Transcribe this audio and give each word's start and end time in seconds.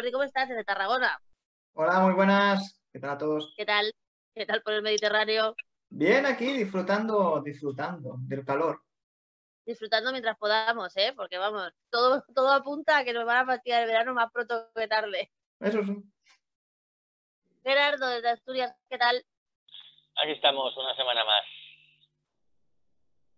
Jordi. 0.00 0.12
¿cómo 0.12 0.24
estás 0.24 0.48
desde 0.48 0.64
Tarragona? 0.64 1.20
Hola, 1.74 2.00
muy 2.00 2.14
buenas. 2.14 2.82
¿Qué 2.90 2.98
tal 2.98 3.10
a 3.10 3.18
todos? 3.18 3.52
¿Qué 3.54 3.66
tal? 3.66 3.92
¿Qué 4.34 4.46
tal 4.46 4.62
por 4.62 4.72
el 4.72 4.82
Mediterráneo? 4.82 5.54
Bien, 5.90 6.24
aquí 6.24 6.54
disfrutando, 6.54 7.42
disfrutando 7.44 8.16
del 8.20 8.42
calor. 8.42 8.80
Disfrutando 9.66 10.10
mientras 10.10 10.38
podamos, 10.38 10.96
¿eh? 10.96 11.12
Porque 11.14 11.36
vamos, 11.36 11.70
todo, 11.90 12.24
todo 12.34 12.50
apunta 12.50 12.96
a 12.96 13.04
que 13.04 13.12
nos 13.12 13.26
van 13.26 13.42
a 13.42 13.46
fastidiar 13.46 13.82
el 13.82 13.88
verano 13.88 14.14
más 14.14 14.32
pronto 14.32 14.70
que 14.74 14.88
tarde. 14.88 15.30
Eso 15.60 15.84
sí. 15.84 16.02
Gerardo, 17.62 18.08
desde 18.08 18.30
Asturias, 18.30 18.74
¿qué 18.88 18.96
tal? 18.96 19.22
Aquí 20.22 20.32
estamos, 20.32 20.74
una 20.78 20.96
semana 20.96 21.26
más. 21.26 21.44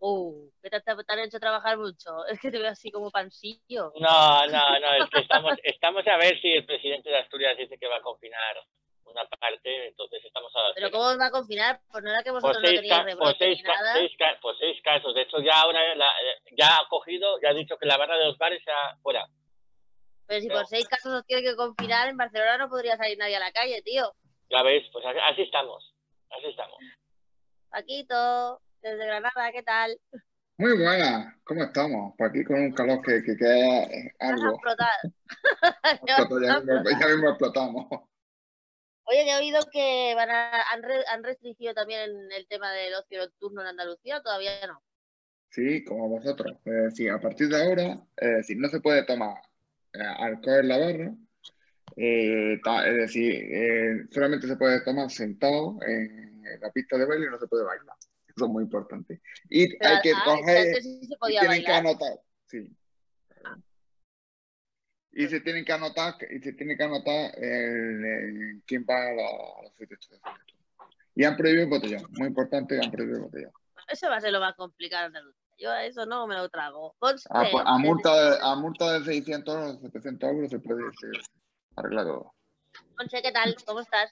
Uh, 0.05 0.51
¿qué 0.61 0.69
te, 0.69 0.81
te 0.81 1.13
han 1.13 1.19
hecho 1.21 1.39
trabajar 1.39 1.79
mucho? 1.79 2.27
Es 2.29 2.41
que 2.41 2.51
te 2.51 2.59
veo 2.59 2.71
así 2.71 2.91
como 2.91 3.13
pansillo. 3.13 3.93
No, 4.01 4.47
no, 4.49 4.81
no, 4.81 4.95
es 4.99 5.11
que 5.11 5.21
estamos, 5.21 5.55
estamos 5.63 6.05
a 6.09 6.17
ver 6.17 6.41
si 6.41 6.51
el 6.51 6.67
presidente 6.67 7.09
de 7.09 7.19
Asturias 7.19 7.57
dice 7.57 7.79
que 7.79 7.87
va 7.87 7.99
a 7.99 8.03
confinar 8.03 8.57
una 9.05 9.25
parte, 9.27 9.87
entonces 9.87 10.25
estamos 10.25 10.51
a 10.57 10.75
¿Pero 10.75 10.91
cómo 10.91 11.05
va 11.05 11.27
a 11.27 11.31
confinar? 11.31 11.81
Pues 11.91 12.03
no 12.03 12.11
era 12.11 12.23
que 12.25 12.33
vosotros 12.33 12.63
no 12.63 12.69
teníais 12.69 13.05
rebrote 13.05 13.31
por 13.31 13.39
seis, 13.39 13.59
ni 13.59 13.63
nada. 13.63 13.93
Seis, 13.95 14.13
por 14.41 14.59
seis 14.59 14.83
casos. 14.83 15.15
De 15.15 15.23
hecho, 15.23 15.39
ya 15.41 15.61
ahora 15.61 15.95
la, 15.95 16.09
ya 16.57 16.75
ha 16.75 16.89
cogido, 16.89 17.39
ya 17.41 17.51
ha 17.51 17.55
dicho 17.55 17.77
que 17.77 17.87
la 17.87 17.97
barra 17.97 18.17
de 18.17 18.25
los 18.25 18.39
bares 18.39 18.63
ya 18.67 18.97
fuera. 19.03 19.25
Pero 20.27 20.41
si 20.41 20.49
por 20.49 20.67
seis 20.67 20.89
casos 20.89 21.13
os 21.13 21.27
tiene 21.27 21.43
que 21.43 21.55
confinar, 21.55 22.09
en 22.09 22.17
Barcelona 22.17 22.59
no 22.59 22.69
podría 22.69 22.97
salir 22.97 23.19
nadie 23.19 23.37
a 23.37 23.41
la 23.41 23.53
calle, 23.53 23.83
tío. 23.83 24.11
Ya 24.51 24.63
ves, 24.63 24.83
pues 24.93 25.05
así 25.05 25.43
estamos. 25.43 25.95
Así 26.31 26.47
estamos. 26.47 26.79
Paquito, 27.71 28.61
desde 28.83 29.07
Granada, 29.07 29.53
¿qué 29.53 29.63
tal? 29.63 29.99
Muy 30.59 30.77
buena, 30.77 31.39
¿cómo 31.45 31.65
estamos? 31.65 32.15
Por 32.17 32.29
aquí 32.29 32.45
con 32.45 32.61
un 32.61 32.73
calor 32.73 33.01
que, 33.03 33.23
que, 33.23 33.37
que 33.37 33.83
es 33.83 34.13
algo. 34.19 34.59
ya, 36.07 36.19
mismo, 36.19 36.83
ya 37.01 37.07
mismo 37.09 37.29
explotamos. 37.31 37.87
Oye, 39.05 39.31
he 39.31 39.37
oído 39.37 39.61
que 39.73 40.15
van 40.15 40.31
a, 40.31 40.63
han, 40.73 40.83
re, 40.83 40.95
han, 41.13 41.25
restringido 41.25 41.75
también 41.75 42.11
el 42.33 42.47
tema 42.49 42.73
del 42.73 42.95
ocio 42.95 43.21
nocturno 43.21 43.63
en 43.63 43.69
Andalucía, 43.69 44.21
todavía 44.23 44.67
no. 44.67 44.83
Sí, 45.51 45.85
como 45.85 46.09
vosotros. 46.09 46.57
Es 46.65 46.73
decir, 46.85 47.11
a 47.11 47.21
partir 47.21 47.49
de 47.49 47.63
ahora, 47.63 47.99
es 48.17 48.37
decir, 48.37 48.57
no 48.59 48.69
se 48.69 48.81
puede 48.81 49.05
tomar 49.05 49.37
eh, 49.93 49.99
alcohol 50.01 50.61
en 50.61 50.69
la 50.69 50.79
barra, 50.79 51.15
eh, 51.97 52.61
es 52.87 52.97
decir, 52.97 53.33
eh, 53.35 54.07
solamente 54.11 54.47
se 54.47 54.57
puede 54.57 54.83
tomar 54.83 55.11
sentado 55.11 55.79
en, 55.87 56.45
en 56.47 56.61
la 56.61 56.71
pista 56.71 56.97
de 56.97 57.07
baile 57.07 57.27
y 57.27 57.31
no 57.31 57.39
se 57.39 57.49
puede 57.49 57.65
bailar. 57.65 57.97
Eso 58.37 58.45
es 58.47 58.51
muy 58.51 58.65
importante. 58.65 59.21
Y 59.49 59.77
Pero, 59.77 59.91
hay 59.95 60.01
que 60.03 60.13
ah, 60.13 60.23
coger, 60.25 60.83
sí 60.83 61.01
y 61.03 61.09
tienen 61.39 61.39
que 61.39 61.47
bailar. 61.47 61.87
anotar, 61.87 62.21
sí. 62.47 62.69
Ah. 63.45 63.57
Y 65.13 65.27
se 65.29 65.41
tienen 65.41 65.65
que 65.65 65.73
anotar, 65.73 66.15
y 66.31 66.39
se 66.41 66.53
tiene 66.55 66.77
que 66.77 66.85
anotar 66.85 67.39
el, 67.39 68.05
el- 68.05 68.63
quién 68.67 68.87
va 68.89 69.09
a 69.09 69.13
la, 69.13 69.27
a 69.27 69.87
fiesta. 69.87 70.17
Y 71.15 71.25
han 71.25 71.37
prohibido 71.37 71.65
el 71.65 71.69
botellón, 71.71 72.07
muy 72.13 72.29
importante, 72.29 72.81
han 72.83 72.91
prohibido 72.91 73.19
el 73.19 73.25
botellón. 73.25 73.53
Eso 73.89 74.09
va 74.09 74.17
a 74.17 74.21
ser 74.21 74.33
lo 74.33 74.41
más 74.41 74.55
complicado 74.55 75.07
Andalucía. 75.07 75.41
Yo 75.59 75.71
a 75.71 75.85
eso 75.85 76.07
no 76.07 76.27
me 76.27 76.35
lo 76.35 76.49
trago. 76.49 76.97
Ponce, 76.99 77.29
A, 77.31 77.41
pues, 77.51 77.63
a 77.67 77.73
desde- 77.77 77.87
multa 77.87 78.31
de, 78.31 78.39
a 78.41 78.55
multa 78.57 78.93
de 78.99 79.05
600 79.05 79.55
euros, 79.55 79.81
700 79.83 80.31
euros 80.31 80.51
se 80.51 80.59
puede 80.61 80.83
se 80.99 81.07
arregla 81.77 82.05
todo. 82.05 82.35
¿Qué 83.11 83.33
tal? 83.33 83.57
¿Cómo 83.67 83.81
estás? 83.81 84.11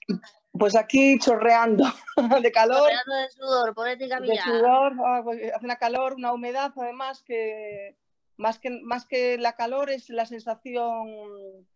Pues 0.52 0.74
aquí 0.76 1.18
chorreando 1.18 1.84
de 2.42 2.52
calor, 2.52 2.80
Rodeado 2.80 3.14
de 3.22 3.30
sudor, 3.30 3.74
poética 3.74 4.20
de 4.20 4.28
mía. 4.28 4.42
sudor, 4.42 4.92
ah, 5.04 5.20
pues, 5.22 5.52
hace 5.54 5.64
una 5.64 5.76
calor, 5.76 6.14
una 6.14 6.32
humedad, 6.32 6.72
además 6.76 7.22
que 7.22 7.96
más 8.36 8.58
que 8.58 8.70
más 8.82 9.06
que 9.06 9.38
la 9.38 9.54
calor 9.54 9.90
es 9.90 10.08
la 10.10 10.26
sensación 10.26 11.66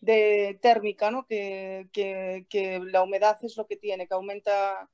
de 0.00 0.58
térmica, 0.60 1.10
¿no? 1.10 1.26
Que, 1.26 1.88
que, 1.92 2.46
que 2.48 2.80
la 2.80 3.02
humedad 3.02 3.38
es 3.42 3.56
lo 3.56 3.66
que 3.66 3.76
tiene, 3.76 4.06
que 4.06 4.14
aumenta 4.14 4.88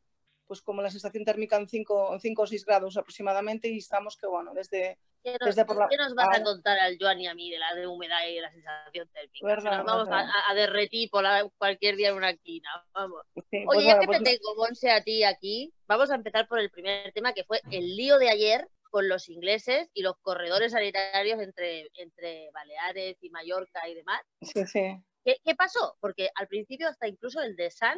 pues 0.47 0.61
como 0.61 0.83
la 0.83 0.91
sensación 0.91 1.25
térmica 1.25 1.57
en 1.57 1.69
5 1.69 2.11
o 2.11 2.47
6 2.47 2.65
grados 2.67 2.97
aproximadamente 2.97 3.69
y 3.69 3.79
estamos 3.79 4.17
que 4.17 4.27
bueno, 4.27 4.53
desde 4.53 4.99
¿Qué 5.23 5.33
nos, 5.39 5.47
desde 5.47 5.65
por 5.65 5.77
la- 5.77 5.89
qué 5.89 5.97
nos 5.97 6.15
vas 6.15 6.37
a 6.37 6.43
contar 6.43 6.79
al 6.79 6.97
Joan 7.01 7.21
y 7.21 7.27
a 7.29 7.35
mí 7.35 7.51
de 7.51 7.59
la 7.59 7.75
de 7.75 7.87
humedad 7.87 8.19
y 8.29 8.35
de 8.35 8.41
la 8.41 8.51
sensación 8.51 9.09
térmica? 9.13 9.47
Verdad, 9.47 9.71
Que 9.71 9.77
nos 9.79 9.87
vamos 9.87 10.09
a, 10.09 10.11
verdad. 10.17 10.31
a- 10.35 10.51
a 10.51 10.55
derretir 10.55 11.11
por 11.11 11.23
la- 11.23 11.49
cualquier 11.59 11.97
día 11.97 12.09
en 12.11 12.17
una 12.17 12.31
esquina. 12.31 12.69
Vamos. 12.93 13.23
sí, 13.35 13.43
Oye, 13.59 13.65
pues 13.67 13.79
ya 13.85 13.85
bueno, 13.97 14.01
que 14.01 14.07
pues- 14.07 14.19
te 14.19 14.25
tengo, 14.25 14.55
Monse, 14.57 14.91
a 14.91 15.03
ti 15.03 15.23
aquí, 15.25 15.73
vamos 15.87 16.11
a 16.11 16.15
empezar 16.17 16.49
por 16.49 16.59
el 16.59 16.71
primer 16.71 17.13
tema, 17.13 17.33
que 17.33 17.45
fue 17.45 17.61
el 17.71 17.97
lío 17.97 18.19
de 18.19 18.31
ayer 18.31 18.69
con 18.91 19.09
los 19.09 19.29
ingleses 19.31 19.89
y 19.95 20.03
los 20.03 20.17
corredores 20.21 20.73
sanitarios 20.73 21.41
entre, 21.41 21.89
entre 21.95 22.51
Baleares 22.53 23.17
y 23.23 23.31
Mallorca 23.31 23.89
y 23.89 23.95
demás. 23.95 24.21
sí, 24.43 24.67
sí. 24.67 24.97
¿Qué, 25.25 25.37
qué 25.45 25.55
pasó? 25.55 25.97
Porque 26.01 26.31
al 26.35 26.49
principio 26.49 26.89
hasta 26.89 27.07
incluso 27.07 27.41
el 27.41 27.55
de 27.57 27.71
San 27.71 27.97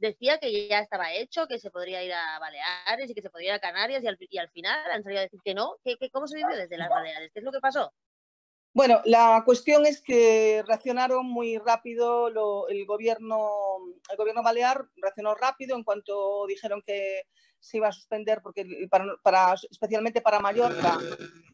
decía 0.00 0.38
que 0.38 0.66
ya 0.68 0.80
estaba 0.80 1.12
hecho, 1.12 1.46
que 1.46 1.58
se 1.58 1.70
podría 1.70 2.02
ir 2.02 2.12
a 2.12 2.38
Baleares 2.40 3.10
y 3.10 3.14
que 3.14 3.22
se 3.22 3.30
podría 3.30 3.50
ir 3.50 3.54
a 3.54 3.60
Canarias 3.60 4.02
y 4.02 4.08
al, 4.08 4.16
y 4.18 4.38
al 4.38 4.50
final 4.50 4.90
han 4.90 5.02
salido 5.04 5.20
a 5.20 5.24
decir 5.24 5.40
que 5.44 5.54
no. 5.54 5.76
¿Qué, 5.84 5.96
qué, 5.98 6.10
cómo 6.10 6.26
se 6.26 6.36
vivió 6.36 6.56
desde 6.56 6.76
las 6.76 6.88
Baleares? 6.88 7.30
¿Qué 7.32 7.38
es 7.40 7.44
lo 7.44 7.52
que 7.52 7.60
pasó? 7.60 7.92
Bueno, 8.72 9.00
la 9.04 9.42
cuestión 9.44 9.84
es 9.84 10.00
que 10.00 10.62
reaccionaron 10.66 11.26
muy 11.26 11.58
rápido 11.58 12.30
lo- 12.30 12.68
el 12.68 12.86
gobierno, 12.86 13.48
el 14.08 14.16
gobierno 14.16 14.42
balear 14.44 14.86
reaccionó 14.96 15.34
rápido 15.34 15.76
en 15.76 15.82
cuanto 15.82 16.46
dijeron 16.46 16.80
que 16.86 17.22
se 17.58 17.78
iba 17.78 17.88
a 17.88 17.92
suspender, 17.92 18.40
porque 18.42 18.64
para, 18.88 19.04
para- 19.22 19.54
especialmente 19.70 20.20
para 20.20 20.38
Mallorca 20.38 20.98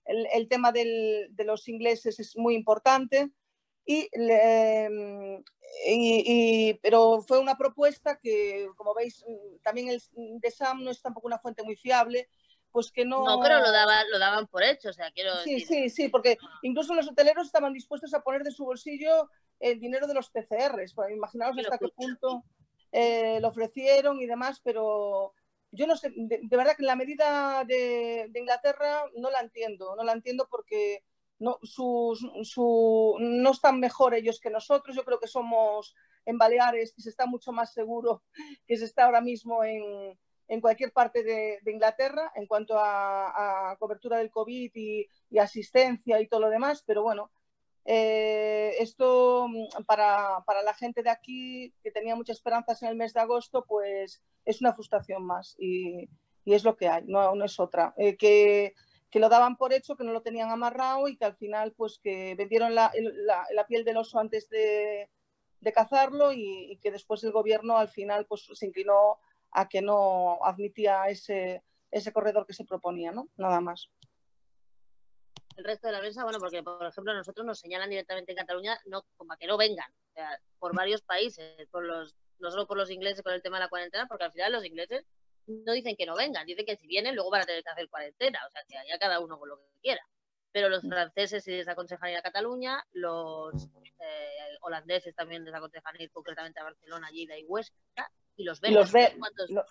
el, 0.05 0.27
el 0.33 0.47
tema 0.49 0.73
del- 0.73 1.29
de 1.31 1.45
los 1.45 1.67
ingleses 1.69 2.21
es 2.21 2.37
muy 2.37 2.55
importante. 2.55 3.31
Y, 3.87 4.09
le- 4.13 5.43
y- 5.87 6.25
y- 6.71 6.75
pero 6.83 7.23
fue 7.23 7.39
una 7.39 7.57
propuesta 7.57 8.19
que, 8.19 8.69
como 8.77 8.95
veis, 8.95 9.25
también 9.63 9.89
el 9.89 10.03
de 10.41 10.51
SAM 10.51 10.83
no 10.83 10.91
es 10.91 11.01
tampoco 11.01 11.29
una 11.29 11.39
fuente 11.39 11.63
muy 11.63 11.77
fiable, 11.77 12.29
pues 12.73 12.91
que 12.91 13.05
no... 13.05 13.25
No, 13.25 13.41
pero 13.41 13.61
lo 13.61 13.71
daban, 13.71 14.11
lo 14.11 14.19
daban 14.19 14.49
por 14.49 14.63
hecho, 14.65 14.91
o 14.91 14.93
sea, 14.93 15.11
quiero 15.13 15.35
Sí, 15.45 15.61
decir. 15.61 15.69
sí, 15.69 15.89
sí, 15.91 16.09
porque 16.09 16.37
incluso 16.63 16.95
los 16.95 17.09
hoteleros 17.09 17.47
estaban 17.47 17.73
dispuestos 17.73 18.13
a 18.13 18.21
poner 18.21 18.43
de 18.43 18.51
su 18.51 18.65
bolsillo 18.65 19.31
el 19.61 19.81
dinero 19.81 20.07
de 20.07 20.15
los 20.15 20.31
PCRs. 20.31 20.93
Pues 20.93 21.11
imaginaos 21.11 21.57
hasta 21.59 21.79
qué 21.79 21.89
punto 21.89 22.45
eh, 22.93 23.39
lo 23.41 23.49
ofrecieron 23.49 24.21
y 24.21 24.27
demás, 24.27 24.61
pero 24.63 25.33
yo 25.71 25.87
no 25.87 25.97
sé, 25.97 26.11
de, 26.15 26.41
de 26.43 26.57
verdad 26.57 26.77
que 26.77 26.83
la 26.83 26.97
medida 26.97 27.65
de, 27.65 28.27
de 28.31 28.41
Inglaterra 28.41 29.05
no 29.17 29.31
la 29.31 29.41
entiendo, 29.41 29.95
no 29.97 30.05
la 30.05 30.13
entiendo 30.13 30.49
porque 30.51 31.03
no, 31.39 31.59
sus- 31.63 32.25
su- 32.43 33.17
no 33.21 33.51
están 33.51 33.81
mejor 33.81 34.15
ellos 34.15 34.41
que 34.41 34.51
nosotros. 34.51 34.97
Yo 34.97 35.05
creo 35.05 35.19
que 35.21 35.29
somos 35.29 35.95
en 36.25 36.39
Baleares, 36.39 36.93
que 36.93 37.03
se 37.03 37.11
está 37.11 37.27
mucho 37.27 37.53
más 37.53 37.73
seguro 37.73 38.23
que 38.67 38.77
se 38.77 38.85
está 38.85 39.05
ahora 39.05 39.21
mismo 39.21 39.63
en, 39.65 40.19
en 40.49 40.61
cualquier 40.61 40.93
parte 40.93 41.23
de, 41.23 41.59
Inglaterra 41.67 42.33
en 42.35 42.47
cuanto 42.47 42.79
a, 42.79 43.71
a 43.73 43.77
cobertura 43.77 44.19
del 44.19 44.31
COVID 44.31 44.71
y, 44.75 45.09
y 45.31 45.39
asistencia 45.39 46.21
y 46.21 46.29
todo 46.29 46.41
lo 46.41 46.51
demás, 46.51 46.83
pero 46.87 47.03
bueno, 47.03 47.31
eh, 47.85 48.75
esto 48.81 49.47
mm, 49.49 49.85
para, 49.85 50.43
para 50.47 50.63
la 50.63 50.75
gente 50.75 51.03
de 51.03 51.11
aquí 51.11 51.73
que 51.83 51.91
tenía 51.93 52.17
muchas 52.17 52.39
esperanzas 52.39 52.83
en 52.83 52.89
el 52.89 52.97
mes 52.97 53.13
de 53.15 53.21
agosto, 53.21 53.65
pues 53.67 54.23
es 54.45 54.61
una 54.61 54.75
frustración 54.75 55.25
más 55.25 55.55
y, 55.59 56.09
y 56.45 56.55
es 56.55 56.65
lo 56.65 56.77
que 56.77 56.89
hay, 56.89 57.05
no, 57.07 57.35
no 57.35 57.45
es 57.45 57.59
otra. 57.61 57.95
Eh, 57.97 58.17
que, 58.17 58.75
que 59.17 59.21
lo 59.21 59.31
daban 59.31 59.57
por 59.57 59.73
hecho, 59.73 59.97
que 59.97 60.05
no 60.05 60.13
lo 60.13 60.21
tenían 60.21 60.51
amarrado 60.51 61.09
y 61.09 61.17
que 61.17 61.25
al 61.25 61.35
final 61.37 61.73
pues 61.73 61.99
que 62.03 62.35
vendieron 62.35 62.75
la, 62.75 62.93
la, 62.95 63.47
la 63.51 63.67
piel 63.67 63.83
del 63.83 63.97
oso 63.97 64.19
antes 64.19 64.47
de, 64.51 65.09
de 65.59 65.73
cazarlo 65.73 66.35
y, 66.35 66.79
que 66.83 66.91
después 66.91 67.25
el 67.25 67.33
gobierno 67.33 67.79
al 67.79 67.89
final 67.89 68.27
pues 68.27 68.47
se 68.53 68.67
inclinó 68.67 69.19
a 69.53 69.71
que 69.71 69.81
no 69.81 70.39
admitía 70.45 71.07
ese, 71.09 71.63
ese 71.91 72.13
corredor 72.13 72.45
que 72.45 72.53
se 72.53 72.67
proponía, 72.67 73.11
¿no? 73.11 73.31
Nada 73.39 73.63
más. 73.63 73.89
El 75.57 75.65
resto 75.65 75.87
de 75.87 75.95
la 75.95 76.03
mesa, 76.03 76.25
bueno, 76.25 76.39
porque 76.39 76.63
por 76.63 76.85
ejemplo 76.85 77.15
nosotros 77.15 77.47
nos 77.47 77.59
señalan 77.59 77.89
directamente 77.89 78.33
en 78.33 78.37
Cataluña 78.37 78.79
no, 78.85 79.03
como 79.17 79.33
a 79.33 79.39
que 79.39 79.47
no 79.47 79.57
vengan, 79.57 79.91
o 80.11 80.13
sea, 80.13 80.39
por 80.59 80.77
varios 80.77 81.01
países, 81.01 81.67
por 81.71 81.83
los, 81.83 82.15
no 82.39 82.51
solo 82.51 82.67
por 82.67 82.77
los 82.77 82.91
ingleses 82.91 83.23
con 83.23 83.33
el 83.33 83.41
tema 83.41 83.57
de 83.57 83.65
la 83.65 83.71
cuarentena, 83.71 84.07
porque 84.09 84.25
al 84.25 84.33
final 84.33 84.53
los 84.53 84.67
ingleses 84.67 85.07
no 85.47 85.73
dicen 85.73 85.97
que 85.97 86.07
no 86.07 86.17
vengan, 86.17 86.47
dicen 86.47 86.67
que 86.67 86.77
si 86.77 86.87
vienen 86.87 87.15
luego 87.15 87.31
van 87.31 87.43
a 87.43 87.47
tener 87.47 87.63
que 87.63 87.71
hacer 87.71 87.89
cuarentena, 87.89 88.41
o 88.47 88.51
sea, 88.51 88.63
que 88.69 88.77
allá 88.77 88.99
cada 88.99 89.21
uno 89.21 89.39
con 89.39 89.49
lo 89.49 89.59
que 89.59 89.65
quiera. 89.83 90.03
Pero 90.53 90.69
los 90.69 90.83
franceses 90.83 91.45
sí 91.45 91.51
les 91.51 91.69
aconsejan 91.69 92.11
ir 92.11 92.17
a 92.17 92.23
Cataluña, 92.23 92.83
los 92.93 93.53
eh, 94.01 94.57
holandeses 94.63 95.15
también 95.15 95.45
les 95.45 95.55
aconsejan 95.55 95.95
ir 96.01 96.11
concretamente 96.11 96.61
a 96.61 96.65
Barcelona, 96.65 97.11
Lleida 97.11 97.39
y 97.39 97.45
Huesca, 97.45 98.11
y 98.37 98.45
los 98.45 98.61
belgas, 98.61 98.85
los, 98.85 98.93
be- 98.93 99.15
cuántos, 99.19 99.51
lo- 99.51 99.65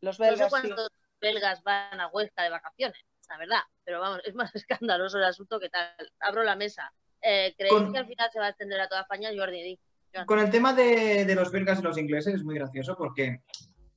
los 0.00 0.18
no 0.18 0.24
sé 0.26 0.30
belgas, 0.30 0.46
sí. 0.46 0.50
cuántos 0.50 0.88
belgas 1.20 1.62
van 1.62 2.00
a 2.00 2.08
Huesca 2.08 2.42
de 2.42 2.50
vacaciones, 2.50 3.04
la 3.28 3.36
verdad, 3.36 3.60
pero 3.84 4.00
vamos, 4.00 4.20
es 4.24 4.34
más 4.34 4.54
escandaloso 4.54 5.18
el 5.18 5.24
asunto 5.24 5.60
que 5.60 5.68
tal. 5.68 5.94
Abro 6.20 6.42
la 6.42 6.56
mesa. 6.56 6.92
Eh, 7.22 7.54
¿Creéis 7.58 7.74
Con- 7.74 7.92
que 7.92 7.98
al 7.98 8.06
final 8.06 8.30
se 8.32 8.38
va 8.38 8.46
a 8.46 8.50
extender 8.50 8.80
a 8.80 8.88
toda 8.88 9.02
España? 9.02 9.30
Jordi, 9.36 9.62
di. 9.62 9.78
Con 10.26 10.38
el 10.40 10.50
tema 10.50 10.72
de, 10.72 11.24
de 11.26 11.34
los 11.34 11.52
belgas 11.52 11.78
y 11.78 11.82
los 11.82 11.98
ingleses 11.98 12.34
es 12.34 12.42
muy 12.44 12.54
gracioso 12.56 12.96
porque 12.96 13.42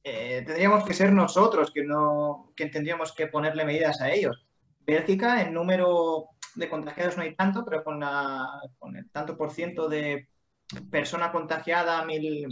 eh, 0.03 0.44
tendríamos 0.45 0.83
que 0.83 0.94
ser 0.94 1.13
nosotros 1.13 1.71
que 1.71 1.83
no 1.83 2.51
que 2.55 2.67
tendríamos 2.67 3.13
que 3.13 3.27
ponerle 3.27 3.65
medidas 3.65 4.01
a 4.01 4.11
ellos. 4.11 4.45
Bélgica, 4.81 5.41
en 5.41 5.53
número 5.53 6.29
de 6.55 6.69
contagiados 6.69 7.17
no 7.17 7.23
hay 7.23 7.35
tanto, 7.35 7.63
pero 7.63 7.83
con, 7.83 8.00
la, 8.00 8.47
con 8.77 8.95
el 8.97 9.09
tanto 9.09 9.38
por 9.38 9.51
ciento 9.51 9.88
de 9.88 10.27
persona 10.91 11.31
contagiada 11.31 12.03
mil, 12.05 12.47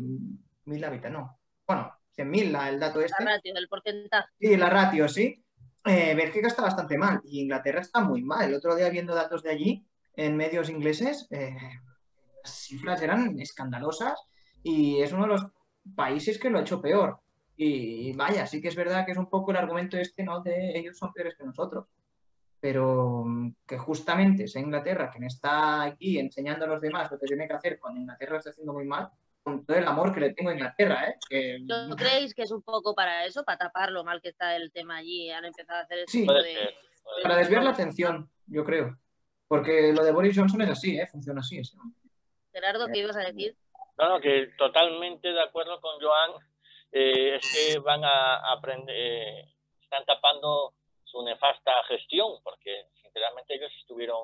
mil 0.65 0.83
habitantes, 0.83 1.12
no. 1.12 1.39
Bueno, 1.68 1.94
100.000 2.18 2.69
el 2.69 2.80
dato 2.80 3.01
este. 3.01 3.24
La 3.24 3.31
ratio, 3.31 3.54
el 3.56 3.68
porcentaje. 3.68 4.30
Sí, 4.39 4.57
la 4.57 4.69
ratio, 4.69 5.07
sí. 5.07 5.44
Eh, 5.86 6.13
Bélgica 6.15 6.47
está 6.47 6.62
bastante 6.62 6.97
mal 6.97 7.21
y 7.24 7.42
Inglaterra 7.42 7.81
está 7.81 8.01
muy 8.01 8.21
mal. 8.21 8.47
El 8.47 8.56
otro 8.56 8.75
día 8.75 8.89
viendo 8.89 9.15
datos 9.15 9.44
de 9.44 9.51
allí 9.51 9.86
en 10.15 10.38
medios 10.38 10.69
ingleses, 10.69 11.27
eh, 11.31 11.56
las 12.44 12.54
cifras 12.54 13.01
eran 13.01 13.39
escandalosas 13.39 14.19
y 14.63 15.01
es 15.01 15.12
uno 15.12 15.24
de 15.24 15.30
los 15.30 15.45
países 15.95 16.38
que 16.38 16.50
lo 16.50 16.59
ha 16.59 16.62
hecho 16.62 16.81
peor. 16.81 17.19
Y 17.63 18.13
vaya, 18.13 18.48
sí 18.48 18.60
que 18.60 18.69
es 18.69 18.75
verdad 18.75 19.06
que 19.06 19.12
es 19.12 19.18
un 19.19 19.30
poco 19.30 19.52
el 19.52 19.58
argumento 19.58 19.96
este, 19.96 20.24
¿no? 20.24 20.42
De 20.42 20.80
ellos 20.80 20.98
son 20.98 21.13
peores 21.13 21.36
que 21.38 21.44
nosotros. 21.44 21.86
Pero 22.60 23.24
mm, 23.24 23.54
que 23.68 23.78
justamente 23.78 24.48
sea 24.48 24.63
Inglaterra 24.63 25.12
quien 25.12 25.25
está 25.25 25.84
aquí 25.84 26.18
enseñando 26.18 26.66
a 26.66 26.69
los 26.69 26.81
demás 26.81 27.12
lo 27.12 27.19
que 27.19 27.28
tiene 27.28 27.48
que 27.48 27.54
hacer 27.54 27.80
cuando 27.80 28.00
Inglaterra 28.00 28.31
lo 28.31 28.38
está 28.40 28.50
haciendo 28.50 28.74
muy 28.74 28.86
mal, 28.86 29.12
con 29.44 29.63
todo 29.63 29.78
el 29.78 29.86
amor 29.88 30.12
que 30.12 30.22
le 30.22 30.34
tengo 30.34 30.50
a 30.50 30.54
Inglaterra, 30.54 31.08
¿eh? 31.08 31.16
Que... 31.30 31.60
¿No 31.60 31.96
creéis 31.96 32.34
que 32.34 32.42
es 32.42 32.52
un 32.52 32.63
poco 32.63 32.96
para 32.96 33.25
eso, 33.25 33.44
para 33.44 33.60
tapar 33.60 33.92
lo 33.92 34.04
mal 34.04 34.24
que 34.24 34.30
está 34.30 34.56
el 34.56 34.72
tema 34.72 34.98
allí? 34.98 35.30
Han 35.30 35.46
empezado 35.46 35.78
a 35.78 35.84
hacer 35.84 36.00
eso 36.00 36.12
Sí. 36.12 36.22
de... 36.22 36.25
ser, 36.25 36.74
puede 37.04 37.22
Para 37.22 37.36
desviar 37.36 37.64
la 37.64 37.72
atención, 37.72 38.28
yo 38.48 38.66
creo. 38.66 38.98
Porque 39.48 39.94
lo 39.94 40.04
de 40.04 40.12
Boris 40.12 40.36
Johnson 40.36 40.62
es 40.64 40.69
así, 40.72 41.00
¿eh? 41.00 41.06
Funciona 41.06 41.42
así. 41.42 41.60
ese. 41.60 41.78
Gerardo, 42.54 42.88
¿qué 42.88 43.00
ibas 43.02 43.18
a 43.18 43.19
decir? 43.19 43.56
No, 44.00 44.10
no, 44.10 44.19
que 44.19 44.50
totalmente 44.57 45.28
de 45.28 45.44
acuerdo 45.44 45.80
con 45.80 46.00
Joan. 46.02 46.31
Eh, 46.92 47.36
es 47.36 47.74
que 47.74 47.80
van 47.80 48.04
a 48.04 48.52
aprender, 48.52 48.96
eh, 48.98 49.46
están 49.82 50.06
tapando 50.06 50.74
su 51.04 51.22
nefasta 51.24 51.72
gestión, 51.88 52.42
porque 52.44 52.88
sinceramente 53.02 53.56
ellos 53.56 53.72
estuvieron 53.80 54.20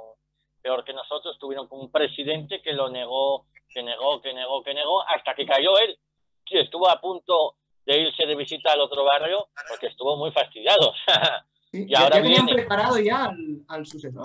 peor 0.62 0.84
que 0.84 0.94
nosotros, 0.94 1.36
estuvieron 1.36 1.68
con 1.68 1.80
un 1.80 1.92
presidente 1.92 2.62
que 2.62 2.74
lo 2.74 2.90
negó, 2.90 3.46
que 3.70 3.84
negó, 3.84 4.22
que 4.22 4.34
negó, 4.34 4.64
que 4.64 4.74
negó, 4.74 5.02
hasta 5.08 5.36
que 5.36 5.46
cayó 5.46 5.78
él, 5.80 5.98
que 6.46 6.62
estuvo 6.62 6.90
a 6.90 7.00
punto 7.00 7.56
de 7.86 8.00
irse 8.00 8.26
de 8.26 8.36
visita 8.36 8.74
al 8.74 8.82
otro 8.82 9.04
barrio, 9.06 9.48
porque 9.70 9.88
estuvo 9.88 10.16
muy 10.18 10.32
fastidiado. 10.32 10.94
Sí, 11.70 11.86
Y 11.86 11.96
ahora 11.96 12.22
viene. 12.22 12.54
preparado 12.54 12.98
ya 12.98 13.26
al, 13.26 13.66
al 13.68 13.86
sucesor. 13.86 14.24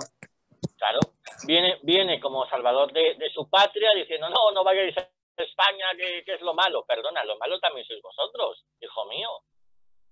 Claro, 0.77 0.99
viene, 1.45 1.77
viene 1.83 2.17
como 2.21 2.47
salvador 2.47 2.93
de, 2.93 3.15
de 3.15 3.29
su 3.33 3.49
patria 3.49 3.89
diciendo, 3.97 4.29
no, 4.29 4.53
no 4.53 4.63
vayáis 4.63 4.97
a 4.97 5.09
España, 5.37 5.85
que, 5.97 6.23
es 6.25 6.41
lo 6.41 6.53
malo. 6.53 6.85
Perdona, 6.85 7.23
lo 7.23 7.37
malo 7.37 7.59
también 7.59 7.85
sois 7.85 8.01
vosotros, 8.01 8.63
hijo 8.79 9.05
mío. 9.05 9.29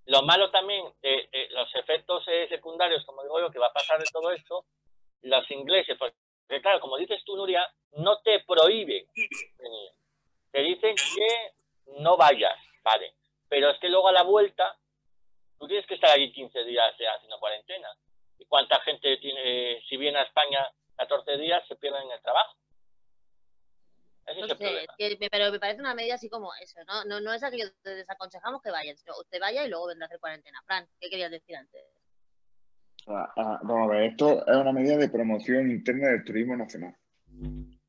Lo 0.05 0.23
malo 0.23 0.49
también, 0.49 0.91
de, 1.01 1.29
de 1.31 1.49
los 1.51 1.73
efectos 1.75 2.23
eh, 2.27 2.47
secundarios, 2.49 3.05
como 3.05 3.21
digo 3.21 3.39
yo, 3.39 3.51
que 3.51 3.59
va 3.59 3.67
a 3.67 3.73
pasar 3.73 3.99
de 3.99 4.09
todo 4.11 4.31
esto, 4.31 4.65
los 5.21 5.49
ingleses, 5.51 5.97
porque 5.97 6.15
claro, 6.61 6.79
como 6.79 6.97
dices 6.97 7.23
tú, 7.23 7.35
Nuria, 7.35 7.71
no 7.93 8.19
te 8.21 8.39
prohíben 8.41 9.05
venir. 9.57 9.91
Te 10.51 10.61
dicen 10.61 10.95
que 10.95 12.01
no 12.01 12.17
vayas, 12.17 12.57
vale. 12.83 13.13
Pero 13.47 13.69
es 13.69 13.79
que 13.79 13.89
luego 13.89 14.07
a 14.07 14.13
la 14.13 14.23
vuelta, 14.23 14.77
tú 15.59 15.67
tienes 15.67 15.85
que 15.85 15.95
estar 15.95 16.09
allí 16.09 16.31
15 16.31 16.63
días 16.63 16.99
eh, 16.99 17.07
haciendo 17.07 17.39
cuarentena. 17.39 17.89
¿Y 18.37 18.45
cuánta 18.45 18.79
gente 18.81 19.17
tiene, 19.17 19.81
si 19.87 19.97
viene 19.97 20.17
a 20.17 20.23
España 20.23 20.67
14 20.97 21.37
días, 21.37 21.65
se 21.67 21.75
pierden 21.75 22.09
el 22.09 22.21
trabajo? 22.21 22.55
Ese 24.27 24.39
No 24.39 24.45
es 24.45 24.51
el 24.51 24.57
sé, 24.57 24.87
es 24.99 25.17
que 25.17 25.29
pero 25.29 25.51
me 25.51 25.59
parece 25.59 25.79
una 25.79 25.95
medida 25.95 26.15
así 26.15 26.29
como 26.29 26.51
eso, 26.61 26.79
¿no? 26.87 27.05
No, 27.05 27.19
no 27.19 27.33
es 27.33 27.43
aquello 27.43 27.65
que 27.65 27.75
te 27.83 27.95
desaconsejamos 27.95 28.61
que 28.61 28.71
vayan, 28.71 28.97
sino 28.97 29.13
usted 29.19 29.39
vaya 29.39 29.65
y 29.65 29.69
luego 29.69 29.87
vendrá 29.87 30.05
a 30.05 30.07
hacer 30.07 30.19
cuarentena. 30.19 30.61
Fran, 30.65 30.87
¿qué 30.99 31.09
querías 31.09 31.31
decir 31.31 31.55
antes? 31.55 31.81
Ah, 33.07 33.33
ah, 33.35 33.59
vamos 33.63 33.89
a 33.89 33.93
ver, 33.93 34.11
esto 34.11 34.45
es 34.45 34.55
una 34.55 34.71
medida 34.71 34.97
de 34.97 35.09
promoción 35.09 35.71
interna 35.71 36.09
del 36.09 36.23
turismo 36.23 36.55
nacional. 36.55 36.95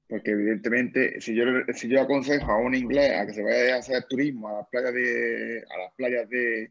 Porque 0.09 0.31
evidentemente, 0.31 1.21
si 1.21 1.35
yo, 1.35 1.45
si 1.75 1.89
yo 1.89 2.03
aconsejo 2.03 2.51
a 2.51 2.59
un 2.59 2.75
inglés 2.75 3.13
a 3.19 3.27
que 3.27 3.35
se 3.35 3.43
vaya 3.43 3.77
a 3.77 3.79
hacer 3.79 4.05
turismo 4.05 4.49
a 4.49 4.53
las 4.59 4.69
playas 4.69 4.93
de, 4.93 5.65
a 5.71 5.79
las 5.79 5.95
playas 5.95 6.29
de, 6.29 6.71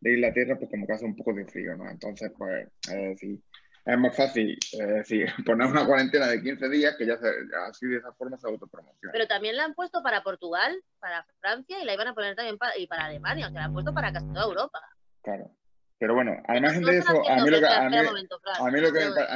de 0.00 0.14
Inglaterra, 0.14 0.56
pues 0.58 0.70
como 0.70 0.86
que 0.86 0.92
hace 0.92 1.04
un 1.04 1.16
poco 1.16 1.32
de 1.34 1.46
frío, 1.46 1.76
¿no? 1.76 1.88
Entonces, 1.88 2.32
pues, 2.36 2.66
es 2.88 3.10
decir, 3.10 3.40
es 3.84 3.98
más 3.98 4.16
fácil, 4.16 4.58
decir, 4.72 5.26
poner 5.46 5.66
una 5.66 5.86
cuarentena 5.86 6.26
de 6.26 6.42
15 6.42 6.68
días 6.68 6.96
que 6.96 7.06
ya 7.06 7.16
se- 7.16 7.28
así 7.68 7.86
de 7.86 7.96
esa 7.98 8.12
forma 8.12 8.38
se 8.38 8.46
autopromociona. 8.46 9.12
Pero 9.12 9.26
también 9.26 9.56
la 9.56 9.64
han 9.64 9.74
puesto 9.74 10.02
para 10.02 10.22
Portugal, 10.22 10.82
para 10.98 11.24
Francia 11.40 11.80
y 11.80 11.84
la 11.84 11.94
iban 11.94 12.08
a 12.08 12.14
poner 12.14 12.36
también 12.36 12.58
para, 12.58 12.76
y 12.78 12.86
para 12.86 13.06
Alemania, 13.06 13.46
o 13.48 13.50
sea, 13.50 13.60
la 13.60 13.66
han 13.66 13.72
puesto 13.72 13.92
para 13.94 14.12
casi 14.12 14.26
toda 14.32 14.44
Europa. 14.44 14.80
Claro. 15.22 15.50
Pero 15.98 16.14
bueno, 16.14 16.32
además 16.46 16.80
No 16.80 16.86
de 16.88 16.98
eso, 16.98 17.10
a 17.28 17.36
mí 17.44 17.50
lo 17.50 17.58
que, 17.60 17.66
a 17.66 17.88
mí, 17.88 17.96
a 17.96 18.02
lo 18.02 18.14
que, 18.14 18.20
a 18.58 18.70
mí 18.70 18.80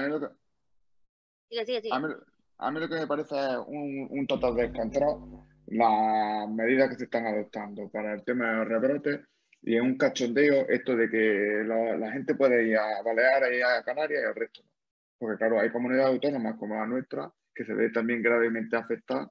lo 0.08 0.20
que, 0.20 0.26
Sigue, 1.50 1.66
sigue, 1.66 1.82
sigue. 1.82 1.94
A 1.94 1.98
mí, 1.98 2.14
a 2.58 2.70
mí 2.70 2.80
lo 2.80 2.88
que 2.88 2.94
me 2.94 3.06
parece 3.06 3.36
es 3.36 3.56
un, 3.66 4.08
un 4.10 4.26
total 4.26 4.54
descontrol 4.56 5.44
las 5.66 6.48
medidas 6.48 6.88
que 6.90 6.96
se 6.96 7.04
están 7.04 7.26
adoptando 7.26 7.88
para 7.90 8.14
el 8.14 8.24
tema 8.24 8.50
de 8.50 8.56
los 8.56 8.68
rebrotes 8.68 9.20
y 9.64 9.76
es 9.76 9.82
un 9.82 9.96
cachondeo 9.98 10.68
esto 10.68 10.96
de 10.96 11.08
que 11.10 11.64
la, 11.66 11.96
la 11.96 12.12
gente 12.12 12.34
puede 12.34 12.66
ir 12.68 12.76
a 12.78 13.02
Baleares 13.02 13.58
y 13.58 13.62
a 13.62 13.82
Canarias 13.84 14.22
y 14.24 14.26
el 14.28 14.34
resto 14.34 14.62
no. 14.64 14.70
Porque 15.18 15.38
claro, 15.38 15.60
hay 15.60 15.70
comunidades 15.70 16.14
autónomas 16.14 16.56
como 16.58 16.74
la 16.76 16.86
nuestra 16.86 17.32
que 17.54 17.64
se 17.64 17.74
ve 17.74 17.90
también 17.90 18.22
gravemente 18.22 18.76
afectada 18.76 19.30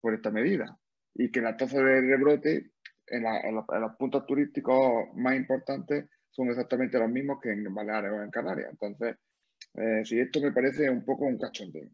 por 0.00 0.14
esta 0.14 0.30
medida 0.30 0.78
y 1.14 1.30
que 1.30 1.40
la 1.40 1.56
tasa 1.56 1.78
de 1.82 2.00
rebrote 2.00 2.72
en, 3.06 3.22
la- 3.24 3.40
en 3.40 3.54
los, 3.56 3.64
en 3.72 3.80
los 3.80 3.96
puntos 3.96 4.26
turísticos 4.26 5.06
más 5.14 5.36
importantes 5.36 6.06
son 6.30 6.48
exactamente 6.50 6.98
los 6.98 7.10
mismos 7.10 7.38
que 7.42 7.50
en 7.52 7.72
Baleares 7.74 8.12
o 8.12 8.22
en 8.22 8.30
Canarias. 8.30 8.70
Entonces, 8.72 9.16
eh, 9.74 10.02
sí, 10.04 10.18
esto 10.20 10.40
me 10.40 10.52
parece 10.52 10.90
un 10.90 11.04
poco 11.04 11.24
un 11.26 11.38
cachondeo. 11.38 11.88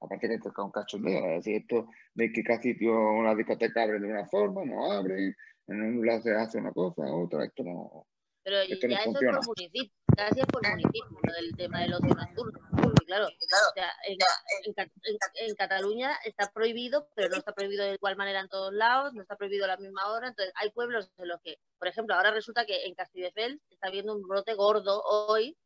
Aparte 0.00 0.28
que 0.28 0.34
esto 0.34 0.50
es 0.50 0.58
un 0.58 0.70
cachondeo, 0.70 1.24
es 1.30 1.44
decir, 1.44 1.56
esto 1.62 1.88
de 2.14 2.32
que 2.32 2.42
cada 2.44 2.60
sitio, 2.60 2.92
una 3.12 3.34
discoteca 3.34 3.82
abre 3.82 4.00
de 4.00 4.06
una 4.08 4.26
forma, 4.26 4.64
no 4.64 4.92
abre, 4.92 5.34
en 5.66 5.82
un 5.82 6.06
lado 6.06 6.22
se 6.22 6.34
hace 6.34 6.58
una 6.58 6.72
cosa, 6.72 7.02
otra, 7.12 7.44
esto 7.44 7.62
no. 7.64 8.06
Pero 8.42 8.58
esto 8.58 8.86
no 8.86 8.92
ya 8.92 8.98
eso 8.98 9.04
funciona. 9.12 9.38
es 9.38 9.46
por 9.46 9.56
municipio, 9.56 9.92
casi 10.16 10.40
es 10.40 10.46
por 10.46 10.68
municipio, 10.68 11.18
lo 11.22 11.32
del 11.32 11.56
tema 11.56 11.80
del 11.80 11.94
ocio 11.94 12.08
nocturno. 12.14 12.60
Porque 12.82 13.06
claro, 13.06 13.26
o 13.26 13.72
sea, 13.74 13.90
en, 14.06 14.18
en 14.66 14.74
Ca- 14.74 14.82
en- 14.82 15.48
en 15.48 15.54
Cataluña 15.54 16.12
está 16.24 16.50
prohibido, 16.52 17.08
pero 17.14 17.30
no 17.30 17.36
está 17.36 17.54
prohibido 17.54 17.84
de 17.86 17.94
igual 17.94 18.16
manera 18.16 18.40
en 18.40 18.48
todos 18.48 18.72
lados, 18.74 19.14
no 19.14 19.22
está 19.22 19.36
prohibido 19.36 19.64
a 19.64 19.68
la 19.68 19.76
misma 19.78 20.06
hora. 20.12 20.28
Entonces, 20.28 20.52
hay 20.56 20.70
pueblos 20.70 21.10
en 21.16 21.28
los 21.28 21.40
que, 21.40 21.58
por 21.78 21.88
ejemplo, 21.88 22.14
ahora 22.14 22.30
resulta 22.32 22.66
que 22.66 22.84
en 22.84 22.94
Castelldefels 22.94 23.62
está 23.70 23.88
habiendo 23.88 24.14
un 24.14 24.22
brote 24.28 24.52
gordo 24.54 25.02
hoy, 25.04 25.56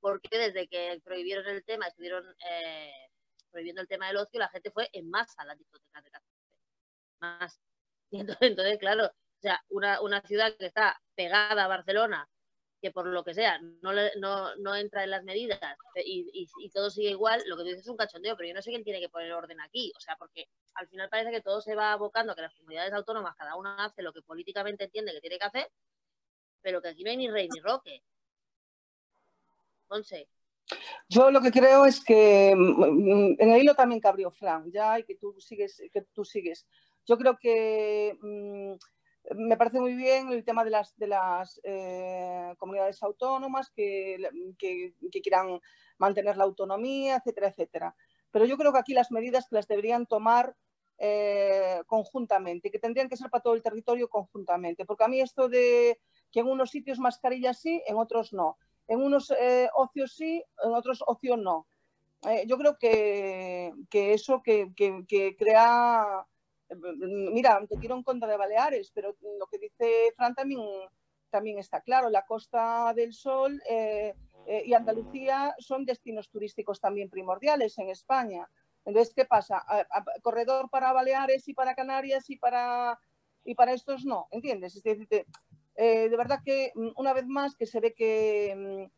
porque 0.00 0.36
desde 0.38 0.68
que 0.68 1.00
prohibieron 1.02 1.46
el 1.46 1.64
tema, 1.64 1.86
estuvieron 1.86 2.22
eh, 2.50 2.92
prohibiendo 3.50 3.80
el 3.80 3.88
tema 3.88 4.08
del 4.08 4.18
ocio, 4.18 4.38
la 4.38 4.48
gente 4.50 4.70
fue 4.70 4.90
en 4.92 5.08
masa 5.08 5.32
a 5.38 5.46
las 5.46 5.58
discotecas 5.58 6.04
de 6.04 6.10
Castelldefels. 6.10 6.60
Más. 7.20 7.60
Entonces, 8.10 8.50
entonces, 8.50 8.78
claro, 8.78 9.10
o 9.38 9.40
sea, 9.42 9.62
una, 9.68 10.00
una 10.00 10.20
ciudad 10.22 10.54
que 10.58 10.66
está 10.66 11.00
pegada 11.14 11.64
a 11.64 11.68
Barcelona, 11.68 12.28
que 12.80 12.90
por 12.90 13.06
lo 13.06 13.24
que 13.24 13.34
sea 13.34 13.58
no, 13.60 13.92
no, 14.18 14.54
no 14.56 14.74
entra 14.76 15.04
en 15.04 15.10
las 15.10 15.24
medidas 15.24 15.58
y, 16.04 16.26
y- 16.32 16.70
todo 16.70 16.90
sigue 16.90 17.10
igual, 17.10 17.42
lo 17.46 17.56
que 17.56 17.62
tú 17.62 17.68
dices 17.68 17.82
es 17.82 17.88
un 17.88 17.96
cachondeo, 17.96 18.36
pero 18.36 18.48
yo 18.48 18.54
no 18.54 18.62
sé 18.62 18.70
quién 18.70 18.84
tiene 18.84 19.00
que 19.00 19.08
poner 19.08 19.32
orden 19.32 19.60
aquí. 19.60 19.92
O 19.96 20.00
sea, 20.00 20.16
porque 20.16 20.48
al 20.74 20.86
final 20.88 21.08
parece 21.08 21.30
que 21.30 21.40
todo 21.40 21.60
se 21.60 21.74
va 21.74 21.92
abocando 21.92 22.32
a 22.32 22.36
que 22.36 22.42
las 22.42 22.54
comunidades 22.54 22.92
autónomas, 22.92 23.34
cada 23.36 23.56
una 23.56 23.84
hace 23.84 24.02
lo 24.02 24.12
que 24.12 24.22
políticamente 24.22 24.84
entiende 24.84 25.12
que 25.12 25.20
tiene 25.20 25.38
que 25.38 25.44
hacer, 25.46 25.70
pero 26.60 26.82
que 26.82 26.88
aquí 26.88 27.02
no 27.02 27.10
hay 27.10 27.16
ni 27.16 27.30
rey 27.30 27.48
ni 27.48 27.60
roque. 27.60 28.02
Monse, 29.88 30.28
Yo 31.08 31.30
lo 31.30 31.40
que 31.40 31.50
creo 31.52 31.86
es 31.86 32.02
que 32.04 32.54
mm, 32.56 33.36
en 33.38 33.50
el 33.52 33.62
hilo 33.62 33.74
también 33.74 34.00
que 34.00 34.08
abrió 34.08 34.30
Fran, 34.30 34.70
ya, 34.72 34.98
y 34.98 35.04
que 35.04 35.14
tú 35.16 35.34
sigues, 35.40 35.80
que 35.92 36.02
tú 36.12 36.24
sigues. 36.24 36.66
Yo 37.06 37.16
creo 37.16 37.36
que 37.38 38.18
mm, 38.20 38.74
me 39.34 39.56
parece 39.56 39.80
muy 39.80 39.94
bien 39.94 40.30
el 40.30 40.44
tema 40.44 40.64
de 40.64 40.70
las, 40.70 40.96
de 40.96 41.06
las 41.08 41.60
eh, 41.64 42.54
comunidades 42.58 43.02
autónomas 43.02 43.70
que, 43.70 44.18
que- 44.58 44.94
quieran 45.22 45.60
mantener 45.98 46.36
la 46.36 46.44
autonomía, 46.44 47.16
etcétera, 47.16 47.48
etcétera. 47.48 47.96
Pero 48.30 48.44
yo 48.44 48.56
creo 48.56 48.72
que 48.72 48.78
aquí 48.78 48.94
las 48.94 49.10
medidas 49.10 49.48
que 49.48 49.56
las 49.56 49.66
deberían 49.66 50.06
tomar 50.06 50.54
eh, 50.98 51.80
conjuntamente, 51.86 52.70
que 52.70 52.78
tendrían 52.78 53.08
que 53.08 53.16
ser 53.16 53.30
para 53.30 53.42
todo 53.42 53.54
el 53.54 53.62
territorio 53.62 54.08
conjuntamente, 54.08 54.84
porque 54.84 55.04
a 55.04 55.08
mí 55.08 55.20
esto 55.20 55.48
de 55.48 56.00
que 56.30 56.40
en 56.40 56.46
unos 56.46 56.70
sitios 56.70 56.98
mascarillas 56.98 57.60
sí, 57.60 57.82
en 57.86 57.96
otros 57.96 58.32
no 58.32 58.58
en 58.88 59.02
unos 59.02 59.30
eh, 59.32 59.68
ocios 59.74 60.14
sí, 60.14 60.44
en 60.62 60.74
otros 60.74 61.02
ocios 61.06 61.38
no. 61.38 61.66
Yo 62.46 62.58
creo 62.58 62.76
que, 62.76 63.72
que 63.88 64.12
eso 64.14 64.42
que 64.42 64.72
crea, 65.38 66.26
mira, 67.32 67.64
te 67.68 67.76
tiro 67.76 67.94
en 67.96 68.02
contra 68.02 68.28
de 68.28 68.36
Baleares, 68.36 68.90
pero 68.94 69.14
lo 69.38 69.46
que 69.46 69.58
dice 69.58 70.12
Fran 70.16 70.34
también, 70.34 70.60
también 71.30 71.58
está 71.58 71.80
claro, 71.80 72.10
la 72.10 72.24
Costa 72.26 72.92
del 72.94 73.12
Sol 73.12 73.60
eh, 73.68 74.14
eh, 74.46 74.62
y 74.66 74.74
Andalucía 74.74 75.54
son 75.58 75.84
destinos 75.84 76.28
turísticos 76.28 76.80
también 76.80 77.10
primordiales 77.10 77.78
en 77.78 77.88
España. 77.90 78.48
Entonces, 78.84 79.12
¿qué 79.14 79.24
pasa? 79.24 79.58
A- 79.58 79.80
a- 79.90 80.04
corredor 80.22 80.70
para 80.70 80.92
Baleares 80.92 81.48
y 81.48 81.54
para 81.54 81.74
Canarias 81.74 82.30
y 82.30 82.36
para, 82.36 82.98
y 83.44 83.54
para 83.54 83.72
estos 83.72 84.04
no, 84.04 84.28
¿entiendes? 84.30 84.76
Es 84.76 84.82
decir, 84.82 85.08
te- 85.08 85.26
eh, 85.74 86.08
de 86.08 86.16
verdad 86.16 86.40
que 86.44 86.72
mm, 86.74 86.90
una 86.96 87.12
vez 87.12 87.26
más 87.26 87.56
que 87.56 87.66
se 87.66 87.80
ve 87.80 87.92
que, 87.94 88.54
mm, 88.56 88.95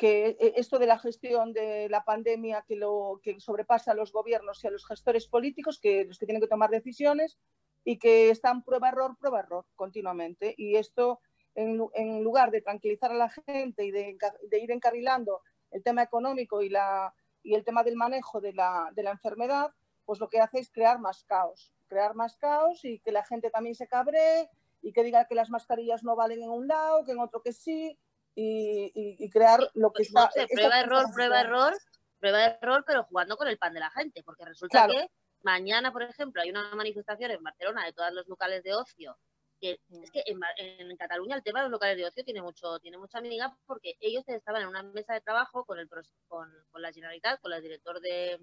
que 0.00 0.28
eh, 0.40 0.54
esto 0.56 0.78
de 0.78 0.86
la 0.86 0.98
gestión 0.98 1.52
de 1.52 1.90
la 1.90 2.04
pandemia 2.04 2.64
que, 2.66 2.74
lo, 2.74 3.20
que 3.22 3.38
sobrepasa 3.38 3.92
a 3.92 3.94
los 3.94 4.12
gobiernos 4.12 4.64
y 4.64 4.66
a 4.66 4.70
los 4.70 4.86
gestores 4.86 5.28
políticos, 5.28 5.78
que 5.78 6.06
los 6.06 6.18
que 6.18 6.24
tienen 6.24 6.40
que 6.40 6.48
tomar 6.48 6.70
decisiones 6.70 7.38
y 7.84 7.98
que 7.98 8.30
están 8.30 8.64
prueba 8.64 8.88
error, 8.88 9.18
prueba 9.18 9.40
error 9.40 9.66
continuamente. 9.74 10.54
Y 10.56 10.76
esto, 10.76 11.20
en, 11.54 11.76
lugar 12.24 12.50
de 12.50 12.62
tranquilizar 12.62 13.10
a 13.10 13.14
la 13.14 13.28
gente 13.28 13.84
y 13.84 13.90
de, 13.90 14.16
de, 14.48 14.58
ir 14.58 14.70
encarrilando 14.70 15.42
el 15.70 15.82
tema 15.82 16.02
económico 16.02 16.62
y, 16.62 16.70
la, 16.70 17.12
y 17.42 17.54
el 17.54 17.62
tema 17.62 17.82
del 17.82 17.96
manejo 17.96 18.40
de 18.40 18.54
la, 18.54 18.88
de 18.94 19.02
la 19.02 19.10
enfermedad, 19.10 19.70
pues 20.06 20.18
lo 20.18 20.30
que 20.30 20.40
hace 20.40 20.60
es 20.60 20.70
crear 20.70 20.98
más 20.98 21.24
caos, 21.24 21.74
crear 21.88 22.14
más 22.14 22.38
caos 22.38 22.86
y 22.86 23.00
que 23.00 23.12
la 23.12 23.26
gente 23.26 23.50
también 23.50 23.74
se 23.74 23.86
cabree 23.86 24.48
y 24.80 24.94
que 24.94 25.04
diga 25.04 25.26
que 25.26 25.34
las 25.34 25.50
mascarillas 25.50 26.02
no 26.04 26.16
valen 26.16 26.42
en 26.42 26.48
un 26.48 26.68
lado, 26.68 27.04
que 27.04 27.12
en 27.12 27.18
otro 27.18 27.42
que 27.42 27.52
sí, 27.52 27.98
y, 28.40 28.92
y, 28.94 29.24
y 29.24 29.30
crear 29.30 29.60
lo 29.74 29.92
que 29.92 30.04
pues, 30.04 30.08
está... 30.08 30.30
Prueba, 30.50 30.80
error, 30.80 31.06
prueba, 31.12 31.40
error, 31.40 31.74
prueba, 32.18 32.44
error, 32.44 32.84
pero 32.86 33.04
jugando 33.04 33.36
con 33.36 33.48
el 33.48 33.58
pan 33.58 33.74
de 33.74 33.80
la 33.80 33.90
gente, 33.90 34.22
porque 34.22 34.44
resulta 34.44 34.86
claro. 34.86 34.92
que 34.92 35.10
mañana, 35.42 35.92
por 35.92 36.02
ejemplo, 36.02 36.40
hay 36.40 36.50
una 36.50 36.74
manifestación 36.74 37.30
en 37.30 37.42
Barcelona 37.42 37.84
de 37.84 37.92
todos 37.92 38.12
los 38.12 38.26
locales 38.28 38.62
de 38.62 38.74
ocio, 38.74 39.18
que 39.60 39.78
es 40.02 40.10
que 40.10 40.22
en, 40.26 40.40
en, 40.56 40.96
Cataluña 40.96 41.36
el 41.36 41.42
tema 41.42 41.60
de 41.60 41.64
los 41.64 41.72
locales 41.72 41.98
de 41.98 42.06
ocio 42.06 42.24
tiene 42.24 42.40
mucho 42.40 42.78
tiene 42.78 42.96
mucha 42.96 43.18
amiga 43.18 43.54
porque 43.66 43.94
ellos 44.00 44.24
estaban 44.26 44.62
en 44.62 44.68
una 44.68 44.82
mesa 44.82 45.12
de 45.12 45.20
trabajo 45.20 45.66
con 45.66 45.78
el 45.78 45.86
con, 46.28 46.50
con 46.70 46.80
la 46.80 46.92
Generalitat, 46.92 47.42
con 47.42 47.52
el 47.52 47.60
director 47.60 48.00
de, 48.00 48.40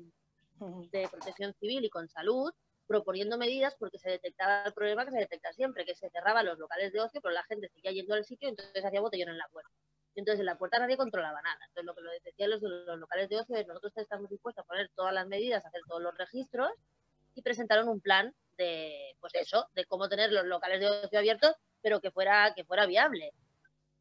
de 0.92 1.10
Protección 1.10 1.56
Civil 1.56 1.84
y 1.86 1.90
con 1.90 2.08
Salud, 2.08 2.54
proponiendo 2.88 3.38
medidas 3.38 3.76
porque 3.78 4.00
se 4.00 4.10
detectaba 4.10 4.64
el 4.64 4.74
problema 4.74 5.06
que 5.06 5.12
se 5.12 5.20
detecta 5.20 5.52
siempre, 5.54 5.86
que 5.86 5.96
se 5.96 6.10
cerraban 6.10 6.46
los 6.46 6.58
locales 6.58 6.94
de 6.94 7.02
ocio, 7.02 7.22
pero 7.22 7.34
la 7.34 7.44
gente 7.44 7.70
seguía 7.70 7.92
yendo 7.92 8.16
al 8.16 8.26
sitio 8.26 8.50
entonces 8.50 8.84
hacía 8.84 9.02
botellón 9.02 9.30
en 9.30 9.38
la 9.38 9.48
puerta. 9.50 9.72
Entonces 10.16 10.40
en 10.40 10.48
la 10.48 10.58
puerta 10.58 10.80
nadie 10.80 10.98
controlaba 10.98 11.42
nada. 11.42 11.60
Entonces 11.68 11.86
lo 11.86 11.94
que 11.94 12.02
lo 12.02 12.12
decían 12.24 12.50
los, 12.50 12.62
los 12.62 12.98
locales 12.98 13.30
de 13.30 13.40
ocio 13.40 13.56
es 13.56 13.68
nosotros 13.68 13.94
estamos 13.98 14.30
dispuestos 14.30 14.64
a 14.64 14.68
poner 14.68 14.90
todas 14.96 15.14
las 15.14 15.28
medidas, 15.28 15.64
a 15.64 15.68
hacer 15.68 15.82
todos 15.88 16.02
los 16.02 16.18
registros 16.18 16.72
y 17.36 17.42
presentaron 17.44 17.88
un 17.88 18.02
plan 18.02 18.34
de, 18.58 19.16
pues 19.20 19.36
eso, 19.36 19.70
de 19.76 19.86
cómo 19.86 20.10
tener 20.10 20.32
los 20.32 20.46
locales 20.46 20.80
de 20.80 20.90
ocio 20.90 21.20
abiertos, 21.20 21.54
pero 21.82 22.02
que 22.02 22.10
fuera, 22.10 22.54
que 22.56 22.66
fuera 22.66 22.88
viable. 22.88 23.32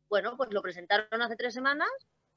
Bueno, 0.08 0.36
pues 0.36 0.50
lo 0.52 0.62
presentaron 0.62 1.20
hace 1.20 1.36
tres 1.36 1.52
semanas 1.52 1.88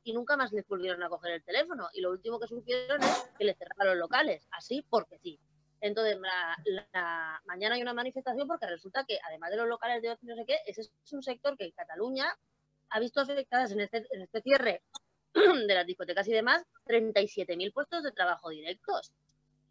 y 0.04 0.14
nunca 0.14 0.36
más 0.36 0.52
les 0.52 0.68
volvieron 0.68 1.02
a 1.04 1.10
coger 1.10 1.34
el 1.34 1.44
teléfono. 1.44 1.90
Y 1.94 2.02
lo 2.02 2.12
último 2.12 2.40
que 2.40 2.48
supieron 2.48 3.02
es 3.02 3.30
que 3.38 3.46
les 3.46 3.58
cerraron 3.58 3.88
los 3.88 3.98
locales, 3.98 4.48
así 4.52 4.86
porque 4.90 5.20
sí. 5.20 5.40
Entonces, 5.82 6.18
la, 6.20 6.84
la, 6.94 7.42
mañana 7.46 7.76
hay 7.76 7.82
una 7.82 7.94
manifestación 7.94 8.48
porque 8.48 8.68
resulta 8.68 9.06
que, 9.06 9.18
además 9.26 9.52
de 9.52 9.58
los 9.58 9.68
locales 9.68 10.02
de 10.02 10.12
ocio, 10.12 10.28
no 10.30 10.36
sé 10.36 10.46
qué, 10.46 10.58
ese 10.66 10.82
es 10.82 11.14
un 11.14 11.24
sector 11.24 11.58
que 11.58 11.66
en 11.66 11.72
Cataluña 11.72 12.38
ha 12.90 13.00
visto 13.00 13.22
afectadas 13.22 13.72
en 13.72 13.82
este, 13.82 14.06
en 14.12 14.22
este 14.22 14.42
cierre 14.42 14.82
de 15.34 15.74
las 15.74 15.86
discotecas 15.86 16.28
y 16.28 16.34
demás 16.34 16.64
37.000 16.86 17.74
puestos 17.74 18.04
de 18.04 18.12
trabajo 18.12 18.50
directos. 18.50 19.14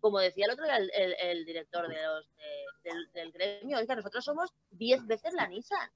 Como 0.00 0.20
decía 0.20 0.46
el 0.46 0.52
otro 0.52 0.64
día 0.64 0.76
el, 0.76 0.90
el, 0.94 1.16
el 1.20 1.44
director 1.44 1.88
de 1.88 2.00
los, 2.00 2.30
de, 2.36 2.90
del, 2.90 3.12
del, 3.12 3.32
gremio, 3.32 3.78
oiga, 3.78 3.96
nosotros 3.96 4.24
somos 4.24 4.54
10 4.70 5.06
veces 5.06 5.34
la 5.34 5.48
Nissan. 5.48 5.90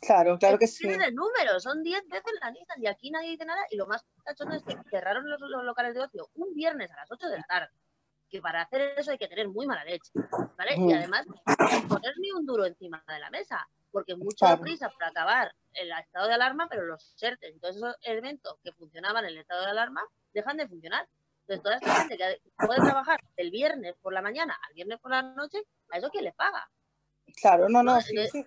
Claro, 0.00 0.36
claro 0.38 0.58
que 0.58 0.66
sí. 0.66 0.86
El 0.86 1.14
número, 1.14 1.58
son 1.60 1.82
10 1.82 2.08
veces 2.08 2.32
la 2.42 2.50
Nissan 2.50 2.82
y 2.82 2.86
aquí 2.88 3.10
nadie 3.10 3.30
dice 3.30 3.46
nada. 3.46 3.62
Y 3.70 3.76
lo 3.76 3.86
más 3.86 4.04
cachondo 4.24 4.56
es 4.56 4.64
que 4.64 4.76
cerraron 4.90 5.30
los, 5.30 5.40
los 5.40 5.64
locales 5.64 5.94
de 5.94 6.00
ocio 6.00 6.28
un 6.34 6.52
viernes 6.52 6.90
a 6.90 6.96
las 6.96 7.10
8 7.10 7.28
de 7.28 7.38
la 7.38 7.44
tarde 7.44 7.70
que 8.28 8.40
para 8.40 8.62
hacer 8.62 8.94
eso 8.96 9.10
hay 9.10 9.18
que 9.18 9.28
tener 9.28 9.48
muy 9.48 9.66
mala 9.66 9.84
leche, 9.84 10.10
¿vale? 10.56 10.74
Y 10.76 10.92
además, 10.92 11.26
no 11.26 11.88
poner 11.88 12.14
ni 12.18 12.30
un 12.32 12.44
duro 12.44 12.66
encima 12.66 13.02
de 13.06 13.18
la 13.18 13.30
mesa, 13.30 13.66
porque 13.90 14.16
mucha 14.16 14.46
claro. 14.46 14.62
prisa 14.62 14.90
por 14.90 15.04
acabar 15.04 15.54
el 15.74 15.90
estado 15.92 16.28
de 16.28 16.34
alarma, 16.34 16.66
pero 16.68 16.84
los 16.84 17.14
CERTES 17.18 17.60
todos 17.60 17.76
esos 17.76 17.96
elementos 18.02 18.58
que 18.62 18.72
funcionaban 18.72 19.24
en 19.24 19.30
el 19.30 19.38
estado 19.38 19.64
de 19.64 19.70
alarma 19.70 20.02
dejan 20.32 20.56
de 20.56 20.68
funcionar. 20.68 21.08
Entonces, 21.48 21.62
toda 21.62 21.76
esta 21.76 21.94
gente 22.00 22.16
que 22.16 22.40
puede 22.66 22.80
trabajar 22.80 23.20
el 23.36 23.50
viernes 23.50 23.94
por 24.02 24.12
la 24.12 24.20
mañana 24.20 24.58
al 24.68 24.74
viernes 24.74 24.98
por 24.98 25.12
la 25.12 25.22
noche, 25.22 25.62
¿a 25.90 25.98
eso 25.98 26.10
quién 26.10 26.24
le 26.24 26.32
paga? 26.32 26.68
Claro, 27.40 27.68
no, 27.68 27.82
no, 27.82 28.00
sí, 28.00 28.16
sí. 28.32 28.44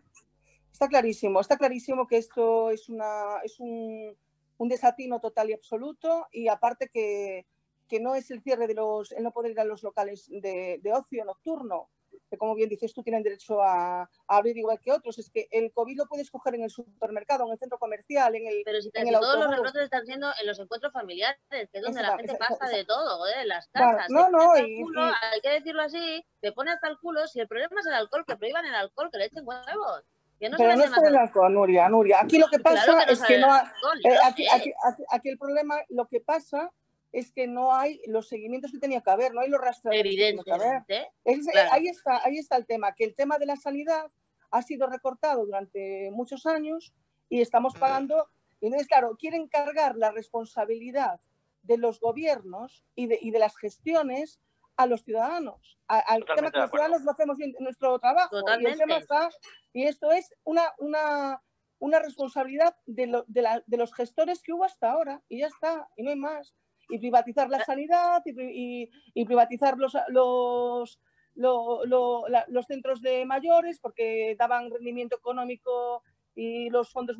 Está 0.71 0.88
clarísimo, 0.88 1.39
está 1.39 1.57
clarísimo 1.57 2.07
que 2.07 2.17
esto 2.17 2.69
es, 2.69 2.89
una, 2.89 3.39
es 3.43 3.59
un, 3.59 4.17
un 4.57 4.69
desatino 4.69 5.19
total 5.19 5.50
y 5.50 5.53
absoluto 5.53 6.27
y 6.31 6.48
aparte 6.48 6.89
que 6.89 7.48
que 7.89 8.00
no 8.00 8.15
es 8.15 8.31
el 8.31 8.41
cierre 8.41 8.67
de 8.67 8.75
los, 8.75 9.12
el 9.12 9.24
no 9.24 9.31
poder 9.31 9.51
ir 9.51 9.60
a 9.60 9.65
los 9.65 9.84
locales 9.84 10.27
de, 10.29 10.79
de 10.81 10.93
ocio 10.93 11.25
nocturno, 11.25 11.89
que 12.29 12.38
como 12.38 12.55
bien 12.55 12.69
dices 12.69 12.93
tú 12.93 13.03
tienen 13.03 13.24
derecho 13.24 13.62
a, 13.62 14.01
a, 14.01 14.08
abrir 14.27 14.58
igual 14.58 14.79
que 14.79 14.91
otros, 14.91 15.17
es 15.17 15.29
que 15.29 15.48
el 15.51 15.72
COVID 15.74 15.98
lo 15.98 16.05
puedes 16.05 16.29
coger 16.29 16.55
en 16.55 16.63
el 16.63 16.69
supermercado, 16.69 17.46
en 17.46 17.51
el 17.51 17.60
centro 17.60 17.79
comercial, 17.79 18.36
en 18.36 18.48
el 18.48 18.62
Pero 18.63 18.81
si 18.81 18.91
en 18.93 19.08
el 19.08 19.13
todos 19.13 19.25
autobús. 19.25 19.46
los 19.46 19.55
rebrotes 19.55 19.84
están 19.84 20.05
siendo 20.05 20.27
en 20.39 20.48
los 20.48 20.60
encuentros 20.60 20.93
familiares, 20.93 21.39
que 21.50 21.67
es 21.72 21.81
donde 21.81 22.01
la 22.01 22.17
gente 22.17 22.36
pasa 22.36 22.67
de 22.67 22.86
todo, 22.86 23.27
¿eh? 23.27 23.46
las 23.46 23.67
casas. 23.69 24.08
Claro, 24.08 24.29
no, 24.29 24.55
no, 24.55 24.58
y, 24.58 24.81
culo, 24.81 25.08
y... 25.08 25.12
hay 25.34 25.41
que 25.41 25.50
decirlo 25.50 25.81
así, 25.81 26.24
te 26.39 26.51
pone 26.51 26.72
hasta 26.72 26.88
el 26.88 26.98
culo, 27.00 27.27
si 27.27 27.39
el 27.39 27.48
problema 27.48 27.79
es 27.79 27.88
el 27.88 27.93
alcohol, 27.93 28.25
que 28.27 28.38
prohíban 28.38 28.65
el 28.65 28.75
alcohol, 28.75 29.10
que 29.12 29.17
le 29.17 29.25
echen 29.25 29.48
huevos. 29.48 30.03
No 30.41 30.55
pero 30.55 30.74
no 30.74 30.84
es 30.86 30.91
por 30.91 31.05
el 31.05 31.17
alcohol, 31.17 31.53
Nuria, 31.53 31.89
Nuria. 31.89 32.22
Aquí 32.22 32.38
lo 32.38 32.48
que 32.48 32.60
pasa 32.60 32.86
claro 32.86 33.00
que 33.00 33.05
no 33.08 33.12
es 33.12 33.22
que 33.24 33.38
no... 33.39 33.53
Alcohol, 33.53 34.00
eh, 34.05 34.17
aquí, 34.24 34.48
aquí, 34.48 34.72
aquí, 34.86 35.03
aquí 35.10 35.29
el 35.29 35.38
problema, 35.38 35.75
lo 35.89 36.08
que 36.08 36.22
pasa 36.22 36.72
es 37.12 37.32
que 37.32 37.48
no 37.48 37.74
hay 37.74 38.01
los 38.06 38.28
seguimientos 38.28 38.72
que 38.72 38.80
tenía 38.80 39.01
que 39.01 39.10
haber, 39.10 39.34
no 39.34 39.42
hay 39.42 39.50
los 39.50 39.62
rastreadores 39.62 40.06
Evidentemente. 40.06 41.08
Es, 41.24 41.48
claro. 41.48 41.70
ahí, 41.74 41.88
está, 41.88 42.22
ahí 42.24 42.38
está 42.38 42.56
el 42.56 42.66
tema, 42.66 42.94
que 42.94 43.06
el 43.06 43.16
tema 43.16 43.38
de 43.38 43.46
la 43.46 43.56
sanidad 43.56 44.12
ha 44.51 44.62
sido 44.62 44.88
recortado 44.88 45.46
durante 45.46 46.12
muchos 46.12 46.46
años 46.46 46.94
y 47.30 47.42
estamos 47.42 47.74
pagando. 47.75 48.28
Y 48.60 48.68
entonces, 48.68 48.88
claro, 48.88 49.16
quieren 49.18 49.48
cargar 49.48 49.96
la 49.96 50.12
responsabilidad 50.12 51.20
de 51.63 51.78
los 51.78 52.00
gobiernos 52.00 52.86
y 52.96 53.08
de, 53.08 53.20
y 53.22 53.32
de 53.32 53.39
las 53.39 53.58
gestiones 53.58 54.39
a 54.75 54.86
los 54.86 55.04
ciudadanos. 55.04 55.78
A, 55.88 56.00
al 56.00 56.22
Totalmente 56.22 56.36
tema 56.36 56.51
que 56.51 56.60
los 56.60 56.72
ciudadanos 56.72 57.01
no 57.04 57.12
hacemos 57.12 57.38
bien 57.38 57.56
nuestro 57.60 58.00
trabajo. 58.00 58.39
Totalmente. 58.39 58.70
Y, 58.70 58.74
el 58.74 58.80
tema 58.80 58.98
está, 58.98 59.30
y 59.74 59.84
esto 59.84 60.12
es 60.12 60.34
una, 60.44 60.74
una, 60.78 61.42
una 61.80 62.00
responsabilidad 62.00 62.75
de, 62.86 63.08
lo, 63.08 63.25
de, 63.28 63.42
la, 63.42 63.63
de 63.66 63.78
los 63.78 63.94
gestores 63.94 64.42
que 64.42 64.54
hubo 64.54 64.63
hasta 64.63 64.92
ahora. 64.92 65.22
Y 65.28 65.39
ya 65.39 65.48
está, 65.48 65.88
y 65.96 66.04
no 66.04 66.12
hay 66.12 66.18
más 66.18 66.56
y 66.89 66.98
privatizar 67.00 67.50
la 67.50 67.63
sanidad 67.63 68.22
y, 68.25 68.84
y, 68.84 68.89
y 69.13 69.25
privatizar 69.25 69.77
los, 69.77 69.96
los, 70.08 71.00
lo, 71.36 71.86
lo, 71.86 72.27
la, 72.27 72.46
los 72.48 72.65
centros 72.65 73.01
de 73.01 73.25
mayores 73.25 73.79
porque 73.79 74.36
daban 74.38 74.72
rendimiento 74.72 75.17
económico 75.17 76.03
y 76.36 76.69
los 76.69 76.91
fondos 76.91 77.17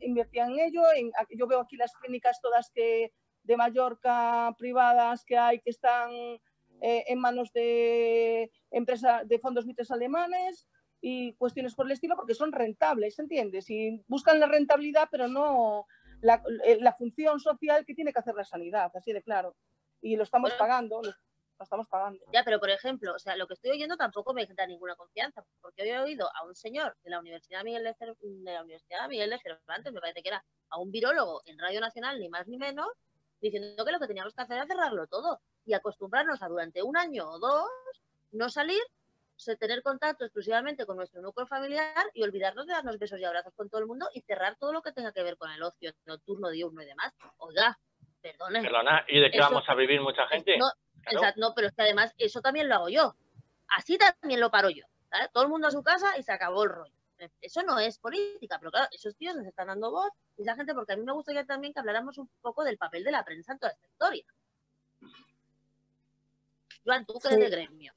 invertían 0.00 0.52
en 0.52 0.58
ello. 0.58 0.82
En, 0.94 1.10
yo 1.36 1.46
veo 1.46 1.60
aquí 1.60 1.76
las 1.76 1.92
clínicas 1.94 2.40
todas 2.40 2.70
que 2.70 3.12
de 3.42 3.56
Mallorca 3.56 4.54
privadas 4.58 5.24
que 5.24 5.38
hay 5.38 5.60
que 5.60 5.70
están 5.70 6.10
eh, 6.80 7.04
en 7.08 7.18
manos 7.18 7.52
de 7.52 8.50
empresas 8.70 9.26
de 9.26 9.38
fondos 9.38 9.66
mitres 9.66 9.90
alemanes 9.90 10.68
y 11.00 11.34
cuestiones 11.34 11.74
por 11.74 11.86
el 11.86 11.92
estilo 11.92 12.16
porque 12.16 12.34
son 12.34 12.52
rentables, 12.52 13.18
¿entiendes? 13.18 13.70
Y 13.70 14.02
buscan 14.08 14.40
la 14.40 14.46
rentabilidad, 14.46 15.08
pero 15.10 15.28
no 15.28 15.86
la, 16.20 16.42
eh, 16.64 16.78
la, 16.80 16.92
función 16.92 17.40
social 17.40 17.84
que 17.84 17.94
tiene 17.94 18.12
que 18.12 18.18
hacer 18.18 18.34
la 18.34 18.44
sanidad, 18.44 18.90
así 18.94 19.12
de 19.12 19.22
claro. 19.22 19.54
Y 20.00 20.16
lo 20.16 20.22
estamos 20.22 20.50
bueno, 20.50 20.58
pagando, 20.58 21.02
lo, 21.02 21.10
lo, 21.10 21.62
estamos 21.62 21.88
pagando. 21.88 22.24
Ya, 22.32 22.42
pero 22.44 22.58
por 22.60 22.70
ejemplo, 22.70 23.14
o 23.14 23.18
sea, 23.18 23.36
lo 23.36 23.46
que 23.46 23.54
estoy 23.54 23.70
oyendo 23.72 23.96
tampoco 23.96 24.32
me 24.32 24.46
da 24.46 24.66
ninguna 24.66 24.96
confianza, 24.96 25.44
porque 25.60 25.82
hoy 25.82 25.88
he 25.88 25.98
oído 26.00 26.28
a 26.34 26.44
un 26.44 26.54
señor 26.54 26.96
de 27.02 27.10
la 27.10 27.20
Universidad 27.20 27.64
Miguel 27.64 27.84
de, 27.84 27.94
Cer 27.94 28.14
de 28.20 28.52
la 28.52 28.62
Universidad 28.62 29.08
Miguel 29.08 29.30
de 29.30 29.38
Cervantes, 29.38 29.92
me 29.92 30.00
parece 30.00 30.22
que 30.22 30.28
era 30.28 30.44
a 30.70 30.78
un 30.78 30.90
virólogo 30.90 31.42
en 31.46 31.58
Radio 31.58 31.80
Nacional, 31.80 32.18
ni 32.20 32.28
más 32.28 32.46
ni 32.46 32.58
menos, 32.58 32.88
diciendo 33.40 33.84
que 33.84 33.92
lo 33.92 33.98
que 33.98 34.06
teníamos 34.06 34.34
que 34.34 34.42
hacer 34.42 34.56
era 34.56 34.66
cerrarlo 34.66 35.06
todo 35.06 35.40
y 35.64 35.74
acostumbrarnos 35.74 36.42
a 36.42 36.48
durante 36.48 36.82
un 36.82 36.96
año 36.96 37.28
o 37.28 37.38
dos 37.38 37.68
no 38.32 38.48
salir 38.48 38.80
tener 39.58 39.82
contacto 39.82 40.24
exclusivamente 40.24 40.84
con 40.86 40.96
nuestro 40.96 41.22
núcleo 41.22 41.46
familiar 41.46 42.06
y 42.14 42.22
olvidarnos 42.22 42.66
de 42.66 42.72
darnos 42.72 42.98
besos 42.98 43.18
y 43.20 43.24
abrazos 43.24 43.54
con 43.54 43.68
todo 43.68 43.80
el 43.80 43.86
mundo 43.86 44.08
y 44.12 44.20
cerrar 44.22 44.56
todo 44.56 44.72
lo 44.72 44.82
que 44.82 44.92
tenga 44.92 45.12
que 45.12 45.22
ver 45.22 45.36
con 45.36 45.50
el 45.50 45.62
ocio 45.62 45.92
nocturno, 46.06 46.50
diurno 46.50 46.82
y 46.82 46.86
demás. 46.86 47.14
Oiga, 47.38 47.78
perdone. 48.20 48.62
Perdona, 48.62 49.04
¿y 49.08 49.20
de 49.20 49.30
qué 49.30 49.38
eso, 49.38 49.48
vamos 49.48 49.68
a 49.68 49.74
vivir 49.74 50.00
mucha 50.00 50.26
gente? 50.26 50.58
No, 50.58 50.70
claro. 51.02 51.18
exacto, 51.18 51.40
no, 51.40 51.52
pero 51.54 51.68
es 51.68 51.74
que 51.74 51.82
además 51.82 52.14
eso 52.18 52.40
también 52.40 52.68
lo 52.68 52.74
hago 52.74 52.88
yo. 52.88 53.14
Así 53.68 53.98
también 53.98 54.40
lo 54.40 54.50
paro 54.50 54.70
yo. 54.70 54.84
Todo 55.32 55.44
el 55.44 55.50
mundo 55.50 55.68
a 55.68 55.70
su 55.70 55.82
casa 55.82 56.18
y 56.18 56.22
se 56.22 56.32
acabó 56.32 56.64
el 56.64 56.70
rollo. 56.70 56.94
Eso 57.40 57.62
no 57.62 57.78
es 57.78 57.98
política, 57.98 58.58
pero 58.58 58.70
claro, 58.70 58.88
esos 58.92 59.16
tíos 59.16 59.34
nos 59.34 59.46
están 59.46 59.66
dando 59.66 59.90
voz 59.90 60.10
y 60.36 60.42
esa 60.42 60.54
gente, 60.54 60.72
porque 60.72 60.92
a 60.92 60.96
mí 60.96 61.02
me 61.04 61.12
gustaría 61.12 61.44
también 61.44 61.72
que 61.72 61.80
habláramos 61.80 62.16
un 62.18 62.30
poco 62.40 62.62
del 62.62 62.78
papel 62.78 63.02
de 63.02 63.10
la 63.10 63.24
prensa 63.24 63.52
en 63.52 63.58
toda 63.58 63.72
esta 63.72 63.86
historia. 63.86 64.24
Joan, 66.84 67.04
tú 67.04 67.14
que 67.14 67.28
sí. 67.28 67.34
eres 67.34 67.50
de 67.50 67.56
gremio. 67.56 67.92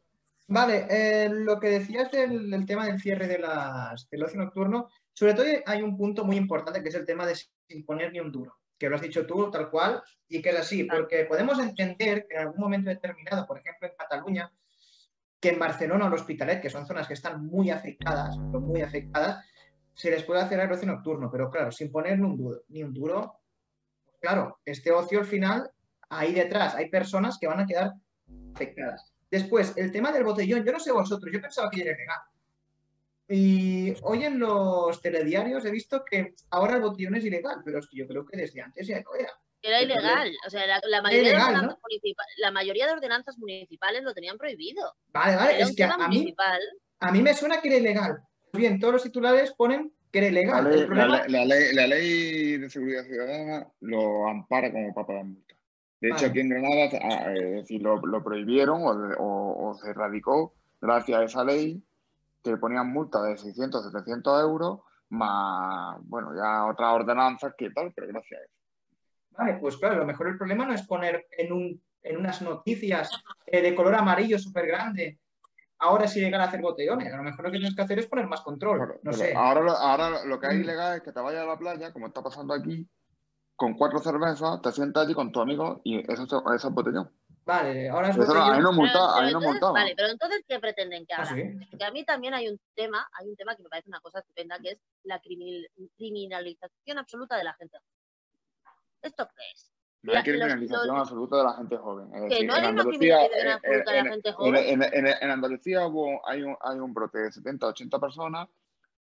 Vale, 0.52 0.86
eh, 0.90 1.30
lo 1.30 1.58
que 1.62 1.70
decías 1.70 2.12
del, 2.12 2.52
del, 2.52 2.66
tema 2.66 2.86
del 2.86 3.00
cierre 3.00 3.26
de 3.26 3.40
las, 3.40 4.10
del 4.10 4.22
ocio 4.22 4.38
nocturno, 4.38 4.90
sobre 5.14 5.34
todo 5.34 5.46
hay 5.66 5.82
un 5.82 5.96
punto 5.96 6.26
muy 6.26 6.36
importante 6.36 6.84
que 6.84 6.90
es 6.90 6.96
el 6.96 7.06
tema 7.06 7.26
de 7.26 7.36
sin 7.36 7.86
poner 7.86 8.12
ni 8.12 8.20
un 8.20 8.34
duro, 8.34 8.58
que 8.78 8.90
lo 8.90 8.98
has 8.98 9.02
dicho 9.02 9.26
tú 9.26 9.50
tal 9.50 9.70
cual 9.70 10.04
y 10.28 10.42
que 10.42 10.50
es 10.50 10.60
así, 10.60 10.84
porque 10.84 11.24
podemos 11.24 11.58
entender 11.58 12.28
que 12.28 12.36
en 12.36 12.42
algún 12.42 12.60
momento 12.60 12.90
determinado, 12.90 13.48
por 13.48 13.60
ejemplo 13.60 13.88
en 13.88 13.94
Cataluña, 13.98 14.52
que 15.40 15.52
en 15.52 15.60
Barcelona 15.60 16.04
o 16.04 16.08
el 16.10 16.16
Hospitalet, 16.16 16.62
que 16.62 16.70
son 16.70 16.86
zonas 16.86 17.08
que 17.08 17.14
están 17.14 17.46
muy 17.46 17.70
afectadas, 17.70 18.38
muy 18.38 18.82
afectadas, 18.82 19.46
se 19.94 20.12
les 20.12 20.24
puede 20.24 20.42
hacer 20.42 20.60
el 20.60 20.70
ocio 20.70 20.86
nocturno, 20.86 21.32
pero 21.32 21.50
claro, 21.50 21.72
sin 21.72 21.94
poner 21.94 22.20
ni 22.20 22.26
un 22.26 22.36
duro, 22.36 22.64
ni 22.68 22.84
un 22.84 22.94
duro, 22.94 23.40
claro, 24.20 24.60
este 24.66 24.92
ocio 24.92 25.20
al 25.20 25.26
final, 25.26 25.72
ahí 26.10 26.34
detrás 26.34 26.76
hay 26.76 26.90
personas 26.90 27.38
que 27.40 27.48
van 27.48 27.62
a 27.62 27.66
quedar 27.66 27.94
afectadas. 28.54 29.14
Después, 29.32 29.74
el 29.78 29.92
tema 29.92 30.12
del 30.12 30.26
botellón, 30.26 30.64
yo 30.66 30.72
no 30.74 30.80
sé 30.80 30.92
vosotros, 30.92 31.32
yo 31.34 31.42
pensaba 31.42 31.70
que 31.72 31.82
era 31.82 31.98
legal. 31.98 32.20
Y 33.30 33.94
hoy 34.04 34.26
en 34.26 34.40
los 34.40 35.02
telediarios 35.02 35.64
he 35.64 35.72
visto 35.72 36.04
que 36.04 36.36
ahora 36.50 36.76
el 36.76 36.82
botellón 36.82 37.16
es 37.16 37.24
ilegal, 37.24 37.62
pero 37.64 37.80
es 37.80 37.88
que 37.88 37.98
yo 37.98 38.08
creo 38.08 38.26
que 38.26 38.36
desde 38.38 38.62
antes 38.62 38.86
ya 38.88 38.98
era. 38.98 39.32
Era 39.62 39.82
ilegal. 39.82 40.32
O 40.46 40.50
sea, 40.50 40.68
la, 40.68 40.82
la 40.86 41.02
mayoría 41.02 41.30
de 41.30 41.30
ilegal, 41.36 41.54
ordenanzas 41.56 41.80
municipa- 41.82 42.26
la 42.38 42.52
mayoría 42.52 42.86
de 42.88 42.92
ordenanzas 42.94 43.38
municipales 43.38 44.04
lo 44.04 44.14
tenían 44.14 44.38
prohibido. 44.38 44.96
Vale, 45.14 45.36
vale, 45.38 45.56
Era 45.56 45.66
es 45.66 45.76
que 45.76 45.84
a, 45.84 45.98
mí, 46.10 46.18
municipal. 46.18 46.60
a 47.00 47.12
mí 47.12 47.22
me 47.22 47.34
suena 47.34 47.62
que 47.62 47.70
era 47.70 47.78
ilegal. 47.78 48.18
Pues 48.52 48.60
bien, 48.60 48.80
todos 48.82 48.96
los 48.96 49.04
titulares 49.04 49.54
ponen 49.54 49.94
que 50.12 50.18
era 50.20 50.26
La 50.28 50.32
ilegal. 50.42 50.64
ley, 50.70 50.80
El 50.82 50.86
problema, 50.88 51.08
la, 51.20 51.24
ley- 51.26 51.32
la 51.32 51.46
ley, 51.46 51.74
la 51.74 51.88
ley 51.88 52.58
de 52.58 52.70
seguridad 52.70 53.06
ciudadana 53.06 53.68
lo 53.80 54.28
ampara 54.28 54.72
como 54.74 54.94
para 54.94 55.08
pagar 55.08 55.24
multa. 55.26 55.51
De 56.02 56.10
hecho, 56.10 56.26
aquí 56.26 56.40
en 56.40 56.50
Granada 56.50 56.90
ah, 57.04 57.32
eh, 57.34 57.60
es 57.60 57.70
lo, 57.82 57.98
lo 58.06 58.24
prohibieron 58.24 58.82
o, 58.84 58.96
de- 58.98 59.16
o- 59.20 59.70
o 59.70 59.74
se 59.76 59.92
erradicó 59.92 60.54
gracias 60.82 61.20
a 61.20 61.24
esa 61.24 61.44
ley 61.44 61.82
que 62.44 62.58
ponían 62.58 62.92
multa 62.92 63.22
de 63.22 63.38
600, 63.38 63.86
700 63.92 64.42
euros, 64.42 64.80
más, 65.10 65.98
bueno, 66.02 66.34
ya 66.36 66.66
otras 66.66 66.92
ordenanzas 66.94 67.54
que 67.56 67.70
tal, 67.70 67.94
pero 67.94 68.08
gracias 68.08 68.40
a 68.42 68.44
eso. 68.44 68.54
Vale, 69.38 69.54
pues 69.62 69.78
claro, 69.78 69.96
a 69.96 70.00
lo 70.00 70.06
mejor 70.06 70.28
el 70.28 70.38
problema 70.38 70.66
no 70.66 70.74
es 70.74 70.82
poner 70.88 71.28
en, 71.38 71.54
un, 71.54 71.82
en 72.02 72.18
unas 72.18 72.42
noticias 72.42 73.12
eh, 73.46 73.62
de 73.62 73.76
color 73.76 73.94
amarillo 73.96 74.40
súper 74.40 74.66
grande, 74.68 75.20
ahora 75.80 76.08
sí 76.08 76.20
llegar 76.20 76.42
a 76.42 76.46
hacer 76.46 76.62
botellones. 76.62 77.14
A 77.14 77.18
lo 77.18 77.24
mejor 77.24 77.46
lo 77.46 77.52
que 77.52 77.58
tienes 77.60 77.76
que 77.76 77.82
hacer 77.84 78.00
es 78.00 78.08
poner 78.08 78.26
más 78.28 78.42
control. 78.42 78.78
Claro, 78.78 79.00
no 79.04 79.14
sé. 79.14 79.34
Ahora, 79.36 79.62
lo- 79.62 79.72
ahora 79.78 80.26
lo 80.26 80.40
que 80.40 80.48
hay 80.48 80.58
Mm. 80.58 80.62
ilegal 80.62 80.98
es 80.98 81.04
que 81.04 81.12
te 81.12 81.20
vayas 81.20 81.44
a 81.44 81.46
la 81.48 81.58
playa, 81.60 81.94
como 81.94 82.08
está 82.08 82.24
pasando 82.24 82.54
aquí, 82.56 82.88
con 83.62 83.76
cuatro 83.76 84.00
cervezas, 84.00 84.60
te 84.64 84.72
sientas 84.72 85.06
allí 85.06 85.14
con 85.14 85.32
tu 85.32 85.40
amigo 85.40 85.82
y 85.84 86.00
eso, 86.12 86.24
eso 86.24 86.44
es 86.68 86.74
botellón. 86.74 87.12
Vale, 87.46 87.90
ahora 87.90 88.10
es 88.10 88.18
Eso 88.18 88.34
no, 88.34 88.42
ahí 88.44 88.48
botellón. 88.50 88.64
no 88.64 88.70
Pero- 88.70 88.82
multa, 88.82 89.00
ahí 89.16 89.22
no 89.22 89.28
entonces- 89.28 89.50
multaban. 89.52 89.74
Vale, 89.76 89.94
pero 89.96 90.08
entonces, 90.10 90.44
¿qué 90.48 90.60
pretenden 90.60 91.06
que 91.06 91.14
Ah, 91.14 91.22
haga? 91.22 91.36
sí. 91.36 91.44
Porque 91.70 91.86
a 91.86 91.92
mí 91.92 92.04
también 92.04 92.34
hay 92.34 92.48
un 92.50 92.60
tema, 92.76 93.08
hay 93.14 93.28
un 93.30 93.36
tema 93.36 93.56
que 93.56 93.62
me 93.62 93.70
parece 93.70 93.88
una 93.90 94.00
cosa 94.00 94.18
estupenda, 94.20 94.58
que 94.58 94.70
es 94.72 94.80
la 95.04 95.20
criminal- 95.20 95.68
criminalización 95.96 96.98
absoluta 96.98 97.38
de 97.38 97.44
la 97.44 97.54
gente. 97.54 97.78
¿Esto 99.04 99.28
qué 99.36 99.44
es? 99.54 99.72
No 100.04 100.14
hay 100.14 100.24
criminalización 100.24 100.88
los- 100.88 100.98
absoluta 101.02 101.38
de 101.38 101.44
la 101.44 101.54
gente 101.54 101.78
joven. 101.78 102.08
Es 102.16 102.22
Que 102.22 102.30
decir, 102.30 102.48
no 102.48 102.54
en 102.56 102.64
hay 102.66 102.72
una 102.72 102.82
Andalucía, 102.82 102.98
criminalización 103.30 103.48
eh, 103.48 103.52
absoluta 103.54 103.92
de 103.92 103.98
en- 104.00 104.06
la 104.06 104.12
gente 104.12 104.30
en- 104.30 104.36
joven. 104.36 104.56
en- 104.56 104.84
en- 105.08 105.08
en 105.24 105.30
Andalucía 105.30 105.86
hubo, 105.88 106.28
hay, 106.28 106.42
un, 106.44 106.58
hay 106.62 106.80
un 106.80 106.94
brote 106.94 107.20
de 107.20 107.32
70, 107.32 107.68
80 107.68 108.00
personas 108.00 108.48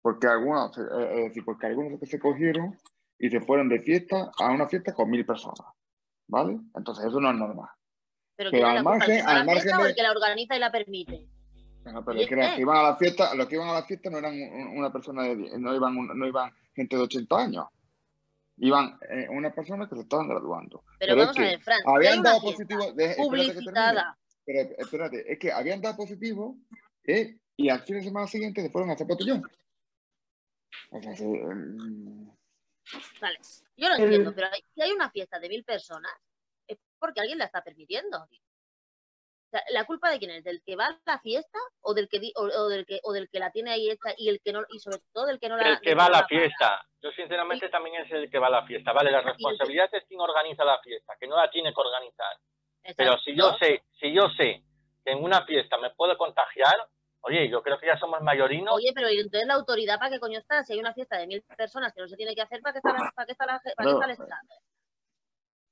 porque 0.02 0.26
algunos, 0.28 0.76
eh, 0.78 0.82
es 1.12 1.24
decir, 1.26 1.44
porque 1.46 1.68
algunos 1.68 2.00
se 2.02 2.20
cogieron 2.20 2.78
y 3.20 3.30
se 3.30 3.42
fueron 3.42 3.70
de 3.70 3.80
fiesta 3.82 4.32
a 4.38 4.52
una 4.52 4.68
fiesta 4.68 4.94
con 4.94 5.10
mil 5.10 5.26
personas. 5.26 5.74
¿Vale? 6.28 6.60
Entonces 6.76 7.06
eso 7.06 7.20
no 7.22 7.32
es 7.32 7.38
normal. 7.38 7.70
Pero 8.36 8.52
Pero 8.52 8.64
¿quién 8.64 8.72
es 8.74 8.78
al 8.78 8.84
margen- 8.84 9.26
a 9.28 9.32
al 9.32 9.46
margen 9.46 9.76
o 9.76 9.84
de- 9.84 9.90
el 9.90 9.96
que 9.96 10.04
la 10.04 10.12
organiza 10.12 10.56
y 10.56 10.60
la 10.60 10.72
permite? 10.72 11.28
Bueno, 11.84 12.04
pero 12.04 12.20
¿Y 12.20 12.24
es 12.24 12.28
que 12.30 12.36
los 12.36 12.50
que 12.56 12.62
iban 12.62 12.78
a 12.78 12.84
la 12.84 12.96
fiesta, 12.98 13.34
los 13.34 13.48
que 13.48 13.56
iban 13.56 13.70
a 13.70 13.74
la 13.74 13.84
fiesta 13.84 14.10
no 14.10 14.18
eran 14.18 14.34
un- 14.34 14.78
una 14.78 14.92
persona 14.92 15.24
de 15.24 15.58
no 15.58 15.74
iban, 15.74 15.96
no 15.96 16.28
iban 16.28 16.52
gente 16.76 16.96
de 16.98 17.02
80 17.04 17.38
años. 17.40 17.66
Iban 18.58 18.98
eh, 19.10 19.28
unas 19.30 19.54
personas 19.54 19.88
que 19.88 19.96
se 19.96 20.02
estaban 20.02 20.28
graduando. 20.28 20.84
Pero, 21.00 21.00
Pero 21.00 21.14
es 21.14 21.18
vamos 21.28 21.38
a 21.38 21.40
que 21.40 21.46
ver, 21.48 21.62
Fran, 21.62 21.80
Habían 21.86 22.22
dado 22.24 22.42
positivo. 22.42 22.92
de- 22.94 23.04
espérate 23.12 23.22
publicitada. 23.24 24.18
Pero 24.46 24.70
espérate, 24.78 25.32
es 25.32 25.40
que 25.40 25.52
habían 25.52 25.82
dado 25.82 25.96
positivo 25.96 26.58
¿eh? 27.06 27.38
y 27.56 27.70
al 27.70 27.82
fin 27.82 27.98
de 27.98 28.04
semana 28.04 28.28
siguiente 28.28 28.62
se 28.62 28.70
fueron 28.70 28.90
a 28.90 28.94
hacer. 28.94 29.08
O 30.92 31.02
sea, 31.02 31.16
se, 31.16 31.26
mm, 31.26 32.30
Vale, 33.22 33.40
yo 33.76 33.90
lo 33.90 33.96
El- 33.96 34.04
entiendo, 34.04 34.34
pero 34.36 34.48
si 34.74 34.82
hay 34.82 34.92
una 34.92 35.10
fiesta 35.12 35.40
de 35.40 35.50
mil 35.50 35.64
personas, 35.64 36.12
es 36.68 36.78
porque 37.00 37.20
alguien 37.22 37.38
la 37.38 37.46
está 37.46 37.64
permitiendo. 37.64 38.28
¿La 39.70 39.86
culpa 39.86 40.10
de 40.12 40.20
quién 40.20 40.32
es? 40.32 40.44
¿Del 40.44 40.62
que 40.62 40.76
va 40.76 40.88
a 40.88 41.00
la 41.06 41.20
fiesta 41.20 41.58
o 41.82 41.94
del 41.94 42.10
que, 42.10 42.20
di- 42.20 42.34
o, 42.36 42.44
o 42.44 42.68
del 42.68 42.86
que 42.86 43.00
o 43.04 43.14
del 43.14 43.30
que 43.30 43.40
la 43.40 43.50
tiene 43.50 43.72
ahí 43.72 43.90
hecha 43.90 44.14
y 44.18 44.28
el 44.28 44.42
que 44.42 44.52
no 44.52 44.62
y 44.70 44.80
sobre 44.80 44.98
todo 45.14 45.26
del 45.26 45.40
que 45.40 45.48
no 45.48 45.56
la 45.56 45.70
El 45.70 45.80
que 45.80 45.96
va 45.96 46.06
a 46.06 46.10
la 46.10 46.28
fiesta. 46.28 46.86
Yo 47.02 47.12
sinceramente 47.12 47.70
también 47.70 48.04
es 48.04 48.12
el 48.12 48.30
que 48.30 48.40
va 48.40 48.48
a 48.48 48.52
la 48.52 48.66
fiesta. 48.66 48.92
Vale, 48.92 49.10
la 49.10 49.22
responsabilidad 49.22 49.90
es 49.94 50.04
quien 50.06 50.20
organiza 50.20 50.66
la 50.66 50.80
fiesta, 50.82 51.14
que 51.20 51.28
no 51.28 51.38
la 51.38 51.50
tiene 51.50 51.74
que 51.74 51.80
organizar. 51.80 52.38
Pero 52.98 53.18
si 53.20 53.36
yo 53.36 53.46
Exacto. 53.52 53.66
sé, 53.66 53.84
si 54.00 54.14
yo 54.14 54.30
sé 54.32 54.64
que 55.06 55.12
en 55.14 55.24
una 55.24 55.46
fiesta 55.46 55.78
me 55.78 55.92
puedo 55.92 56.18
contagiar, 56.18 56.76
oye, 57.22 57.50
yo 57.50 57.62
creo 57.62 57.78
que 57.80 57.88
ya 57.88 57.98
somos 57.98 58.22
mayorinos. 58.22 58.74
Oye, 58.76 58.92
pero 58.96 59.10
¿y 59.10 59.20
entonces 59.20 59.48
la 59.48 59.56
autoridad 59.56 59.98
para 60.00 60.12
qué 60.12 60.20
coño 60.20 60.40
está? 60.40 60.64
Si 60.64 60.74
hay 60.74 60.80
una 60.80 60.94
fiesta 60.94 61.18
de 61.18 61.28
mil 61.28 61.42
personas 61.58 61.94
que 61.94 62.02
no 62.02 62.08
se 62.08 62.16
tiene 62.16 62.36
que 62.36 62.42
hacer, 62.42 62.62
¿para 62.62 62.74
qué 62.74 62.80
está, 62.80 62.94
la- 62.94 63.12
para 63.16 63.26
qué 63.26 63.32
está, 63.34 63.46
la- 63.46 63.62
para 63.76 63.88
qué 63.90 63.94
está 63.94 64.24
el 64.24 64.28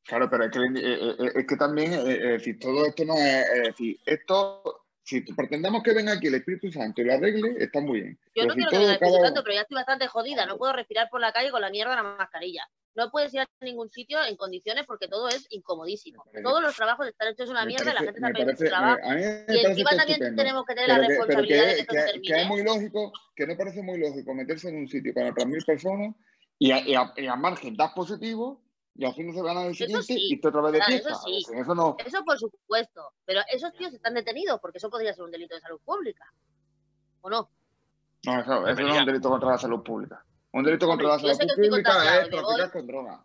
Claro. 0.07 0.29
Pero 0.29 0.43
es 0.45 0.51
que, 0.51 0.59
eh, 0.59 1.15
eh, 1.19 1.31
es 1.35 1.47
que 1.47 1.55
también, 1.57 1.93
eh, 1.93 2.11
es 2.13 2.31
decir, 2.39 2.59
todo 2.59 2.85
esto 2.85 3.05
no 3.05 3.15
es, 3.15 3.49
es 3.49 3.63
decir, 3.63 3.97
esto, 4.05 4.85
si 5.03 5.21
pretendemos 5.21 5.81
que 5.81 5.93
venga 5.93 6.13
aquí 6.13 6.27
el 6.27 6.35
Espíritu 6.35 6.71
Santo 6.71 7.01
y 7.01 7.05
lo 7.05 7.13
arregle, 7.13 7.55
está 7.57 7.79
muy 7.81 8.01
bien. 8.01 8.19
Yo 8.35 8.43
Pero 8.43 8.47
no 8.47 8.53
si 8.53 8.57
quiero 8.57 8.69
que 8.71 8.77
venga 8.77 8.89
el 8.89 8.95
Espíritu 8.95 9.25
Santo, 9.25 9.43
pero 9.43 9.55
ya 9.55 9.61
estoy 9.61 9.75
bastante 9.75 10.07
jodida. 10.07 10.45
No 10.45 10.57
puedo 10.57 10.73
respirar 10.73 11.09
por 11.09 11.21
la 11.21 11.31
calle 11.31 11.49
con 11.49 11.61
la 11.61 11.71
mierda 11.71 11.91
de 11.91 11.97
la 11.97 12.03
mascarilla. 12.03 12.67
No 12.95 13.11
puedes 13.11 13.33
ir 13.33 13.41
a 13.41 13.47
ningún 13.61 13.89
sitio 13.91 14.23
en 14.23 14.37
condiciones 14.37 14.85
porque 14.87 15.07
todo 15.09 15.27
es 15.27 15.45
incomodísimo. 15.49 16.23
Parece- 16.23 16.43
Todos 16.43 16.61
los 16.61 16.75
trabajos 16.75 17.07
están 17.07 17.27
hechos 17.27 17.49
una 17.49 17.65
mierda 17.65 17.91
y 17.91 17.93
la 17.93 17.99
parece- 17.99 18.13
gente 18.13 18.19
está 18.19 18.27
perdiendo 18.27 18.51
su 18.53 18.57
parece- 18.57 18.69
trabajo. 18.69 18.99
me- 19.01 19.05
a 19.05 19.19
Y 19.19 19.45
parece 19.45 19.67
encima 19.69 19.89
también 19.89 20.09
estupendo. 20.11 20.41
tenemos 20.41 20.65
que 20.65 20.75
tener 20.75 20.87
la 20.89 20.95
Pero 20.95 21.07
que, 21.07 21.07
pero 21.07 21.25
responsabilidad 21.27 21.65
de 21.65 21.69
que 21.69 21.75
que, 21.75 21.81
esto 21.81 21.93
se 21.93 21.99
que- 21.99 22.05
termine. 22.13 22.35
que 22.35 22.41
es 22.41 22.47
muy 22.47 22.63
lógico, 22.63 23.11
que 23.35 23.47
no 23.47 23.57
parece 23.57 23.83
muy 23.83 23.97
lógico 23.99 24.33
meterse 24.33 24.69
en 24.69 24.75
un 24.77 24.87
sitio 24.87 25.13
con 25.13 25.27
otras 25.27 25.45
mil 25.47 25.63
personas 25.65 26.15
y 26.57 26.71
a, 26.71 26.79
y 26.87 26.95
a- 26.95 27.13
y 27.17 27.27
a 27.27 27.35
margen 27.35 27.75
das 27.75 27.91
positivo 27.93 28.61
y 28.97 29.03
al 29.03 29.13
fin 29.13 29.33
semana 29.33 29.59
del 29.63 29.71
Eso 29.71 29.83
siguiente 29.85 30.05
sí, 30.05 30.27
y 30.31 30.39
te 30.39 30.47
otra 30.47 30.61
vez 30.61 30.71
de 30.71 30.81
fiesta. 30.83 31.09
eso 31.09 31.19
sí. 31.25 31.45
Eso 31.53 31.75
no, 31.75 31.97
Eso 31.99 32.23
por 32.23 32.39
supuesto. 32.39 33.11
Pero 33.25 33.41
esos 33.51 33.73
tíos 33.73 33.93
están 33.93 34.13
detenidos 34.13 34.61
porque 34.61 34.77
eso 34.77 34.89
podría 34.89 35.13
ser 35.13 35.25
un 35.25 35.31
delito 35.31 35.53
de 35.53 35.59
salud 35.59 35.81
pública. 35.83 36.31
¿O 37.19 37.29
no? 37.29 37.49
no, 38.25 38.39
eso, 38.41 38.67
eso 38.67 38.81
no 38.81 38.93
es 38.93 38.99
un 39.01 39.05
delito 39.05 39.29
contra 39.29 39.49
la 39.51 39.57
salud 39.57 39.83
pública. 39.83 40.24
Un 40.55 40.63
delito 40.63 40.87
contra 40.87 41.09
la 41.09 41.19
salud 41.19 41.37
pública 41.53 42.21
es 42.21 42.31
voy. 42.31 42.69
con 42.69 42.87
drogas. 42.87 43.19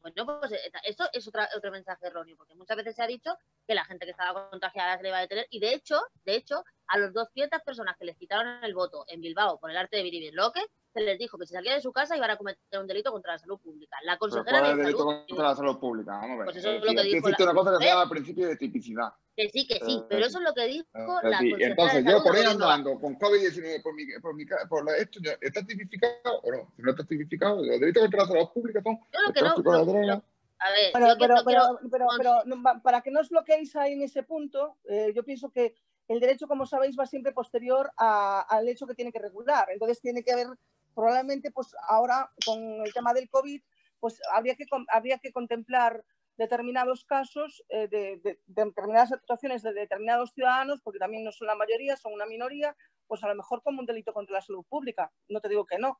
Bueno, 0.00 0.26
pues 0.40 0.50
eh, 0.50 0.72
eso 0.82 1.08
es 1.12 1.28
otra, 1.28 1.48
otro 1.56 1.70
mensaje 1.70 2.08
erróneo, 2.08 2.36
porque 2.36 2.56
muchas 2.56 2.76
veces 2.76 2.96
se 2.96 3.04
ha 3.04 3.06
dicho 3.06 3.38
que 3.68 3.76
la 3.76 3.84
gente 3.84 4.04
que 4.04 4.10
estaba 4.10 4.50
contagiada 4.50 4.96
se 4.96 5.04
le 5.04 5.10
iba 5.10 5.18
a 5.18 5.20
detener, 5.20 5.46
y 5.50 5.60
de 5.60 5.74
hecho, 5.74 6.00
de 6.24 6.34
hecho, 6.34 6.64
a 6.88 6.98
los 6.98 7.12
200 7.12 7.62
personas 7.62 7.96
que 7.96 8.04
les 8.04 8.16
quitaron 8.16 8.64
el 8.64 8.74
voto 8.74 9.04
en 9.06 9.20
Bilbao 9.20 9.60
por 9.60 9.70
el 9.70 9.76
arte 9.76 9.98
de 9.98 10.02
vivir 10.02 10.34
loque, 10.34 10.60
se 10.92 11.00
les 11.00 11.18
dijo 11.18 11.38
que 11.38 11.46
si 11.46 11.54
salían 11.54 11.76
de 11.76 11.80
su 11.82 11.92
casa 11.92 12.16
iban 12.16 12.30
a 12.30 12.36
cometer 12.36 12.78
un 12.78 12.86
delito 12.86 13.10
contra 13.12 13.32
la 13.32 13.38
salud 13.38 13.58
pública. 13.58 13.96
La 14.04 14.12
Pero 14.12 14.18
consejera 14.18 14.58
¿cuál 14.60 14.64
es 14.64 14.70
el 14.70 14.76
de 14.78 14.82
delito 14.84 14.98
salud 15.08 15.26
contra 15.28 15.48
la 15.48 15.54
salud 15.56 15.78
pública? 15.78 16.12
Vamos 16.12 16.30
a 16.30 16.36
ver. 16.36 16.44
Pues 16.44 16.56
eso 16.56 16.70
es 16.70 16.76
Es 16.76 16.80
lo 16.84 16.86
que 16.94 17.02
dijo 17.02 17.16
existe 17.28 17.44
la- 17.44 17.50
una 17.50 17.58
cosa 17.60 17.70
que 17.72 17.76
se 17.78 17.84
¿Eh? 17.84 17.94
llama 17.94 18.10
principio 18.10 18.48
de 18.48 18.56
tipicidad. 18.56 19.12
que 19.34 19.48
sí, 19.48 19.66
que 19.66 19.76
sí, 19.76 19.98
Eh, 19.98 20.06
pero 20.10 20.26
eso 20.26 20.38
es 20.38 20.44
lo 20.44 20.52
que 20.52 20.66
dijo 20.66 20.86
Es 20.92 21.02
la 21.24 21.38
decir, 21.38 21.50
consejera 21.50 21.66
entonces 21.70 22.04
de 22.04 22.10
yo 22.10 22.18
salud 22.18 22.22
por 22.30 22.36
ahí 22.36 22.44
andando 22.44 23.00
con 23.00 23.18
COVID-19 23.18 23.82
por 23.82 23.94
mi, 23.94 24.06
por 24.20 24.34
mi, 24.34 24.44
por 24.68 24.84
la- 24.84 24.96
esto, 24.98 25.20
ya, 25.22 25.32
¿está 25.40 25.64
tipificado 25.64 26.40
o 26.42 26.50
no? 26.52 26.72
Si 26.76 26.82
no 26.82 26.90
está 26.90 27.04
tipificado, 27.04 27.56
los 27.64 27.80
delitos 27.80 28.02
contra 28.02 28.20
la 28.20 28.26
salud 28.26 28.48
pública 28.52 28.82
son 28.82 28.98
Yo 29.10 29.20
lo 29.26 29.32
que 29.32 29.40
no, 29.40 29.54
de 29.56 30.06
lo- 30.06 30.22
a 30.64 30.70
ver, 30.70 30.90
Pero, 30.92 31.08
yo 31.08 31.14
que 31.14 31.18
pero, 31.20 31.34
no 31.36 31.44
quiero- 31.44 31.78
pero, 31.90 31.90
pero, 31.90 32.06
pero, 32.18 32.56
no, 32.56 32.82
para 32.82 33.00
que 33.00 33.10
no 33.10 33.20
os 33.20 33.30
bloqueéis 33.30 33.74
ahí 33.74 33.94
en 33.94 34.02
ese 34.02 34.22
punto, 34.22 34.76
eh, 34.84 35.12
yo 35.16 35.24
pienso 35.24 35.50
que 35.50 35.74
el 36.08 36.20
derecho, 36.20 36.46
como 36.46 36.66
sabéis, 36.66 36.96
va 36.98 37.06
siempre 37.06 37.32
posterior 37.32 37.90
a- 37.96 38.42
al 38.48 38.68
hecho 38.68 38.86
que 38.86 38.94
tiene 38.94 39.10
que 39.12 39.18
regular. 39.18 39.66
Entonces 39.72 40.00
tiene 40.00 40.22
que 40.22 40.32
haber, 40.32 40.48
probablemente, 40.94 41.50
pues 41.50 41.74
ahora 41.88 42.30
con 42.44 42.58
el 42.84 42.92
tema 42.92 43.12
del 43.14 43.28
COVID, 43.30 43.62
pues 44.00 44.20
habría 44.32 44.54
que, 44.56 44.66
habría 44.88 45.18
que 45.18 45.32
contemplar 45.32 46.04
determinados 46.36 47.04
casos 47.04 47.62
eh, 47.68 47.88
de, 47.88 48.16
de- 48.22 48.40
de 48.46 48.64
determinadas 48.64 49.12
actuaciones 49.12 49.62
de 49.62 49.72
determinados 49.72 50.32
ciudadanos, 50.32 50.80
porque 50.82 50.98
también 50.98 51.24
no 51.24 51.32
son 51.32 51.46
la 51.46 51.54
mayoría, 51.54 51.96
son 51.96 52.12
una 52.14 52.26
minoría, 52.26 52.74
pues 53.06 53.22
a 53.22 53.28
lo 53.28 53.34
mejor 53.34 53.62
como 53.62 53.80
un 53.80 53.86
delito 53.86 54.12
contra 54.12 54.34
la 54.34 54.40
salud 54.42 54.64
pública. 54.68 55.12
No 55.28 55.40
te 55.40 55.48
digo 55.48 55.66
que 55.66 55.78
no. 55.78 55.98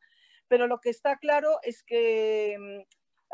Pero 0.48 0.66
lo 0.66 0.80
que 0.80 0.90
está 0.90 1.18
claro 1.18 1.58
es 1.62 1.82
que 1.84 2.56
mm, 2.58 2.80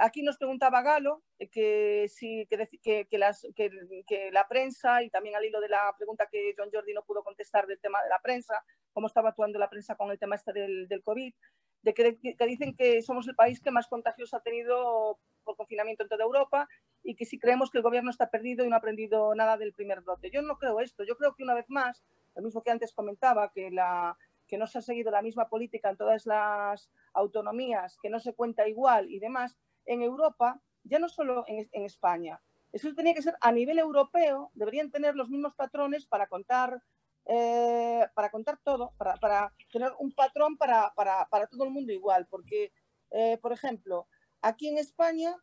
Aquí 0.00 0.22
nos 0.22 0.38
preguntaba 0.38 0.82
Galo 0.82 1.22
eh, 1.38 1.48
que, 1.48 2.06
si, 2.08 2.46
que, 2.46 2.68
que- 2.82 3.06
que 3.06 3.18
las- 3.18 3.46
que- 3.56 4.30
la 4.32 4.46
prensa, 4.46 5.02
y 5.02 5.10
también 5.10 5.34
al 5.36 5.44
hilo 5.44 5.60
de 5.60 5.68
la 5.68 5.92
pregunta 5.96 6.28
que 6.30 6.54
John 6.56 6.70
Jordi 6.72 6.94
no 6.94 7.02
pudo 7.04 7.22
contestar 7.24 7.66
del 7.66 7.80
tema 7.80 8.02
de 8.02 8.08
la 8.08 8.20
prensa, 8.20 8.54
cómo 8.92 9.08
estaba 9.08 9.30
actuando 9.30 9.58
la 9.58 9.68
prensa 9.68 9.96
con 9.96 10.10
el 10.10 10.18
tema 10.18 10.36
este 10.36 10.52
del, 10.52 10.86
del 10.88 11.02
COVID, 11.02 11.34
de 11.82 11.94
que 11.94 12.46
dicen 12.46 12.74
que 12.76 13.02
somos 13.02 13.28
el 13.28 13.34
país 13.34 13.60
que 13.60 13.70
más 13.70 13.86
contagios 13.88 14.34
ha 14.34 14.40
tenido 14.40 15.18
por 15.44 15.56
confinamiento 15.56 16.02
en 16.02 16.08
toda 16.08 16.24
Europa 16.24 16.68
y 17.02 17.14
que 17.14 17.24
si 17.24 17.38
creemos 17.38 17.70
que 17.70 17.78
el 17.78 17.84
gobierno 17.84 18.10
está 18.10 18.30
perdido 18.30 18.64
y 18.64 18.68
no 18.68 18.74
ha 18.74 18.78
aprendido 18.78 19.34
nada 19.34 19.56
del 19.56 19.72
primer 19.72 20.00
brote. 20.02 20.30
Yo 20.30 20.42
no 20.42 20.58
creo 20.58 20.80
esto. 20.80 21.04
Yo 21.04 21.16
creo 21.16 21.34
que 21.34 21.42
una 21.44 21.54
vez 21.54 21.66
más, 21.68 22.04
lo 22.34 22.42
mismo 22.42 22.62
que 22.62 22.70
antes 22.72 22.92
comentaba, 22.92 23.50
que, 23.52 23.70
la, 23.70 24.18
que 24.48 24.58
no 24.58 24.66
se 24.66 24.78
ha 24.78 24.82
seguido 24.82 25.10
la 25.10 25.22
misma 25.22 25.48
política 25.48 25.88
en 25.90 25.96
todas 25.96 26.26
las 26.26 26.90
autonomías, 27.14 27.96
que 28.02 28.10
no 28.10 28.18
se 28.20 28.34
cuenta 28.34 28.68
igual 28.68 29.10
y 29.10 29.20
demás, 29.20 29.56
en 29.88 30.02
Europa, 30.02 30.60
ya 30.84 30.98
no 30.98 31.08
solo 31.08 31.44
en, 31.48 31.68
España, 31.84 32.40
eso 32.72 32.94
tenía 32.94 33.14
que 33.14 33.22
ser 33.22 33.34
a 33.40 33.50
nivel 33.50 33.78
europeo, 33.78 34.50
deberían 34.54 34.90
tener 34.90 35.16
los 35.16 35.30
mismos 35.30 35.54
patrones 35.54 36.06
para 36.06 36.26
contar 36.28 36.82
eh, 37.30 38.06
para 38.14 38.30
contar 38.30 38.58
todo, 38.62 38.94
para, 38.96 39.16
para 39.16 39.52
tener 39.70 39.92
un 39.98 40.12
patrón 40.12 40.56
para, 40.56 40.94
para, 40.94 41.28
para, 41.28 41.46
todo 41.46 41.64
el 41.64 41.70
mundo 41.70 41.92
igual, 41.92 42.26
porque, 42.30 42.72
eh, 43.10 43.36
por 43.42 43.52
ejemplo, 43.52 44.06
aquí 44.40 44.68
en 44.68 44.78
España, 44.78 45.36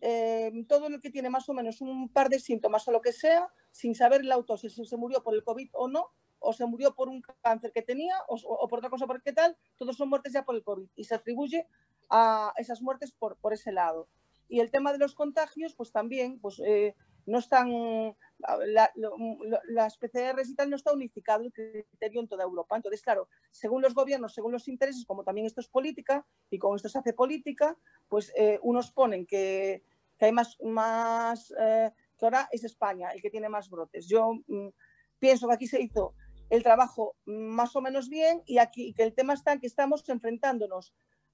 eh, 0.00 0.52
todo 0.68 0.86
el 0.86 1.00
que 1.00 1.10
tiene 1.10 1.30
más 1.30 1.48
o 1.48 1.54
menos 1.54 1.80
un 1.80 2.08
par 2.12 2.28
de 2.28 2.38
síntomas 2.38 2.86
o 2.86 2.92
lo 2.92 3.00
que 3.00 3.12
sea, 3.12 3.48
sin 3.72 3.96
saber 3.96 4.20
el 4.20 4.30
autor 4.30 4.58
si 4.60 4.70
se 4.70 4.96
murió 4.96 5.24
por 5.24 5.34
el 5.34 5.42
COVID 5.42 5.70
o 5.72 5.88
no, 5.88 6.12
o 6.38 6.52
se 6.52 6.64
murió 6.64 6.94
por 6.94 7.08
un 7.08 7.22
cáncer 7.40 7.72
que 7.72 7.82
tenía 7.82 8.16
o, 8.28 8.36
o 8.36 8.68
por 8.68 8.78
otra 8.78 8.90
cosa 8.90 9.06
por 9.06 9.20
qué 9.22 9.32
tal, 9.32 9.56
todos 9.76 9.96
son 9.96 10.08
muertes 10.08 10.32
ya 10.32 10.44
por 10.44 10.54
el 10.54 10.62
COVID 10.62 10.88
y 10.94 11.04
se 11.04 11.14
atribuye 11.14 11.66
a 12.12 12.52
esas 12.58 12.82
muertes 12.82 13.10
por, 13.10 13.36
por 13.38 13.54
ese 13.54 13.72
lado. 13.72 14.06
Y 14.48 14.60
el 14.60 14.70
tema 14.70 14.92
de 14.92 14.98
los 14.98 15.14
contagios, 15.14 15.74
pues 15.74 15.92
también, 15.92 16.38
pues 16.38 16.60
eh, 16.64 16.94
no 17.24 17.38
están, 17.38 18.14
la, 18.66 18.92
lo, 18.96 19.16
las 19.68 19.96
PCRs 19.96 20.50
y 20.50 20.54
tal 20.54 20.68
no 20.68 20.76
está 20.76 20.92
unificado 20.92 21.42
el 21.42 21.52
criterio 21.52 22.20
en 22.20 22.28
toda 22.28 22.44
Europa. 22.44 22.76
Entonces, 22.76 23.00
claro, 23.00 23.28
según 23.50 23.80
los 23.80 23.94
gobiernos, 23.94 24.34
según 24.34 24.52
los 24.52 24.68
intereses, 24.68 25.06
como 25.06 25.24
también 25.24 25.46
esto 25.46 25.62
es 25.62 25.68
política 25.68 26.26
y 26.50 26.58
con 26.58 26.76
esto 26.76 26.90
se 26.90 26.98
hace 26.98 27.14
política, 27.14 27.78
pues 28.08 28.30
eh, 28.36 28.58
unos 28.62 28.92
ponen 28.92 29.24
que, 29.24 29.82
que, 30.18 30.26
hay 30.26 30.32
más, 30.32 30.58
más 30.62 31.50
eh, 31.58 31.90
que 32.18 32.26
ahora 32.26 32.46
es 32.52 32.62
España 32.64 33.08
el 33.10 33.22
que 33.22 33.30
tiene 33.30 33.48
más 33.48 33.70
brotes. 33.70 34.06
Yo 34.06 34.34
mm, 34.46 34.68
pienso 35.18 35.48
que 35.48 35.54
aquí 35.54 35.66
se 35.66 35.80
hizo 35.80 36.14
el 36.50 36.62
trabajo 36.62 37.16
más 37.24 37.74
o 37.74 37.80
menos 37.80 38.10
bien 38.10 38.42
y 38.44 38.58
aquí 38.58 38.92
que 38.92 39.02
el 39.02 39.14
tema 39.14 39.32
está 39.32 39.54
en 39.54 39.60
que 39.60 39.66
estamos 39.66 40.06
enfrentándonos 40.10 40.92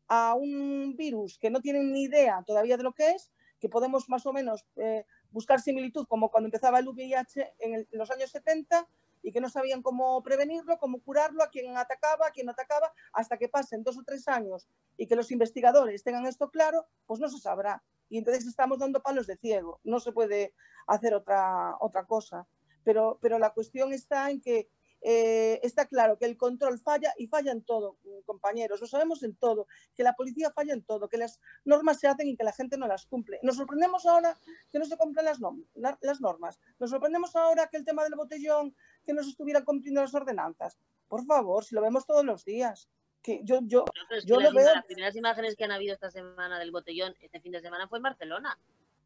a 0.08 0.34
un 0.34 0.96
virus 0.96 1.38
que 1.38 1.50
no 1.50 1.60
tienen 1.60 1.92
ni 1.92 2.04
idea 2.04 2.42
todavía 2.46 2.76
de 2.76 2.82
lo 2.82 2.92
que 2.92 3.10
es, 3.10 3.30
que 3.60 3.68
podemos 3.68 4.08
más 4.08 4.24
o 4.26 4.32
menos 4.32 4.66
eh, 4.76 5.04
buscar 5.30 5.60
similitud 5.60 6.06
como 6.06 6.30
cuando 6.30 6.46
empezaba 6.46 6.78
el 6.78 6.88
VIH 6.88 7.54
en, 7.58 7.74
en, 7.74 7.86
los 7.92 8.10
años 8.10 8.30
70 8.30 8.88
y 9.22 9.32
que 9.32 9.40
no 9.40 9.48
sabían 9.48 9.82
cómo 9.82 10.22
prevenirlo, 10.22 10.78
cómo 10.78 11.00
curarlo, 11.00 11.42
a 11.42 11.50
quién 11.50 11.76
atacaba, 11.76 12.28
a 12.28 12.30
quién 12.30 12.46
no 12.46 12.52
atacaba, 12.52 12.92
hasta 13.12 13.36
que 13.36 13.48
pasen 13.48 13.82
dos 13.82 13.98
o 13.98 14.04
tres 14.04 14.28
años 14.28 14.68
y 14.96 15.06
que 15.06 15.16
los 15.16 15.30
investigadores 15.30 16.02
tengan 16.02 16.26
esto 16.26 16.50
claro, 16.50 16.86
pues 17.06 17.20
no 17.20 17.28
se 17.28 17.38
sabrá. 17.38 17.82
Y 18.08 18.18
entonces 18.18 18.46
estamos 18.46 18.78
dando 18.78 19.02
palos 19.02 19.26
de 19.26 19.36
ciego, 19.36 19.80
no 19.84 20.00
se 20.00 20.12
puede 20.12 20.54
hacer 20.86 21.14
otra, 21.14 21.76
otra 21.80 22.04
cosa. 22.06 22.46
Pero, 22.84 23.18
pero 23.20 23.38
la 23.38 23.50
cuestión 23.50 23.92
está 23.92 24.30
en 24.30 24.40
que 24.40 24.70
eh, 25.00 25.60
está 25.62 25.86
claro 25.86 26.18
que 26.18 26.24
el 26.24 26.36
control 26.36 26.78
falla 26.78 27.14
y 27.16 27.26
falla 27.26 27.52
en 27.52 27.62
todo, 27.62 27.98
compañeros, 28.26 28.80
lo 28.80 28.86
sabemos 28.86 29.22
en 29.22 29.36
todo, 29.36 29.66
que 29.94 30.02
la 30.02 30.14
policía 30.14 30.50
falla 30.50 30.72
en 30.72 30.82
todo, 30.82 31.08
que 31.08 31.18
las 31.18 31.40
normas 31.64 32.00
se 32.00 32.08
hacen 32.08 32.28
y 32.28 32.36
que 32.36 32.44
la 32.44 32.52
gente 32.52 32.76
no 32.76 32.86
las 32.86 33.06
cumple. 33.06 33.38
Nos 33.42 33.56
sorprendemos 33.56 34.06
ahora 34.06 34.36
que 34.70 34.78
no 34.78 34.84
se 34.84 34.96
cumplen 34.96 35.24
las, 35.24 35.40
norm 35.40 35.64
las 35.74 36.20
normas, 36.20 36.58
nos 36.78 36.90
sorprendemos 36.90 37.34
ahora 37.36 37.68
que 37.68 37.76
el 37.76 37.84
tema 37.84 38.04
del 38.04 38.14
botellón, 38.14 38.74
que 39.04 39.12
no 39.14 39.22
se 39.22 39.30
estuvieran 39.30 39.64
cumpliendo 39.64 40.00
las 40.00 40.14
ordenanzas. 40.14 40.78
Por 41.08 41.24
favor, 41.24 41.64
si 41.64 41.74
lo 41.74 41.80
vemos 41.80 42.06
todos 42.06 42.24
los 42.24 42.44
días. 42.44 42.88
Que 43.22 43.40
yo, 43.42 43.58
yo, 43.62 43.84
es 44.10 44.24
yo 44.24 44.38
lo 44.38 44.52
veo. 44.52 44.72
Las 44.72 44.84
primeras 44.84 45.16
imágenes 45.16 45.56
que 45.56 45.64
han 45.64 45.72
habido 45.72 45.92
esta 45.92 46.10
semana 46.10 46.58
del 46.58 46.70
botellón, 46.70 47.14
este 47.20 47.40
fin 47.40 47.50
de 47.50 47.60
semana, 47.60 47.88
fue 47.88 47.98
en 47.98 48.04
Barcelona. 48.04 48.58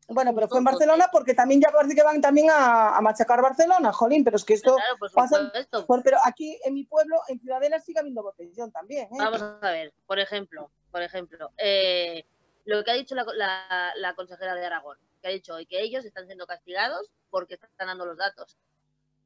Bueno, 0.08 0.34
pero 0.34 0.48
fue 0.48 0.58
en 0.58 0.64
Barcelona 0.64 1.08
porque 1.12 1.34
también 1.34 1.60
ya 1.60 1.70
parece 1.70 1.94
que 1.94 2.02
van 2.02 2.20
también 2.20 2.50
a, 2.50 2.96
a 2.96 3.00
machacar 3.00 3.40
Barcelona, 3.40 3.92
jolín, 3.92 4.24
pero 4.24 4.36
es 4.36 4.44
que 4.44 4.54
esto 4.54 4.74
claro, 4.74 4.98
por 4.98 5.12
pasa, 5.12 5.52
por, 5.86 6.02
pero 6.02 6.18
aquí 6.24 6.58
en 6.64 6.74
mi 6.74 6.84
pueblo, 6.84 7.20
en 7.28 7.38
Ciudadela, 7.38 7.78
sigue 7.80 8.00
habiendo 8.00 8.22
botellón 8.22 8.70
también. 8.72 9.04
¿eh? 9.04 9.18
Vamos 9.18 9.42
a 9.42 9.70
ver, 9.70 9.92
por 10.06 10.18
ejemplo, 10.18 10.70
por 10.90 11.02
ejemplo, 11.02 11.50
eh, 11.56 12.26
lo 12.64 12.82
que 12.84 12.90
ha 12.90 12.94
dicho 12.94 13.14
la, 13.14 13.24
la, 13.34 13.92
la, 13.96 14.14
consejera 14.14 14.54
de 14.54 14.66
Aragón, 14.66 14.98
que 15.20 15.28
ha 15.28 15.30
dicho 15.30 15.54
hoy 15.54 15.66
que 15.66 15.80
ellos 15.80 16.04
están 16.04 16.26
siendo 16.26 16.46
castigados 16.46 17.10
porque 17.30 17.54
están 17.54 17.86
dando 17.86 18.04
los 18.04 18.18
datos 18.18 18.58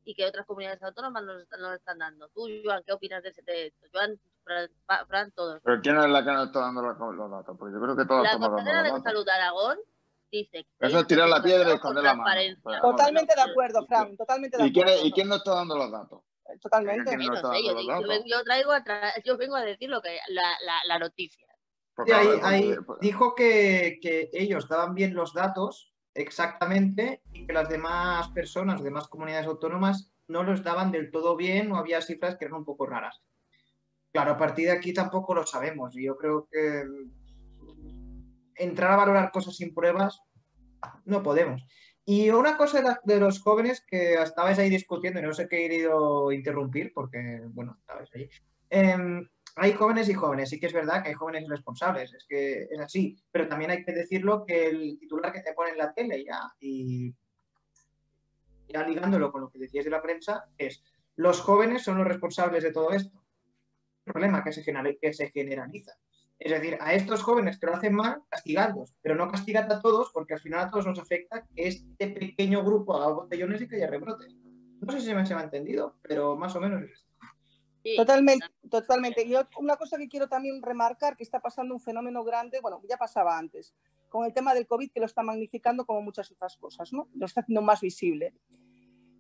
y 0.05 0.15
que 0.15 0.25
otras 0.25 0.47
comunidades 0.47 0.83
autónomas 0.83 1.25
no 1.25 1.33
los 1.33 1.43
están, 1.43 1.61
no 1.61 1.71
los 1.71 1.79
están 1.79 1.99
dando. 1.99 2.29
Tú, 2.29 2.47
Joan, 2.65 2.83
¿qué 2.87 2.93
opinas 2.93 3.23
de, 3.23 3.31
ese, 3.31 3.43
de 3.43 3.67
esto? 3.67 3.87
Joan, 3.93 4.19
Fran, 4.45 4.69
Fran, 5.09 5.33
todos. 5.33 5.61
¿Pero 5.65 5.81
quién 5.83 5.99
es 5.99 6.09
la 6.09 6.25
que 6.25 6.31
nos 6.31 6.47
está 6.47 6.61
dando 6.61 6.83
los, 6.83 7.31
datos? 7.31 7.57
Porque 7.59 7.75
yo 7.75 7.81
creo 7.81 7.97
que 7.97 8.05
todos 8.05 8.23
La 8.23 8.39
consejera 8.39 8.83
de. 8.85 9.01
Salud 9.03 9.25
de 9.25 9.33
Aragón 9.33 9.79
dice 10.31 10.67
que 10.79 10.87
Eso 10.87 11.01
es 11.01 11.07
tirar 11.07 11.29
la 11.29 11.43
piedra 11.43 11.71
y 11.71 11.75
esconder 11.75 12.05
la 12.05 12.15
mano. 12.15 12.31
Totalmente 12.83 13.35
de 13.35 13.43
acuerdo, 13.43 13.87
Fran, 13.87 14.17
totalmente 14.17 14.57
de 14.57 14.67
¿Y 14.67 14.73
quién, 14.73 14.89
acuerdo. 14.89 15.07
¿Y 15.07 15.13
quién 15.13 15.29
nos 15.29 15.39
está 15.39 15.55
dando 15.55 15.77
los 15.77 15.91
datos? 15.91 16.23
Totalmente. 16.61 17.17
¿Quién 17.17 17.29
no 17.29 17.37
sé, 17.37 17.65
yo, 17.65 18.23
yo, 18.25 18.45
traigo 18.45 18.73
a 18.73 18.85
tra- 18.85 19.23
yo 19.25 19.37
vengo 19.37 19.57
a 19.57 19.63
decir 19.63 19.91
lo 19.91 20.01
que 20.01 20.19
la, 20.29 20.43
la, 20.65 20.79
la 20.87 20.99
noticia. 20.99 21.47
Sí, 22.05 22.13
ahí, 22.13 22.29
ahí 22.43 22.77
dijo 23.01 23.35
que, 23.35 23.99
que 24.03 24.29
ellos 24.33 24.69
daban 24.69 24.95
bien 24.95 25.15
los 25.15 25.33
datos 25.33 25.93
exactamente 26.15 27.23
y 27.33 27.47
que 27.47 27.53
las 27.53 27.69
demás 27.69 28.29
personas, 28.29 28.83
demás 28.83 29.09
comunidades 29.09 29.47
autónomas 29.47 30.13
no 30.29 30.43
los 30.43 30.63
daban 30.63 30.93
del 30.93 31.11
todo 31.11 31.37
bien 31.37 31.73
o 31.73 31.77
había 31.77 32.01
cifras 32.03 32.37
que 32.37 32.45
eran 32.45 32.59
un 32.59 32.65
poco 32.65 32.87
raras. 32.87 33.23
Claro, 34.13 34.33
a 34.33 34.37
partir 34.39 34.67
de 34.67 34.73
aquí 34.73 34.93
tampoco 34.93 35.35
lo 35.35 35.47
sabemos. 35.47 35.97
y 35.97 36.05
Yo 36.05 36.17
creo 36.17 36.49
que 36.51 36.85
entrar 38.57 38.93
a 38.93 38.97
valorar 38.97 39.31
cosas 39.31 39.57
sin 39.57 39.75
pruebas 39.75 40.21
no 41.05 41.23
podemos. 41.23 41.65
Y 42.05 42.31
una 42.31 42.57
cosa 42.57 43.01
de, 43.05 43.21
los 43.21 43.41
jóvenes 43.41 43.85
que 43.85 44.15
estabais 44.15 44.59
ahí 44.59 44.71
discutiendo, 44.71 45.19
y 45.19 45.23
no 45.23 45.33
sé 45.33 45.49
qué 45.49 45.65
he 45.65 45.69
querido 45.69 46.31
interrumpir 46.31 46.93
porque, 46.95 47.43
bueno, 47.49 47.77
estabais 47.81 48.09
ahí. 48.15 48.29
Em, 48.71 49.29
hay 49.57 49.73
jóvenes 49.73 50.09
y 50.09 50.15
jóvenes, 50.15 50.51
sí 50.51 50.61
que 50.61 50.67
es 50.67 50.73
verdad 50.73 51.03
que 51.03 51.09
hay 51.09 51.15
jóvenes 51.15 51.45
irresponsables, 51.45 52.15
es 52.15 52.25
que 52.29 52.69
es 52.71 52.79
así, 52.79 53.17
pero 53.33 53.49
también 53.49 53.71
hay 53.73 53.85
que 53.85 53.93
decirlo 53.93 54.45
que 54.45 54.69
el 54.69 54.99
titular 55.01 55.33
que 55.33 55.41
te 55.41 55.53
pone 55.53 55.71
en 55.71 55.79
la 55.79 55.93
tele 55.95 56.25
ya, 56.25 56.41
y 56.61 57.13
ya 58.69 58.87
ligándolo 58.87 59.33
con 59.33 59.41
lo 59.41 59.51
que 59.51 59.59
decías 59.59 59.85
de 59.85 59.91
la 59.91 60.03
prensa, 60.03 60.45
es 60.59 60.85
los 61.17 61.41
jóvenes 61.41 61.83
son 61.83 61.99
los 61.99 62.07
responsables 62.07 62.63
de 62.63 62.73
todo 62.73 62.93
esto. 62.93 63.25
El 64.05 64.13
problema 64.13 64.45
que 64.45 64.51
que 65.01 65.13
se 65.13 65.31
generaliza. 65.31 65.99
Es 66.39 66.51
decir, 66.53 66.77
a 66.81 66.93
estos 66.93 67.23
jóvenes 67.23 67.59
que 67.59 67.67
lo 67.67 67.75
hacen 67.75 67.95
mal, 67.95 68.23
castigarlos, 68.29 68.95
pero 69.01 69.15
no 69.15 69.31
castigar 69.31 69.71
a 69.73 69.81
todos, 69.81 70.11
porque 70.13 70.35
al 70.35 70.41
final 70.41 70.61
a 70.61 70.71
todos 70.71 70.87
nos 70.87 70.99
afecta 70.99 71.47
que 71.55 71.69
este 71.69 72.09
pequeño 72.09 72.63
grupo 72.63 72.95
haga 72.95 73.13
botellones 73.15 73.63
y 73.63 73.69
que 73.69 73.77
haya 73.77 73.87
rebrotes. 73.87 74.35
No 74.81 74.93
sé 74.93 75.01
si 75.01 75.15
me, 75.15 75.25
se 75.25 75.35
me 75.35 75.41
ha 75.41 75.45
entendido, 75.45 75.97
pero 76.03 76.37
más 76.37 76.55
o 76.55 76.61
menos 76.61 76.83
es 76.83 76.91
esto. 76.91 77.07
Totalmente, 77.97 78.47
totalmente. 78.69 79.23
Y 79.25 79.33
ot- 79.33 79.49
una 79.59 79.77
cosa 79.77 79.97
que 79.97 80.09
quiero 80.09 80.29
también 80.29 80.61
remarcar, 80.61 81.17
que 81.17 81.23
está 81.23 81.41
pasando 81.41 81.73
un 81.73 81.81
fenómeno 81.81 82.25
grande, 82.25 82.61
bueno, 82.61 82.83
ya 82.89 82.97
pasaba 82.97 83.39
antes, 83.39 83.75
con 84.09 84.27
el 84.27 84.35
tema 84.35 84.53
del 84.55 84.67
COVID, 84.67 84.91
que 84.93 85.01
lo 85.01 85.07
está 85.07 85.23
magnificando 85.23 85.87
como 85.87 86.03
muchas 86.03 86.31
otras 86.33 86.57
cosas, 86.57 86.93
¿no? 86.93 87.09
Lo 87.15 87.27
está 87.27 87.41
haciendo 87.41 87.63
más 87.63 87.81
visible. 87.81 88.35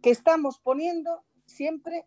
Que 0.03 0.11
estamos 0.11 0.59
poniendo 0.59 1.25
siempre 1.47 2.07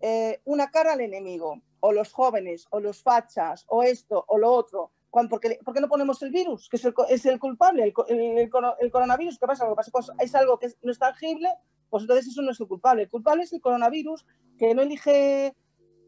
eh, 0.00 0.40
una 0.44 0.70
cara 0.70 0.92
al 0.92 1.00
enemigo, 1.00 1.62
o 1.80 1.92
los 1.92 2.12
jóvenes, 2.12 2.66
o 2.70 2.80
los 2.80 3.02
fachas, 3.02 3.64
o 3.68 3.82
esto, 3.82 4.24
o 4.28 4.38
lo 4.38 4.50
otro. 4.52 4.92
Porque, 5.30 5.48
le- 5.48 5.58
¿Por 5.64 5.72
qué 5.72 5.80
no 5.80 5.88
ponemos 5.88 6.20
el 6.22 6.30
virus, 6.30 6.68
que 6.68 6.76
es 6.76 6.84
el, 6.84 6.94
es 7.08 7.24
el 7.24 7.38
culpable, 7.38 7.84
el, 7.84 7.94
el- 8.08 8.38
el 8.38 8.50
coro- 8.50 8.76
el 8.80 8.90
coronavirus? 8.90 9.38
¿Qué 9.38 9.46
pasa? 9.46 9.64
Lo 9.64 9.74
que 9.74 9.90
pasa 9.90 10.12
es 10.20 10.34
algo 10.34 10.58
que 10.58 10.68
no 10.82 10.92
es 10.92 10.98
tangible, 10.98 11.48
pues 11.88 12.02
entonces 12.02 12.26
eso 12.26 12.42
no 12.42 12.50
es 12.50 12.60
el 12.60 12.66
culpable. 12.68 13.02
El 13.04 13.10
culpable 13.10 13.44
es 13.44 13.52
el 13.52 13.60
coronavirus, 13.62 14.26
que 14.58 14.74
no 14.74 14.82
elige 14.82 15.54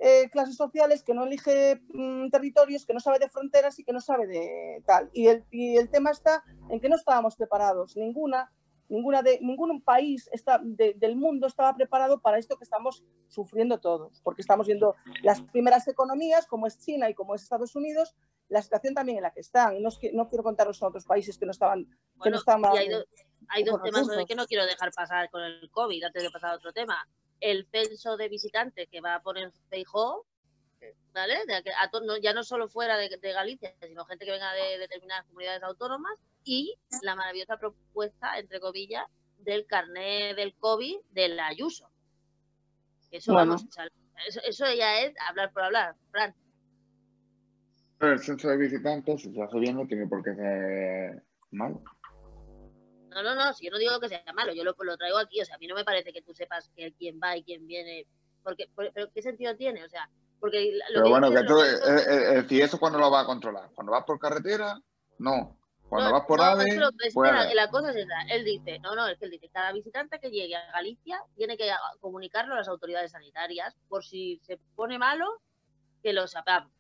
eh, 0.01 0.29
clases 0.31 0.57
sociales, 0.57 1.03
que 1.03 1.15
no 1.15 1.25
elige 1.25 1.81
mm, 1.93 2.29
territorios, 2.31 2.85
que 2.85 2.93
no 2.95 3.01
sabe 3.01 3.19
de 3.19 3.29
fronteras 3.31 3.79
y 3.79 3.85
que 3.85 3.93
no 3.93 4.01
sabe 4.01 4.27
de 4.27 4.83
tal. 4.87 5.09
Y 5.15 5.29
el, 5.29 5.45
y 5.51 5.77
el 5.77 5.89
tema 5.89 6.11
está 6.11 6.45
en 6.69 6.79
que 6.81 6.89
no 6.91 6.97
estábamos 6.97 7.35
preparados. 7.37 7.97
Ninguna, 7.97 8.53
ninguna 8.89 9.23
de, 9.23 9.39
ningún 9.41 9.81
país 9.83 10.29
está, 10.33 10.61
de- 10.63 10.95
del 10.95 11.17
mundo 11.17 11.47
estaba 11.47 11.75
preparado 11.75 12.21
para 12.21 12.39
esto 12.39 12.57
que 12.57 12.65
estamos 12.65 13.05
sufriendo 13.29 13.79
todos, 13.79 14.21
porque 14.23 14.43
estamos 14.43 14.67
viendo 14.67 14.95
las 15.23 15.41
primeras 15.43 15.87
economías, 15.89 16.47
como 16.47 16.67
es 16.67 16.79
China 16.79 17.09
y 17.11 17.15
como 17.15 17.35
es 17.35 17.43
Estados 17.43 17.75
Unidos, 17.77 18.15
la 18.49 18.63
situación 18.63 18.95
también 18.95 19.19
en 19.19 19.23
la 19.25 19.31
que 19.33 19.41
están. 19.41 19.83
No, 19.83 19.89
es 19.91 19.99
que, 19.99 20.13
no 20.13 20.29
quiero 20.29 20.43
contaros 20.43 20.83
a 20.83 20.87
otros 20.89 21.05
países 21.05 21.37
que 21.37 21.45
no 21.45 21.51
estaban, 21.53 21.85
que 21.85 21.91
no 21.91 22.17
Bueno, 22.17 22.37
estaban 22.39 22.65
hay, 22.79 22.89
do- 22.89 23.05
hay 23.49 23.65
dos 23.65 23.83
temas 23.83 24.01
recursos. 24.07 24.27
que 24.27 24.35
no 24.35 24.47
quiero 24.47 24.65
dejar 24.65 24.91
pasar 24.93 25.29
con 25.31 25.43
el 25.43 25.71
COVID, 25.71 26.05
antes 26.05 26.23
de 26.23 26.31
pasar 26.31 26.53
a 26.53 26.57
otro 26.57 26.73
tema. 26.73 27.07
El 27.41 27.67
censo 27.71 28.17
de 28.17 28.29
visitantes 28.29 28.89
que 28.91 29.01
va 29.01 29.17
a 29.17 29.23
poner 29.23 29.53
Feijó, 29.69 30.25
¿vale? 31.13 31.45
De 31.47 31.63
que 31.63 31.71
a 31.71 31.91
to- 31.91 32.01
no- 32.03 32.17
ya 32.17 32.33
no 32.33 32.43
solo 32.45 32.69
fuera 32.69 32.97
de, 32.97 33.09
de 33.17 33.33
Galicia, 33.33 33.75
sino 33.83 34.05
gente 34.05 34.25
que 34.25 34.31
venga 34.33 34.53
de 34.53 34.79
determinadas 34.79 35.27
comunidades 35.27 35.63
autónomas 35.63 36.17
y 36.45 36.77
la 37.03 37.15
maravillosa 37.15 37.57
propuesta, 37.59 38.39
entre 38.39 38.61
comillas, 38.61 39.05
del 39.39 39.67
carné 39.67 40.35
del 40.35 40.55
COVID 40.55 40.97
de 41.11 41.29
la 41.29 41.47
Ayuso. 41.49 41.91
Eso, 43.11 43.33
Bueno. 43.33 43.57
vamos, 43.57 43.67
eso, 44.27 44.41
eso 44.45 44.73
ya 44.75 45.01
es 45.01 45.15
hablar 45.29 45.53
por 45.53 45.63
hablar, 45.63 45.95
Fran. 46.11 46.35
Pero 47.99 48.13
el 48.13 48.21
censo 48.21 48.49
de 48.49 48.57
visitantes, 48.57 49.23
si 49.23 49.33
se 49.33 49.43
hace 49.43 49.59
bien, 49.59 49.77
no 49.77 49.87
tiene 49.87 50.07
por 50.07 50.23
qué 50.23 50.35
ser 50.35 51.23
malo. 51.51 51.83
No, 53.11 53.23
no, 53.23 53.35
no, 53.35 53.53
si 53.55 53.65
yo 53.65 53.73
no 53.73 53.79
digo 53.79 53.99
que 53.99 54.09
sea 54.09 54.23
malo, 54.35 54.53
yo 54.53 54.63
lo, 54.63 54.75
lo 54.79 54.97
traigo 54.97 55.19
aquí, 55.19 55.41
o 55.41 55.45
sea, 55.45 55.57
a 55.57 55.59
mí 55.59 55.67
no 55.67 55.75
me 55.75 55.85
parece 55.85 56.13
que 56.13 56.23
tú 56.23 56.33
sepas 56.35 56.71
que 56.77 56.93
quién 56.93 57.19
va 57.23 57.37
y 57.37 57.43
quién 57.43 57.67
viene, 57.67 58.07
porque, 58.45 58.69
por- 58.75 58.93
pero 58.93 59.11
¿qué 59.13 59.23
sentido 59.23 59.57
tiene? 59.57 59.83
O 59.85 59.89
sea, 59.89 60.09
porque 60.41 60.73
lo 60.91 61.01
Pero 61.03 61.09
bueno, 61.11 61.31
que 61.31 61.43
tú, 61.45 61.55
que 61.57 61.69
eh, 61.69 62.03
eh, 62.07 62.39
eh, 62.39 62.45
si 62.49 62.61
eso 62.61 62.79
cuando 62.79 62.99
lo 62.99 63.11
va 63.11 63.21
a 63.21 63.27
controlar, 63.27 63.71
cuando 63.75 63.93
vas 63.93 64.05
por 64.05 64.19
carretera, 64.19 64.79
no. 65.19 65.57
Cuando 65.89 66.11
No, 66.11 66.17
vas 66.19 66.27
por 66.27 66.39
no, 66.39 66.45
AVE, 66.45 66.67
la, 67.55 67.71
cosa 67.71 67.91
es 67.91 67.97
esa. 67.97 68.21
Él 68.29 68.45
dice, 68.45 68.79
no, 68.81 68.95
no, 68.95 69.09
es 69.09 69.19
que 69.19 69.25
él 69.25 69.31
dice, 69.31 69.49
cada 69.49 69.73
visitante 69.73 70.21
que 70.21 70.31
llegue 70.31 70.55
a 70.55 70.71
Galicia 70.71 71.19
tiene 71.35 71.57
que 71.57 71.71
a- 71.71 71.79
comunicarlo 72.01 72.53
a 72.55 72.59
las 72.59 72.69
autoridades 72.69 73.13
sanitarias 73.13 73.75
por 73.89 74.05
si 74.05 74.39
se 74.45 74.59
pone 74.77 74.99
malo, 74.99 75.25
que 76.03 76.13
lo 76.13 76.27
sepamos. 76.29 76.71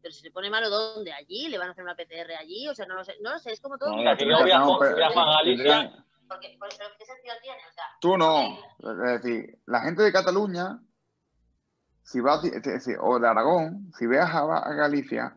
Pero 0.00 0.14
si 0.14 0.20
se 0.20 0.30
pone 0.30 0.48
malo, 0.48 0.70
¿dónde? 0.70 1.12
¿Allí? 1.12 1.48
¿Le 1.48 1.58
van 1.58 1.68
a 1.68 1.70
hacer 1.72 1.82
una 1.82 1.96
PCR 1.96 2.36
allí? 2.38 2.68
O 2.68 2.74
sea, 2.74 2.86
no 2.86 2.94
lo 2.94 3.02
sé, 3.04 3.14
no 3.20 3.32
lo 3.32 3.38
sé, 3.40 3.50
es 3.52 3.60
como 3.60 3.76
todo. 3.78 3.88
No, 3.90 3.96
muy 3.96 4.04
sea, 4.04 4.12
la 4.12 4.16
que 4.16 4.24
complicado. 4.24 4.40
yo 4.40 4.46
viajo- 4.46 4.78
tendrían- 4.78 4.96
viajo 5.12 5.20
a 5.20 5.32
Galicia. 5.38 6.04
Porque, 6.28 6.56
pero 6.60 6.86
¿qué 6.98 7.04
sentido 7.04 7.34
tiene? 7.42 7.58
O 7.68 7.72
sea, 7.72 7.84
Tú 8.00 8.16
no. 8.16 8.58
Es 8.78 9.22
decir, 9.22 9.58
la 9.66 9.80
gente 9.80 10.02
de 10.04 10.12
Cataluña, 10.12 10.78
si 12.10 12.20
va, 12.20 12.40
es 12.42 12.62
decir, 12.62 12.96
o 13.00 13.18
de 13.18 13.28
Aragón, 13.28 13.92
si 13.98 14.06
viaja 14.06 14.38
a 14.40 14.72
Galicia, 14.72 15.36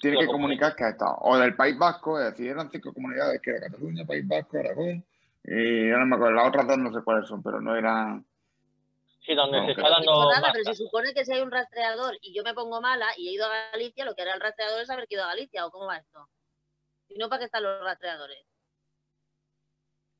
tiene 0.00 0.16
que 0.18 0.26
comunica. 0.26 0.70
comunicar 0.72 0.76
que 0.76 0.84
ha 0.84 0.88
estado. 0.88 1.16
O 1.20 1.36
del 1.36 1.54
País 1.54 1.76
Vasco, 1.78 2.18
es 2.18 2.30
decir, 2.30 2.48
eran 2.52 2.70
cinco 2.70 2.92
comunidades, 2.94 3.40
que 3.42 3.50
era 3.50 3.66
Cataluña, 3.68 4.06
País 4.06 4.26
Vasco, 4.26 4.58
Aragón, 4.58 5.04
y 5.44 5.90
ahora 5.90 6.04
no 6.04 6.06
me 6.06 6.16
acuerdo, 6.16 6.34
las 6.36 6.48
otras 6.48 6.66
dos 6.68 6.78
no 6.78 6.92
sé 6.92 7.04
cuáles 7.04 7.28
son, 7.28 7.42
pero 7.42 7.60
no 7.60 7.76
eran... 7.76 8.24
Sí, 9.20 9.34
donde 9.34 9.58
No, 9.58 9.64
se 9.66 9.72
está 9.72 9.90
dando 9.90 10.30
nada, 10.32 10.52
pero 10.52 10.64
se 10.64 10.74
supone 10.74 11.12
que 11.12 11.24
si 11.24 11.32
hay 11.32 11.42
un 11.42 11.50
rastreador 11.50 12.16
y 12.22 12.34
yo 12.34 12.42
me 12.44 12.54
pongo 12.54 12.80
mala 12.80 13.08
y 13.18 13.28
he 13.28 13.32
ido 13.32 13.44
a 13.44 13.70
Galicia, 13.72 14.04
lo 14.06 14.14
que 14.14 14.22
hará 14.22 14.32
el 14.34 14.40
rastreador 14.40 14.80
es 14.80 14.86
saber 14.86 15.06
que 15.06 15.16
he 15.16 15.18
ido 15.18 15.24
a 15.24 15.28
Galicia, 15.34 15.66
¿o 15.66 15.70
cómo 15.70 15.86
va 15.86 15.98
esto? 15.98 16.28
Si 17.08 17.18
no, 17.18 17.28
¿para 17.28 17.40
qué 17.40 17.44
están 17.46 17.62
los 17.64 17.82
rastreadores? 17.84 18.38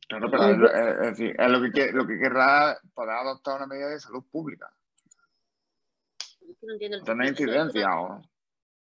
Claro, 0.08 0.30
pero 0.30 0.44
es, 0.50 0.58
lo- 0.58 0.70
es- 0.72 0.98
es 1.00 1.18
decir, 1.18 1.36
es 1.38 1.50
lo 1.50 1.60
que, 1.72 1.92
lo 1.92 2.06
que 2.06 2.18
querrá 2.18 2.76
poder 2.94 3.10
adoptar 3.16 3.56
una 3.56 3.66
medida 3.66 3.88
de 3.88 3.98
salud 4.00 4.24
pública. 4.30 4.70
Que 6.66 7.14
no 7.14 7.24
entiendo 7.24 7.24
el 7.24 7.28
incidencia 7.28 7.88
o... 8.00 8.22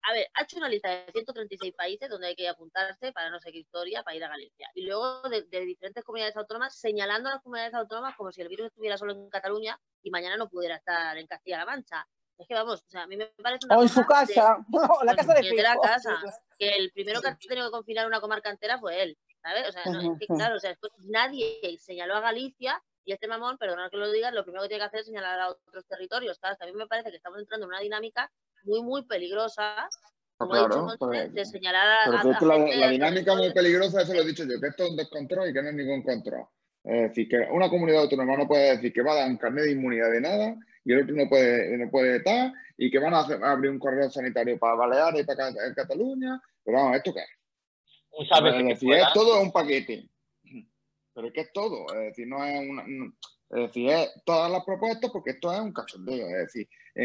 A 0.08 0.12
ver, 0.12 0.28
ha 0.34 0.42
hecho 0.44 0.58
una 0.58 0.68
lista 0.68 0.88
de 0.88 1.10
136 1.10 1.74
países 1.74 2.08
donde 2.08 2.28
hay 2.28 2.36
que 2.36 2.48
apuntarse 2.48 3.12
para 3.12 3.28
no 3.28 3.40
sé 3.40 3.50
qué 3.50 3.58
historia 3.58 4.04
para 4.04 4.16
ir 4.16 4.22
a 4.24 4.28
Galicia. 4.28 4.70
Y 4.74 4.86
luego 4.86 5.20
de, 5.28 5.42
de 5.42 5.60
diferentes 5.62 6.04
comunidades 6.04 6.36
autónomas, 6.36 6.78
señalando 6.78 7.28
a 7.28 7.32
las 7.32 7.42
comunidades 7.42 7.74
autónomas 7.74 8.14
como 8.16 8.30
si 8.30 8.40
el 8.40 8.48
virus 8.48 8.68
estuviera 8.68 8.96
solo 8.96 9.12
en 9.14 9.28
Cataluña 9.28 9.76
y 10.04 10.10
mañana 10.10 10.36
no 10.36 10.48
pudiera 10.48 10.76
estar 10.76 11.16
en 11.18 11.26
Castilla-La 11.26 11.66
Mancha. 11.66 12.06
Es 12.38 12.46
que 12.46 12.54
vamos, 12.54 12.84
o 12.86 12.88
sea, 12.88 13.02
a 13.02 13.06
mí 13.08 13.16
me 13.16 13.26
parece 13.42 13.66
una 13.66 13.78
O 13.78 13.82
en 13.82 13.88
su 13.88 14.00
de- 14.00 14.06
casa, 14.06 14.58
o 15.00 15.04
la 15.04 15.16
casa 15.16 15.34
de 15.34 15.40
en 15.48 15.56
la 15.56 15.76
casa. 15.76 16.16
que 16.56 16.68
el 16.76 16.92
primero 16.92 17.20
que 17.20 17.28
ha 17.28 17.36
tenido 17.36 17.66
que 17.66 17.72
confinar 17.72 18.06
una 18.06 18.20
comarca 18.20 18.50
entera 18.50 18.78
fue 18.78 19.02
él, 19.02 19.18
¿sabes? 19.42 19.68
O 19.70 19.72
sea, 19.72 19.82
no, 19.86 20.12
es 20.12 20.18
que 20.20 20.26
claro, 20.26 20.54
o 20.54 20.58
sea, 20.60 20.70
después 20.70 20.92
nadie 20.98 21.58
señaló 21.80 22.14
a 22.14 22.20
Galicia 22.20 22.80
y 23.06 23.12
este 23.12 23.28
mamón, 23.28 23.56
perdonad 23.56 23.88
que 23.90 23.96
lo 23.96 24.10
diga, 24.10 24.30
lo 24.32 24.42
primero 24.42 24.62
que 24.64 24.68
tiene 24.68 24.80
que 24.82 24.86
hacer 24.88 25.00
es 25.00 25.06
señalar 25.06 25.38
a 25.40 25.48
otros 25.50 25.86
territorios, 25.86 26.36
¿sabes? 26.38 26.58
También 26.58 26.76
me 26.76 26.86
parece 26.88 27.10
que 27.10 27.16
estamos 27.16 27.38
entrando 27.38 27.64
en 27.64 27.68
una 27.70 27.80
dinámica 27.80 28.30
muy, 28.64 28.82
muy 28.82 29.06
peligrosa, 29.06 29.88
como 30.36 30.54
he 30.56 30.58
dicho 30.58 30.68
Claro, 30.68 30.82
Monse, 30.82 30.98
pues, 30.98 31.32
de 31.32 31.44
señalar 31.46 31.86
a, 31.86 32.04
Pero 32.04 32.16
a- 32.16 32.20
a 32.20 32.24
la, 32.24 32.54
gente 32.56 32.76
la 32.76 32.86
de 32.86 32.92
dinámica 32.92 33.34
muy 33.36 33.52
peligrosa, 33.52 34.02
eso 34.02 34.12
lo 34.12 34.20
he 34.20 34.26
dicho 34.26 34.42
yo, 34.44 34.60
que 34.60 34.66
esto 34.66 34.84
es 34.84 34.90
un 34.90 34.96
descontrol 34.96 35.48
y 35.48 35.52
que 35.54 35.62
no 35.62 35.68
es 35.68 35.74
ningún 35.74 36.02
control. 36.02 36.46
Es 36.82 37.02
decir, 37.08 37.28
que 37.28 37.36
una 37.52 37.68
comunidad 37.70 38.02
autónoma 38.02 38.36
no 38.36 38.46
puede 38.46 38.76
decir 38.76 38.92
que 38.92 39.02
va 39.02 39.12
a 39.12 39.16
dar 39.16 39.28
un 39.30 39.36
carnet 39.38 39.64
de 39.64 39.72
inmunidad 39.72 40.10
de 40.10 40.20
nada 40.20 40.56
y 40.84 40.92
el 40.92 41.02
otro 41.02 41.14
no 41.16 41.28
puede, 41.28 41.76
no 41.78 41.90
puede 41.90 42.16
estar 42.18 42.52
y 42.76 42.90
que 42.90 42.98
van 42.98 43.14
a, 43.14 43.20
hacer- 43.20 43.42
a 43.42 43.52
abrir 43.52 43.70
un 43.70 43.78
correo 43.78 44.10
sanitario 44.10 44.58
para 44.58 44.74
Baleares 44.74 45.20
y 45.22 45.24
para 45.24 45.52
Ca- 45.52 45.74
Cataluña. 45.74 46.40
Pero 46.64 46.76
vamos, 46.78 46.96
¿esto 46.96 47.14
qué 47.14 47.20
es? 47.20 47.26
Es 48.18 48.28
que 48.40 48.62
decir, 48.68 48.92
es 48.94 49.12
todo 49.14 49.40
un 49.40 49.52
paquete. 49.52 50.08
Pero 51.16 51.28
es 51.28 51.32
que 51.32 51.40
es 51.40 51.52
todo. 51.52 51.86
Es 51.94 52.08
decir, 52.10 52.28
no 52.28 52.44
es 52.44 52.60
una. 52.60 52.84
no- 52.86 53.12
es 53.48 53.62
decir, 53.68 53.88
es 53.90 54.10
todas 54.24 54.50
las 54.50 54.64
propuestas 54.64 55.10
porque 55.10 55.30
esto 55.30 55.52
es 55.52 55.58
un 55.60 55.72
cachondeo. 55.72 56.26
Es 56.28 56.36
decir, 56.52 56.68
Yo 56.94 57.02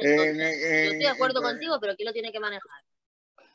estoy 0.00 0.98
de 0.98 1.08
acuerdo 1.08 1.40
en- 1.40 1.44
contigo, 1.44 1.78
pero 1.80 1.94
¿quién 1.96 2.06
lo 2.06 2.12
tiene 2.12 2.32
que 2.32 2.40
manejar? 2.40 2.80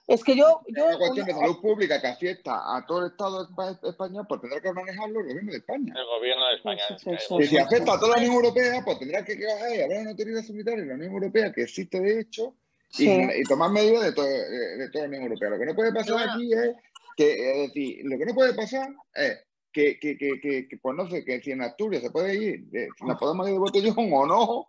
Es 0.08 0.24
que 0.24 0.36
yo, 0.36 0.62
yo 0.67 0.86
una 0.88 0.97
cuestión 0.97 1.26
de 1.26 1.34
salud 1.34 1.62
pública 1.62 2.02
que 2.02 2.08
afecta 2.08 2.56
a 2.76 2.86
todo 2.86 3.06
el 3.06 3.12
Estado 3.12 3.47
espa- 3.47 3.80
español, 3.88 4.26
pues 4.28 4.41
tendrá 4.41 4.60
que 4.60 4.74
manejarlo 4.74 5.19
el 5.21 5.28
gobierno 5.28 5.52
de 5.52 5.58
España. 5.60 5.93
El 5.95 6.06
gobierno 6.06 6.47
de 6.47 6.56
España. 6.56 6.82
Sí, 6.89 6.95
sí, 6.97 7.10
sí, 7.12 7.26
sí. 7.28 7.38
Que 7.38 7.47
si 7.47 7.58
afecta 7.58 7.93
a 7.93 8.00
toda 8.00 8.15
la 8.17 8.17
Unión 8.17 8.34
Europea, 8.36 8.82
pues 8.84 9.00
tendrá 9.00 9.24
que 9.24 9.36
coger 9.36 9.78
y 9.78 9.82
haber 9.82 10.00
una 10.02 10.10
autoridad 10.12 10.41
sanitaria 10.41 10.82
en 10.82 10.89
la 10.89 10.95
Unión 10.95 11.12
Europea 11.13 11.52
que 11.54 11.62
existe 11.63 12.00
de 12.00 12.19
hecho 12.19 12.56
y, 12.91 12.95
Sí. 13.06 13.21
y 13.39 13.43
tomar 13.43 13.71
medidas 13.71 14.04
de, 14.04 14.12
todo- 14.13 14.26
de, 14.28 14.89
toda 14.91 15.04
la 15.04 15.08
Unión 15.10 15.24
Europea. 15.24 15.50
Lo 15.50 15.60
que 15.60 15.65
no 15.65 15.76
puede 15.76 15.93
pasar 15.93 16.13
bueno. 16.13 16.34
aquí 16.34 16.52
es 16.54 16.76
que, 17.15 17.52
es 17.52 17.67
decir, 17.67 18.02
lo 18.04 18.17
que 18.17 18.26
no 18.26 18.34
puede 18.34 18.54
pasar 18.54 18.89
es 19.13 19.39
que, 19.71 20.00
que, 20.00 20.17
que, 20.17 20.39
que, 20.41 20.67
que, 20.67 20.78
pues 20.78 20.95
no 20.95 21.10
sé, 21.10 21.24
que 21.24 21.41
si 21.41 21.52
en 21.52 21.62
Asturias 21.62 22.04
se 22.04 22.12
puede 22.12 22.36
ir, 22.36 22.67
eh, 22.74 22.88
nos 23.02 23.17
podemos 23.17 23.47
ir 23.47 23.54
de 23.54 23.60
botellón 23.60 23.95
o 24.13 24.26
no, 24.26 24.67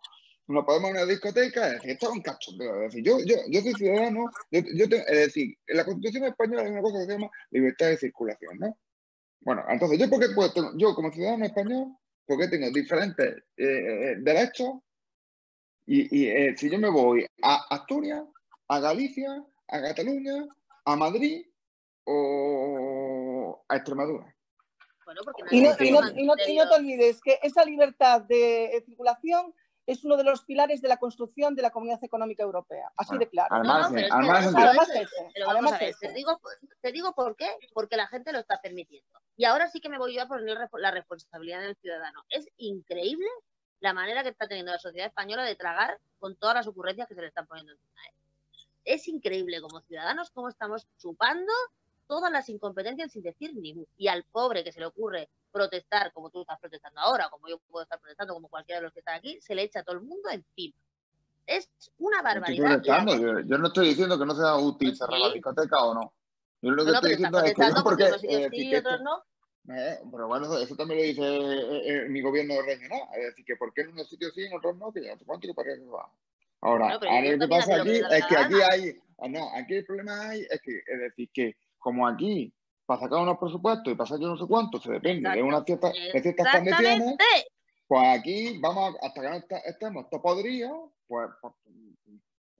nos 0.49 0.65
podemos 0.65 0.91
ir 0.91 0.97
a 0.97 1.03
una 1.03 1.11
discoteca, 1.13 1.67
es 1.69 1.73
decir, 1.75 1.91
esto 1.91 2.07
es 2.09 2.13
un 2.13 2.23
cachondeo. 2.23 2.83
Es 2.83 2.93
decir, 2.93 3.05
yo, 3.05 3.19
yo, 3.25 3.37
yo 3.49 3.61
soy 3.63 3.75
ciudadano, 3.75 4.31
yo, 4.51 4.61
yo 4.75 4.89
tengo- 4.89 5.05
es 5.09 5.19
decir, 5.19 5.57
en 5.67 5.77
la 5.77 5.85
Constitución 5.85 6.25
española 6.25 6.63
hay 6.63 6.71
una 6.71 6.83
cosa 6.83 6.99
que 6.99 7.05
se 7.07 7.13
llama 7.13 7.31
libertad 7.51 7.87
de 7.87 7.97
circulación, 7.97 8.59
¿no? 8.59 8.79
Bueno, 9.41 9.65
entonces, 9.69 9.99
¿yo 9.99 10.09
por 10.09 10.21
qué 10.21 10.35
puedo, 10.35 10.53
yo 10.77 10.95
como 10.95 11.13
ciudadano 11.13 11.45
español, 11.45 11.97
por 12.27 12.39
qué 12.39 12.49
tengo 12.49 12.71
diferentes 12.71 13.39
eh, 13.57 13.65
eh, 13.67 14.17
derechos? 14.21 14.75
Y, 15.87 16.17
y, 16.17 16.29
eh, 16.29 16.55
si 16.57 16.71
yo 16.71 16.79
me 16.79 16.89
voy 16.89 17.27
a 17.43 17.75
Asturias, 17.75 18.23
a 18.69 18.79
Galicia, 18.79 19.45
a 19.69 19.81
Cataluña, 19.81 20.47
a 20.85 20.97
Madrid 20.97 21.45
o 22.05 23.65
a 23.69 23.77
Extremadura. 23.77 24.35
Bueno, 25.05 25.21
porque 25.25 25.43
Y 25.51 25.61
no, 25.63 25.63
y 25.63 25.63
no- 25.63 25.71
está 25.73 25.85
y 25.85 25.91
no- 26.27 26.35
y 26.47 26.57
no 26.57 26.69
te 26.69 26.75
olvides 26.77 27.21
que 27.21 27.39
esa 27.43 27.65
libertad 27.65 28.23
de 28.23 28.83
circulación 28.87 29.55
es 29.85 30.05
uno 30.05 30.17
de 30.17 30.23
los 30.23 30.45
pilares 30.45 30.81
de 30.81 30.87
la 30.89 30.97
construcción 30.99 31.57
de 31.57 31.63
la 31.63 31.71
Comunidad 31.71 32.03
Económica 32.05 32.45
Europea. 32.45 32.93
Así 32.97 33.19
de 33.19 33.29
claro. 33.29 33.49
Además, 33.53 33.83
No, 33.83 33.89
no, 33.89 33.95
pero 33.95 34.07
es 34.07 34.13
que 34.13 34.17
además, 34.17 34.39
eso- 34.39 34.49
entiendo. 34.49 34.71
Además 34.71 34.91
eso- 34.91 35.01
ese, 35.03 35.31
Pero 35.35 35.47
vamos 35.47 35.55
además 35.63 35.73
a 35.73 35.79
ver, 35.79 35.89
ese. 35.89 36.07
te 36.07 36.13
digo, 36.15 36.41
te 36.81 36.93
digo 36.93 37.13
por 37.15 37.37
qué, 37.37 37.49
porque 37.75 37.97
la 37.97 38.07
gente 38.07 38.33
lo 38.33 38.39
está 38.39 38.61
permitiendo. 38.61 39.19
Y 39.37 39.45
ahora 39.45 39.69
sí 39.69 39.81
que 39.81 39.89
me 39.89 39.99
voy 39.99 40.15
yo 40.15 40.23
a 40.23 40.29
poner 40.29 40.57
la 40.75 40.91
responsabilidad 40.93 41.63
en 41.65 41.71
el 41.71 41.77
ciudadano. 41.77 42.23
Es 42.29 42.49
increíble 42.59 43.27
la 43.81 43.93
manera 43.93 44.23
que 44.23 44.29
está 44.29 44.47
teniendo 44.47 44.71
la 44.71 44.79
sociedad 44.79 45.09
española 45.09 45.43
de 45.45 45.57
tragar 45.57 45.99
con 46.21 46.37
todas 46.37 46.55
las 46.55 46.69
ocurrencias 46.69 47.09
que 47.09 47.17
se 47.17 47.21
le 47.21 47.27
están 47.27 47.49
poniendo 47.49 47.73
encima. 47.73 47.93
Es 48.85 49.09
increíble 49.09 49.61
como 49.61 49.81
ciudadanos 49.81 50.31
cómo 50.31 50.49
estamos 50.49 50.87
chupando 50.99 51.53
todas 52.13 52.31
las 52.31 52.47
incompetencias 52.51 53.11
sin 53.11 53.23
decir 53.23 53.55
ni 53.55 53.73
mu. 53.73 53.87
Y 53.97 54.09
al 54.09 54.23
pobre 54.25 54.63
que 54.63 54.71
se 54.71 54.81
le 54.81 54.85
ocurre 54.85 55.31
protestar 55.51 56.13
como 56.13 56.29
tú 56.29 56.43
estás 56.43 56.61
protestando 56.61 57.01
ahora, 57.01 57.31
como 57.31 57.49
yo 57.49 57.59
puedo 57.71 57.85
estar 57.85 57.99
protestando, 57.99 58.35
como 58.35 58.51
cualquiera 58.51 58.81
de 58.81 58.85
los 58.85 58.93
que 58.93 58.99
están 58.99 59.15
aquí, 59.15 59.41
se 59.41 59.55
le 59.55 59.63
echa 59.63 59.81
a 59.81 59.83
todo 59.83 59.97
el 59.97 60.03
mundo 60.03 60.29
encima. 60.29 60.75
Es 61.47 61.71
una 61.97 62.19
Estoy 62.19 62.59
barbaridad. 62.59 62.67
protestando, 62.67 63.15
Y 63.15 63.17
la- 63.17 63.41
yo, 63.41 63.41
yo 63.49 63.57
no 63.59 63.67
estoy 63.69 63.89
diciendo 63.89 64.19
que 64.19 64.27
no 64.27 64.35
sea 64.35 64.57
útil 64.57 64.89
Pues 64.91 64.99
cerrar 64.99 65.17
sí. 65.17 65.23
la 65.27 65.33
discoteca 65.33 65.85
o 65.85 65.95
no. 65.95 66.13
Yo 66.61 66.71
lo 66.73 66.85
que 66.85 66.85
No, 66.85 66.93
no, 66.93 66.99
estoy 66.99 67.11
diciendo 67.13 67.39
es 67.39 67.45
que 67.45 67.55
protestando 67.55 67.83
porque 67.83 68.05
eh, 68.05 68.49
sí 68.51 68.69
y 68.69 68.75
otros 68.77 69.01
no. 69.01 69.25
Eh, 69.75 69.99
pero 70.11 70.29
bueno, 70.29 70.45
eso, 70.45 70.59
eso 70.59 70.77
también 70.77 71.01
lo 71.01 71.07
dice 71.07 71.23
eh, 71.25 71.83
eh, 72.05 72.09
mi 72.11 72.21
gobierno 72.21 72.61
regional. 72.61 73.01
Es 73.17 73.25
decir, 73.29 73.47
que 73.47 73.57
por 73.57 73.73
qué 73.73 73.81
en 73.81 73.93
unos 73.93 74.07
sitios 74.11 74.35
sí, 74.35 74.45
en 74.45 74.55
otros 74.55 74.77
no, 74.77 74.93
que 74.93 75.03
ya 75.03 75.13
no 75.15 75.19
sé 75.19 75.25
cuánto 75.25 75.49
que 75.49 75.55
parece 75.55 75.81
que 75.81 75.89
va. 75.89 76.11
Ahora, 76.61 76.99
pero 77.01 77.11
ahora 77.11 77.33
lo 77.33 77.39
que 77.39 77.49
pasa 77.49 77.77
aquí 77.81 77.91
es 77.91 78.27
que 78.27 78.37
aquí 78.37 78.55
hay, 78.71 79.01
ah, 79.19 79.29
no, 79.29 79.51
aquí 79.57 79.75
el 79.77 79.85
problema 79.87 80.29
hay, 80.29 80.43
es 80.49 80.61
que, 80.61 80.77
es 80.87 81.01
decir, 81.01 81.31
que 81.33 81.57
como 81.83 82.07
aquí, 82.07 82.55
para 82.87 83.01
sacar 83.01 83.19
unos 83.19 83.39
presupuestos 83.39 83.93
y 83.93 83.97
pasar 83.97 84.19
yo 84.21 84.29
no 84.29 84.37
sé 84.39 84.45
cuánto, 84.47 84.81
se 84.81 84.93
depende 84.93 85.29
de, 85.31 85.43
una 85.43 85.63
cierta, 85.65 85.91
de 85.91 86.21
ciertas 86.23 86.47
condiciones, 86.57 87.17
pues 87.87 88.19
aquí 88.19 88.59
vamos, 88.61 88.95
a- 88.95 89.07
hasta 89.07 89.21
que 89.21 89.29
no 89.29 89.35
est- 89.35 89.53
estemos 89.67 90.09
todo 90.09 90.23
podridos, 90.23 90.91
pues, 91.07 91.29
pues, 91.41 91.53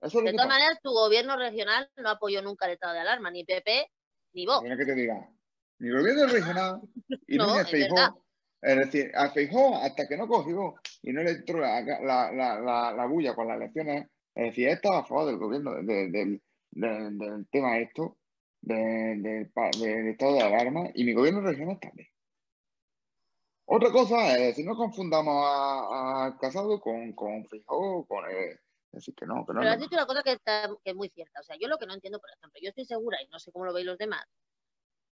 eso 0.01 0.19
es 0.19 0.25
De 0.25 0.31
todas 0.33 0.47
maneras, 0.47 0.79
tu 0.83 0.91
gobierno 0.91 1.37
regional 1.37 1.89
no 1.97 2.09
apoyó 2.09 2.41
nunca 2.41 2.65
el 2.65 2.73
estado 2.73 2.93
de 2.93 2.99
alarma, 2.99 3.31
ni 3.31 3.45
PP 3.45 3.87
ni 4.33 4.45
Vox. 4.45 4.59
Bueno, 4.59 4.75
que 4.77 4.85
te 4.85 4.95
diga, 4.95 5.29
mi 5.79 5.89
gobierno 5.89 6.25
regional 6.27 6.81
y 7.27 7.37
No, 7.37 7.57
es 7.59 7.69
Feijóo, 7.69 7.95
verdad. 7.95 8.11
es 8.61 8.75
decir, 8.77 9.11
a 9.15 9.29
Feijóo 9.29 9.75
hasta 9.77 10.07
que 10.07 10.17
no 10.17 10.27
cogió 10.27 10.75
y 11.01 11.13
no 11.13 11.23
le 11.23 11.31
entró 11.31 11.59
la, 11.59 11.81
la, 11.81 12.31
la, 12.31 12.59
la, 12.59 12.91
la 12.93 13.05
bulla 13.05 13.33
con 13.33 13.47
las 13.47 13.57
elecciones, 13.57 14.07
es 14.35 14.45
decir, 14.47 14.67
estaba 14.67 14.99
a 14.99 15.05
favor 15.05 15.27
del 15.27 15.37
gobierno, 15.37 15.73
de- 15.75 15.83
de- 15.83 16.09
del, 16.11 16.41
del, 16.71 17.17
del 17.17 17.47
tema 17.49 17.77
esto, 17.77 18.17
de- 18.63 19.15
del 19.19 19.49
pa- 19.51 19.69
del 19.77 20.07
estado 20.09 20.33
de 20.35 20.41
alarma, 20.41 20.89
y 20.95 21.03
mi 21.03 21.13
gobierno 21.13 21.41
regional 21.41 21.79
también. 21.79 22.07
Otra 23.65 23.91
cosa 23.91 24.33
es 24.37 24.47
decir, 24.47 24.65
no 24.65 24.75
confundamos 24.75 25.35
a, 25.45 26.25
a 26.25 26.37
Casado 26.37 26.79
con, 26.81 27.13
con 27.13 27.45
Feijóo, 27.47 28.05
con 28.05 28.29
es 28.29 28.59
decir, 28.91 29.15
que 29.15 29.25
no, 29.25 29.45
que 29.45 29.53
no. 29.53 29.59
Pero 29.61 29.71
has 29.71 29.79
dicho 29.79 29.95
una 29.95 30.05
cosa 30.05 30.21
que, 30.21 30.33
está, 30.33 30.69
que 30.83 30.91
es 30.91 30.95
muy 30.95 31.09
cierta. 31.09 31.39
O 31.39 31.43
sea, 31.43 31.55
yo 31.59 31.67
lo 31.67 31.77
que 31.77 31.85
no 31.87 31.93
entiendo, 31.93 32.19
por 32.19 32.29
ejemplo, 32.29 32.59
yo 32.61 32.69
estoy 32.69 32.85
segura, 32.85 33.21
y 33.21 33.27
no 33.29 33.39
sé 33.39 33.51
cómo 33.51 33.65
lo 33.65 33.73
veis 33.73 33.85
los 33.85 33.97
demás, 33.97 34.23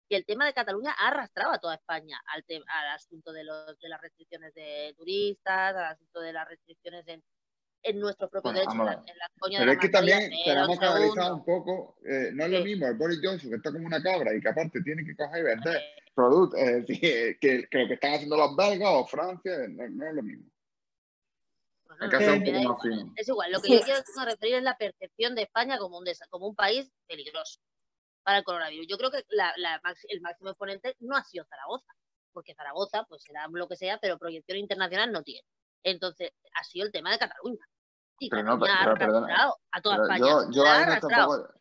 que 0.09 0.15
el 0.15 0.25
tema 0.25 0.45
de 0.45 0.53
Cataluña 0.53 0.95
ha 0.97 1.09
arrastrado 1.09 1.51
a 1.51 1.59
toda 1.59 1.75
España 1.75 2.19
al, 2.27 2.43
al 2.49 2.87
asunto 2.95 3.31
de, 3.33 3.43
los, 3.43 3.77
de 3.79 3.89
las 3.89 4.01
restricciones 4.01 4.53
de 4.53 4.93
turistas, 4.97 5.75
al 5.75 5.85
asunto 5.85 6.21
de 6.21 6.33
las 6.33 6.47
restricciones 6.47 7.07
en, 7.07 7.23
en 7.83 7.99
nuestro 7.99 8.29
propio 8.29 8.51
Bueno, 8.51 8.59
derecho, 8.59 8.79
en 8.81 8.85
la, 8.85 8.93
en 8.93 9.17
la 9.17 9.29
coña 9.39 9.59
Pero 9.59 9.71
de 9.71 9.75
es 9.75 9.81
que 9.81 9.89
también 9.89 10.31
tenemos 10.45 10.79
que 10.79 10.85
analizar 10.85 11.13
segundo. 11.23 11.35
un 11.35 11.45
poco, 11.45 11.97
eh, 12.05 12.31
no 12.33 12.45
es 12.45 12.51
lo 12.51 12.59
mismo 12.63 12.87
el 12.87 12.95
Boris 12.95 13.19
Johnson, 13.23 13.49
que 13.49 13.55
está 13.57 13.71
como 13.71 13.85
una 13.85 14.01
cabra 14.01 14.35
y 14.35 14.41
que 14.41 14.49
aparte 14.49 14.81
tiene 14.81 15.05
que 15.05 15.15
coger 15.15 15.39
y 15.39 15.43
vender 15.43 15.75
Eh, 15.77 15.95
productos, 16.13 16.59
es 16.59 16.85
decir, 16.87 16.99
que, 16.99 17.67
que 17.69 17.77
lo 17.79 17.87
que 17.87 17.93
están 17.93 18.13
haciendo 18.15 18.35
los 18.37 18.55
belgas 18.55 18.89
o 18.91 19.05
Francia, 19.05 19.53
no, 19.69 19.87
no 19.89 20.07
es 20.07 20.13
lo 20.15 20.23
mismo. 20.23 20.49
bueno, 21.85 22.03
Hay 22.03 22.09
que 22.09 22.15
no, 22.17 22.21
hacer 22.23 22.33
un 22.33 22.43
me 22.43 22.51
da 22.51 22.59
poco 22.63 22.73
más 22.73 22.85
igual. 22.85 22.99
fino. 22.99 23.13
Es 23.15 23.27
igual, 23.29 23.51
lo 23.51 23.61
que 23.61 23.67
Sí. 23.67 23.73
yo 23.79 23.81
quiero 23.85 24.25
referir 24.25 24.55
es 24.55 24.63
la 24.63 24.77
percepción 24.77 25.35
de 25.35 25.41
España 25.43 25.77
como 25.77 25.97
un, 25.99 26.05
como 26.29 26.47
un 26.47 26.55
país 26.55 26.91
peligroso. 27.07 27.59
para 28.23 28.39
el 28.39 28.43
coronavirus. 28.43 28.87
Yo 28.89 28.97
creo 28.97 29.09
que 29.09 29.23
la- 29.29 29.53
la 29.55 29.81
el 30.09 30.19
máximo 30.19 30.49
exponente 30.49 30.97
no 30.99 31.15
ha 31.15 31.23
sido 31.23 31.45
Zaragoza, 31.45 31.89
porque 32.33 32.53
Zaragoza, 32.55 33.05
pues 33.07 33.23
será 33.23 33.47
lo 33.49 33.69
que 33.69 33.77
sea, 33.77 33.99
pero 34.01 34.17
proyección 34.17 34.57
internacional 34.57 35.13
no 35.13 35.23
tiene. 35.23 35.47
Entonces, 35.83 36.31
ha 36.53 36.63
sido 36.63 36.85
el 36.85 36.91
tema 36.91 37.11
de 37.11 37.19
Cataluña. 37.19 37.65
Y 38.19 38.29
Pero 38.29 38.43
no, 38.43 38.59
Cataluña 38.59 38.79
pero- 38.79 38.91
ha 38.91 38.95
pero 38.95 39.05
perdona, 39.05 39.27
arrastrado 39.27 39.57
a 39.71 39.81
toda 39.81 39.95
España. 39.95 40.19
yo, 40.19 40.63
ha 40.65 40.77
no 40.77 40.83
arrastrado. 40.83 41.31
tampoco- 41.37 41.53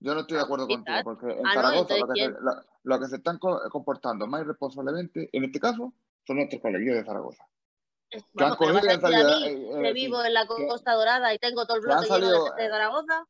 yo 0.00 0.14
no 0.14 0.20
estoy 0.20 0.36
de 0.36 0.42
acuerdo 0.42 0.66
¿Qué 0.68 0.74
contigo, 0.74 0.98
porque 1.04 1.26
en 1.32 1.38
Ah, 1.46 1.54
no, 1.54 1.54
Zaragoza 1.54 1.96
lo, 1.96 2.06
que 2.06 2.12
se, 2.12 2.12
¿quién? 2.12 2.32
lo, 2.40 2.52
lo 2.82 3.00
que 3.00 3.06
se 3.06 3.16
están 3.16 3.38
co- 3.38 3.60
comportando 3.70 4.26
más 4.26 4.42
irresponsablemente, 4.42 5.30
en 5.32 5.44
este 5.44 5.58
caso, 5.60 5.94
son 6.26 6.36
nuestros 6.36 6.60
coleguillos 6.60 6.96
de 6.96 7.04
Zaragoza. 7.04 7.46
Es- 8.10 8.22
Que 8.36 8.44
han 8.44 8.54
cogido 8.56 8.80
salido, 9.00 9.38
mí, 9.40 9.46
eh, 9.46 9.52
eh, 9.78 9.82
que 9.82 9.88
sí, 9.88 9.92
vivo 9.94 10.22
en 10.22 10.34
la 10.34 10.46
que- 10.46 10.66
Costa 10.68 10.92
Dorada 10.92 11.32
y 11.32 11.38
tengo 11.38 11.64
todo 11.66 11.78
el 11.78 11.84
que 11.84 11.90
han 11.90 11.98
bloque 12.00 12.06
lleno 12.14 12.26
de 12.26 12.32
salido, 12.32 12.44
gente 12.46 12.62
de 12.62 12.68
Zaragoza, 12.70 13.26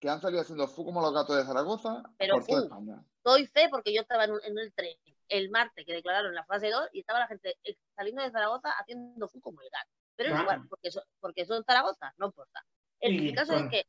que 0.00 0.08
han 0.10 0.20
salido 0.20 0.40
haciendo 0.42 0.68
fu 0.68 0.84
como 0.84 1.00
los 1.00 1.12
gatos 1.12 1.36
de 1.36 1.44
Zaragoza 1.44 2.02
Pero 2.18 2.34
por 2.36 2.46
toda 2.46 2.60
fu. 2.60 2.64
España. 2.66 3.04
doy 3.24 3.46
fe 3.46 3.68
porque 3.70 3.92
yo 3.92 4.02
estaba 4.02 4.24
en 4.24 4.58
el 4.58 4.72
tren 4.74 4.96
el 5.28 5.50
martes 5.50 5.84
que 5.86 5.92
declararon 5.94 6.34
la 6.34 6.44
fase 6.44 6.70
2 6.70 6.88
y 6.92 7.00
estaba 7.00 7.20
la 7.20 7.26
gente 7.28 7.56
eh, 7.64 7.76
saliendo 7.96 8.22
de 8.22 8.30
Zaragoza 8.30 8.70
haciendo 8.78 9.28
fu 9.28 9.40
como 9.40 9.60
el 9.62 9.68
gato. 9.70 9.90
Pero 10.16 10.34
es 10.34 10.40
igual, 10.40 10.62
porque, 10.68 10.90
so- 10.90 11.04
porque 11.20 11.44
son 11.46 11.64
Zaragoza, 11.64 12.12
no 12.18 12.26
importa. 12.26 12.64
El, 13.00 13.14
Y 13.28 13.34
caso 13.34 13.54
con- 13.54 13.64
es 13.64 13.70
que... 13.70 13.86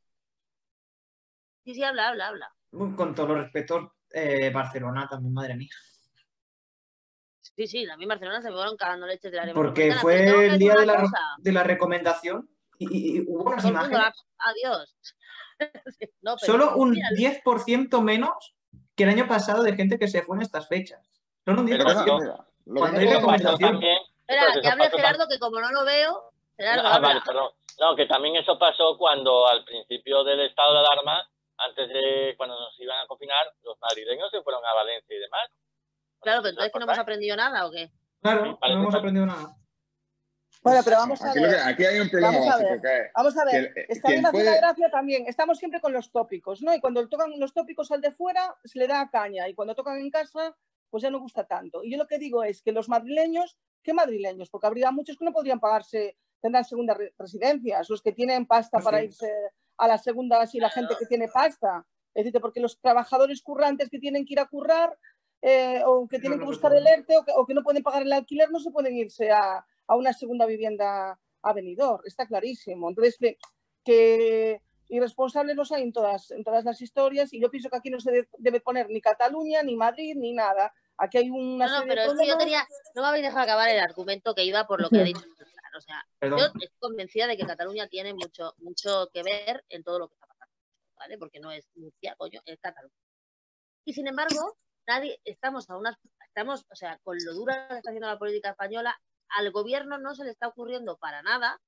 Sí, 1.64 1.74
sí, 1.74 1.82
habla, 1.84 2.08
habla, 2.08 2.28
habla. 2.28 2.54
Con 2.70 3.14
todos 3.14 3.28
los 3.30 3.38
respetos, 3.38 3.90
eh, 4.10 4.50
Barcelona 4.50 5.06
también, 5.08 5.32
madre 5.32 5.56
mía. 5.56 5.70
Sí, 7.56 7.66
sí, 7.68 7.86
misma 7.98 8.14
Barcelona 8.14 8.42
se 8.42 8.50
me 8.50 8.56
fueron 8.56 8.76
cagando 8.76 9.06
leches 9.06 9.30
de 9.30 9.36
la 9.36 9.52
Porque 9.54 9.94
fue 9.94 10.46
el 10.46 10.58
día 10.58 10.74
de 10.74 10.86
la, 10.86 11.04
de 11.38 11.52
la 11.52 11.62
recomendación 11.62 12.48
y, 12.78 12.86
y- 12.86 13.16
y 13.18 13.20
hubo 13.28 13.44
unas 13.44 13.62
todo 13.62 13.70
imágenes. 13.70 13.98
la- 13.98 14.14
adiós. 14.38 14.96
No, 16.22 16.36
pero 16.40 16.52
Solo 16.52 16.76
un 16.76 16.90
mira, 16.92 17.08
10% 17.16 18.02
menos 18.02 18.56
que 18.96 19.04
el 19.04 19.10
año 19.10 19.28
pasado 19.28 19.62
de 19.62 19.76
gente 19.76 19.98
que 19.98 20.08
se 20.08 20.22
fue 20.22 20.36
en 20.36 20.42
estas 20.42 20.66
fechas. 20.68 21.08
Solo 21.44 21.60
un 21.60 21.66
Pero 21.68 21.84
no, 21.84 21.90
10%. 21.90 22.20
mira, 22.20 22.46
lo 22.66 22.80
Cuando 22.80 22.98
que 22.98 23.04
hay 23.04 23.10
no 23.10 23.16
recomendación. 23.16 23.70
también. 23.72 23.98
espera, 24.26 24.60
que 24.62 24.68
hable 24.68 24.90
Gerardo, 24.90 25.28
que 25.28 25.38
como 25.38 25.60
no 25.60 25.70
lo 25.72 25.84
veo, 25.84 26.32
Gerardo, 26.56 26.82
Ah, 26.86 26.98
vale, 26.98 27.20
perdón. 27.24 27.50
No, 27.80 27.96
que 27.96 28.06
también 28.06 28.36
eso 28.36 28.58
pasó 28.58 28.96
cuando 28.96 29.46
al 29.48 29.64
principio 29.64 30.22
del 30.24 30.40
estado 30.40 30.72
de 30.74 30.78
alarma, 30.80 31.28
antes 31.58 31.88
de 31.88 32.34
cuando 32.36 32.58
nos 32.58 32.78
iban 32.80 32.98
a 33.00 33.06
confinar, 33.06 33.46
los 33.62 33.76
madrileños 33.80 34.30
se 34.30 34.42
fueron 34.42 34.64
a 34.64 34.74
Valencia 34.74 35.16
y 35.16 35.20
demás. 35.20 35.48
Claro, 36.20 36.40
pero 36.40 36.50
entonces 36.50 36.72
que 36.72 36.78
no 36.78 36.84
hemos 36.84 36.98
aprendido 36.98 37.36
nada 37.36 37.66
o 37.66 37.70
qué? 37.70 37.90
Claro, 38.22 38.44
Sí, 38.44 38.58
no 38.72 38.80
hemos 38.80 38.94
aprendido 38.94 39.26
nada. 39.26 39.56
Bueno, 40.62 40.80
pero 40.82 40.96
vamos 40.96 41.20
a 41.20 41.30
aquí, 41.30 41.40
ver. 41.40 41.50
que- 41.50 41.60
aquí 41.60 41.84
hay 41.84 42.00
un 42.00 42.08
problema 42.08 42.32
Vamos 42.38 42.48
a 42.54 42.56
ver. 42.56 42.80
que 42.80 43.10
Vamos 43.14 43.36
a 43.36 43.44
ver, 43.44 43.74
que 43.74 43.84
está 43.90 44.08
bien 44.08 44.22
puede- 44.22 44.44
la 44.50 44.56
gracia 44.56 44.90
también. 44.90 45.26
Estamos 45.26 45.58
siempre 45.58 45.80
con 45.80 45.92
los 45.92 46.10
tópicos, 46.10 46.62
¿no? 46.62 46.72
Y 46.74 46.80
cuando 46.80 47.06
tocan 47.08 47.38
los 47.38 47.52
tópicos 47.52 47.90
al 47.90 48.00
de 48.00 48.12
fuera, 48.12 48.56
se 48.64 48.78
le 48.78 48.86
da 48.86 49.10
caña. 49.10 49.46
Y 49.48 49.54
cuando 49.54 49.74
tocan 49.74 49.98
en 49.98 50.10
casa, 50.10 50.56
pues 50.94 51.02
ya 51.02 51.10
no 51.10 51.18
gusta 51.18 51.44
tanto. 51.44 51.82
Y 51.82 51.90
yo 51.90 51.98
lo 51.98 52.06
que 52.06 52.18
digo 52.18 52.44
es 52.44 52.62
que 52.62 52.70
los 52.70 52.88
madrileños, 52.88 53.58
¿qué 53.82 53.92
madrileños? 53.92 54.48
Porque 54.48 54.68
habría 54.68 54.92
muchos 54.92 55.16
que 55.16 55.24
no 55.24 55.32
podrían 55.32 55.58
pagarse, 55.58 56.16
tendrán 56.40 56.64
segundas 56.64 56.96
re- 56.96 57.12
residencias, 57.18 57.90
los 57.90 58.00
que 58.00 58.12
tienen 58.12 58.46
pasta 58.46 58.76
Pues 58.78 58.84
para 58.84 58.98
sí. 59.00 59.06
irse 59.06 59.32
a 59.76 59.88
las 59.88 60.04
segundas 60.04 60.54
y 60.54 60.60
la 60.60 60.70
gente 60.70 60.94
que 60.96 61.06
tiene 61.06 61.26
pasta. 61.26 61.84
Es 62.14 62.24
decir, 62.26 62.40
porque 62.40 62.60
los 62.60 62.78
trabajadores 62.80 63.42
currantes 63.42 63.90
que 63.90 63.98
tienen 63.98 64.24
que 64.24 64.34
ir 64.34 64.38
a 64.40 64.46
currar 64.46 64.96
eh, 65.42 65.82
o 65.84 66.06
que 66.06 66.20
tienen 66.20 66.38
que 66.38 66.44
buscar 66.44 66.72
el 66.76 66.86
ERTE 66.86 67.16
o 67.16 67.24
que, 67.24 67.32
o 67.34 67.44
que 67.44 67.54
no 67.54 67.64
pueden 67.64 67.82
pagar 67.82 68.02
el 68.02 68.12
alquiler, 68.12 68.52
no 68.52 68.60
se 68.60 68.70
pueden 68.70 68.94
irse 68.96 69.32
a, 69.32 69.66
a 69.88 69.96
una 69.96 70.12
segunda 70.12 70.46
vivienda 70.46 71.18
a 71.42 71.52
venidor, 71.52 72.02
está 72.06 72.24
clarísimo. 72.28 72.88
Entonces, 72.88 73.16
que, 73.18 73.36
que 73.84 74.62
irresponsables 74.88 75.56
los 75.56 75.72
hay 75.72 75.82
en 75.82 75.92
todas, 75.92 76.30
en 76.30 76.44
todas 76.44 76.64
las 76.64 76.80
historias 76.80 77.32
y 77.32 77.40
yo 77.40 77.50
pienso 77.50 77.68
que 77.68 77.76
aquí 77.78 77.90
no 77.90 77.98
se 78.00 78.12
de- 78.12 78.28
debe 78.38 78.60
poner 78.60 78.88
ni 78.90 79.00
Cataluña, 79.00 79.62
ni 79.62 79.74
Madrid, 79.76 80.14
ni 80.16 80.32
nada. 80.34 80.72
Aquí 80.98 81.18
hay 81.18 81.30
una 81.30 81.66
No, 81.66 81.80
no, 81.80 81.86
pero 81.86 82.02
de 82.02 82.08
es 82.08 82.14
que 82.18 82.26
yo 82.26 82.38
tenía, 82.38 82.66
no 82.94 83.02
me 83.02 83.08
habéis 83.08 83.24
dejado 83.24 83.42
acabar 83.42 83.68
el 83.68 83.80
argumento 83.80 84.34
que 84.34 84.44
iba 84.44 84.66
por 84.66 84.80
lo 84.80 84.88
que 84.88 85.00
ha 85.00 85.04
dicho. 85.04 85.24
O 85.76 85.80
sea, 85.80 86.04
yo 86.22 86.30
Perdón. 86.30 86.40
estoy 86.40 86.68
convencida 86.78 87.26
de 87.26 87.36
que 87.36 87.44
Cataluña 87.44 87.88
tiene 87.88 88.14
mucho, 88.14 88.54
mucho 88.58 89.08
que 89.12 89.24
ver 89.24 89.64
en 89.68 89.82
todo 89.82 89.98
lo 89.98 90.08
que 90.08 90.14
está 90.14 90.26
pasando, 90.26 90.54
¿vale? 90.96 91.18
Porque 91.18 91.40
no 91.40 91.50
es 91.50 91.68
Murcia, 91.74 92.14
coño, 92.16 92.40
es 92.44 92.60
Cataluña. 92.60 92.94
Y 93.84 93.92
sin 93.92 94.06
embargo, 94.06 94.56
nadie, 94.86 95.20
estamos 95.24 95.68
a 95.70 95.76
unas, 95.76 95.96
estamos, 96.28 96.64
o 96.70 96.76
sea, 96.76 96.98
con 97.02 97.16
lo 97.24 97.34
dura 97.34 97.66
que 97.68 97.78
está 97.78 97.90
haciendo 97.90 98.06
la 98.06 98.18
política 98.18 98.50
española, 98.50 98.96
al 99.30 99.50
gobierno 99.50 99.98
no 99.98 100.14
se 100.14 100.24
le 100.24 100.30
está 100.30 100.46
ocurriendo 100.46 100.96
para 100.96 101.22
nada 101.22 101.60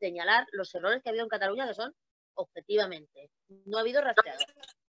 señalar 0.00 0.46
los 0.50 0.74
errores 0.74 1.02
que 1.02 1.08
ha 1.08 1.12
habido 1.12 1.24
en 1.24 1.30
Cataluña, 1.30 1.68
que 1.68 1.74
son 1.74 1.94
objetivamente. 2.34 3.30
No 3.66 3.78
ha 3.78 3.82
habido 3.82 4.02
rastreador, 4.02 4.44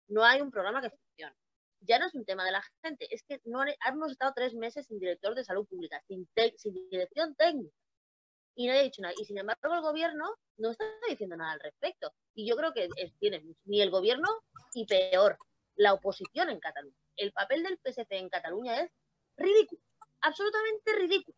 no 0.07 0.23
hay 0.23 0.41
un 0.41 0.51
programa 0.51 0.81
que 0.81 0.91
funcione. 0.91 1.35
Ya 1.81 1.99
no 1.99 2.07
es 2.07 2.13
un 2.13 2.25
tema 2.25 2.45
de 2.45 2.51
la 2.51 2.63
gente, 2.83 3.07
es 3.13 3.23
que 3.23 3.41
no 3.45 3.63
hemos 3.87 4.11
estado 4.11 4.33
tres 4.35 4.53
meses 4.53 4.85
sin 4.87 4.99
director 4.99 5.33
de 5.35 5.43
salud 5.43 5.65
pública, 5.67 6.01
sin, 6.07 6.27
sin 6.57 6.73
dirección 6.89 7.35
técnica. 7.35 7.75
Y 8.55 8.67
nadie 8.67 8.81
ha 8.81 8.83
dicho 8.83 9.01
nada. 9.01 9.13
Y 9.19 9.25
sin 9.25 9.37
embargo, 9.37 9.73
el 9.73 9.81
gobierno 9.81 10.35
no 10.57 10.71
está 10.71 10.85
diciendo 11.09 11.35
nada 11.37 11.53
al 11.53 11.59
respecto. 11.59 12.13
Y 12.35 12.47
yo 12.47 12.55
creo 12.55 12.73
que 12.73 12.87
es- 12.97 13.17
tiene 13.17 13.43
ni 13.65 13.81
el 13.81 13.89
gobierno 13.89 14.27
y 14.73 14.85
peor, 14.85 15.37
la 15.75 15.93
oposición 15.93 16.49
en 16.49 16.59
Cataluña. 16.59 16.95
El 17.15 17.31
papel 17.31 17.63
del 17.63 17.77
PSC 17.79 18.17
en 18.17 18.29
Cataluña 18.29 18.81
es 18.81 18.91
ridículo, 19.37 19.81
absolutamente 20.21 20.93
ridículo. 20.93 21.37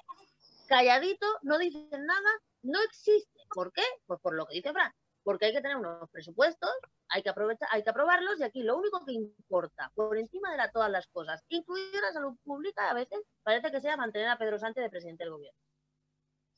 Calladito, 0.68 1.28
no 1.44 1.58
dicen 1.58 2.06
nada, 2.06 2.30
no 2.64 2.82
existe. 2.84 3.40
¿Por 3.54 3.72
qué? 3.72 3.84
Pues 4.08 4.20
por 4.22 4.34
lo 4.34 4.46
que 4.46 4.56
dice 4.56 4.72
Fran. 4.74 4.92
Porque 5.24 5.46
hay 5.46 5.54
que 5.54 5.62
tener 5.62 5.78
unos 5.78 6.10
presupuestos, 6.12 6.72
hay 7.14 7.22
que 7.24 7.30
aprovechar, 7.30 7.68
hay 7.72 7.84
que 7.84 7.90
aprobarlos 7.92 8.40
y 8.40 8.44
aquí 8.44 8.64
lo 8.64 8.76
único 8.78 9.06
que 9.06 9.14
importa, 9.14 9.92
por 9.96 10.18
encima 10.18 10.52
de 10.52 10.58
la- 10.58 10.72
todas 10.72 10.90
las 10.90 11.08
cosas, 11.08 11.44
incluida 11.48 12.02
la 12.02 12.12
salud 12.12 12.36
pública, 12.44 12.90
a 12.90 12.94
veces 12.94 13.20
parece 13.44 13.72
que 13.72 13.80
sea 13.82 13.96
mantener 13.98 14.30
a 14.30 14.38
Pedro 14.38 14.58
Sánchez 14.58 14.84
de 14.84 14.90
presidente 14.90 15.24
del 15.24 15.34
gobierno. 15.34 15.60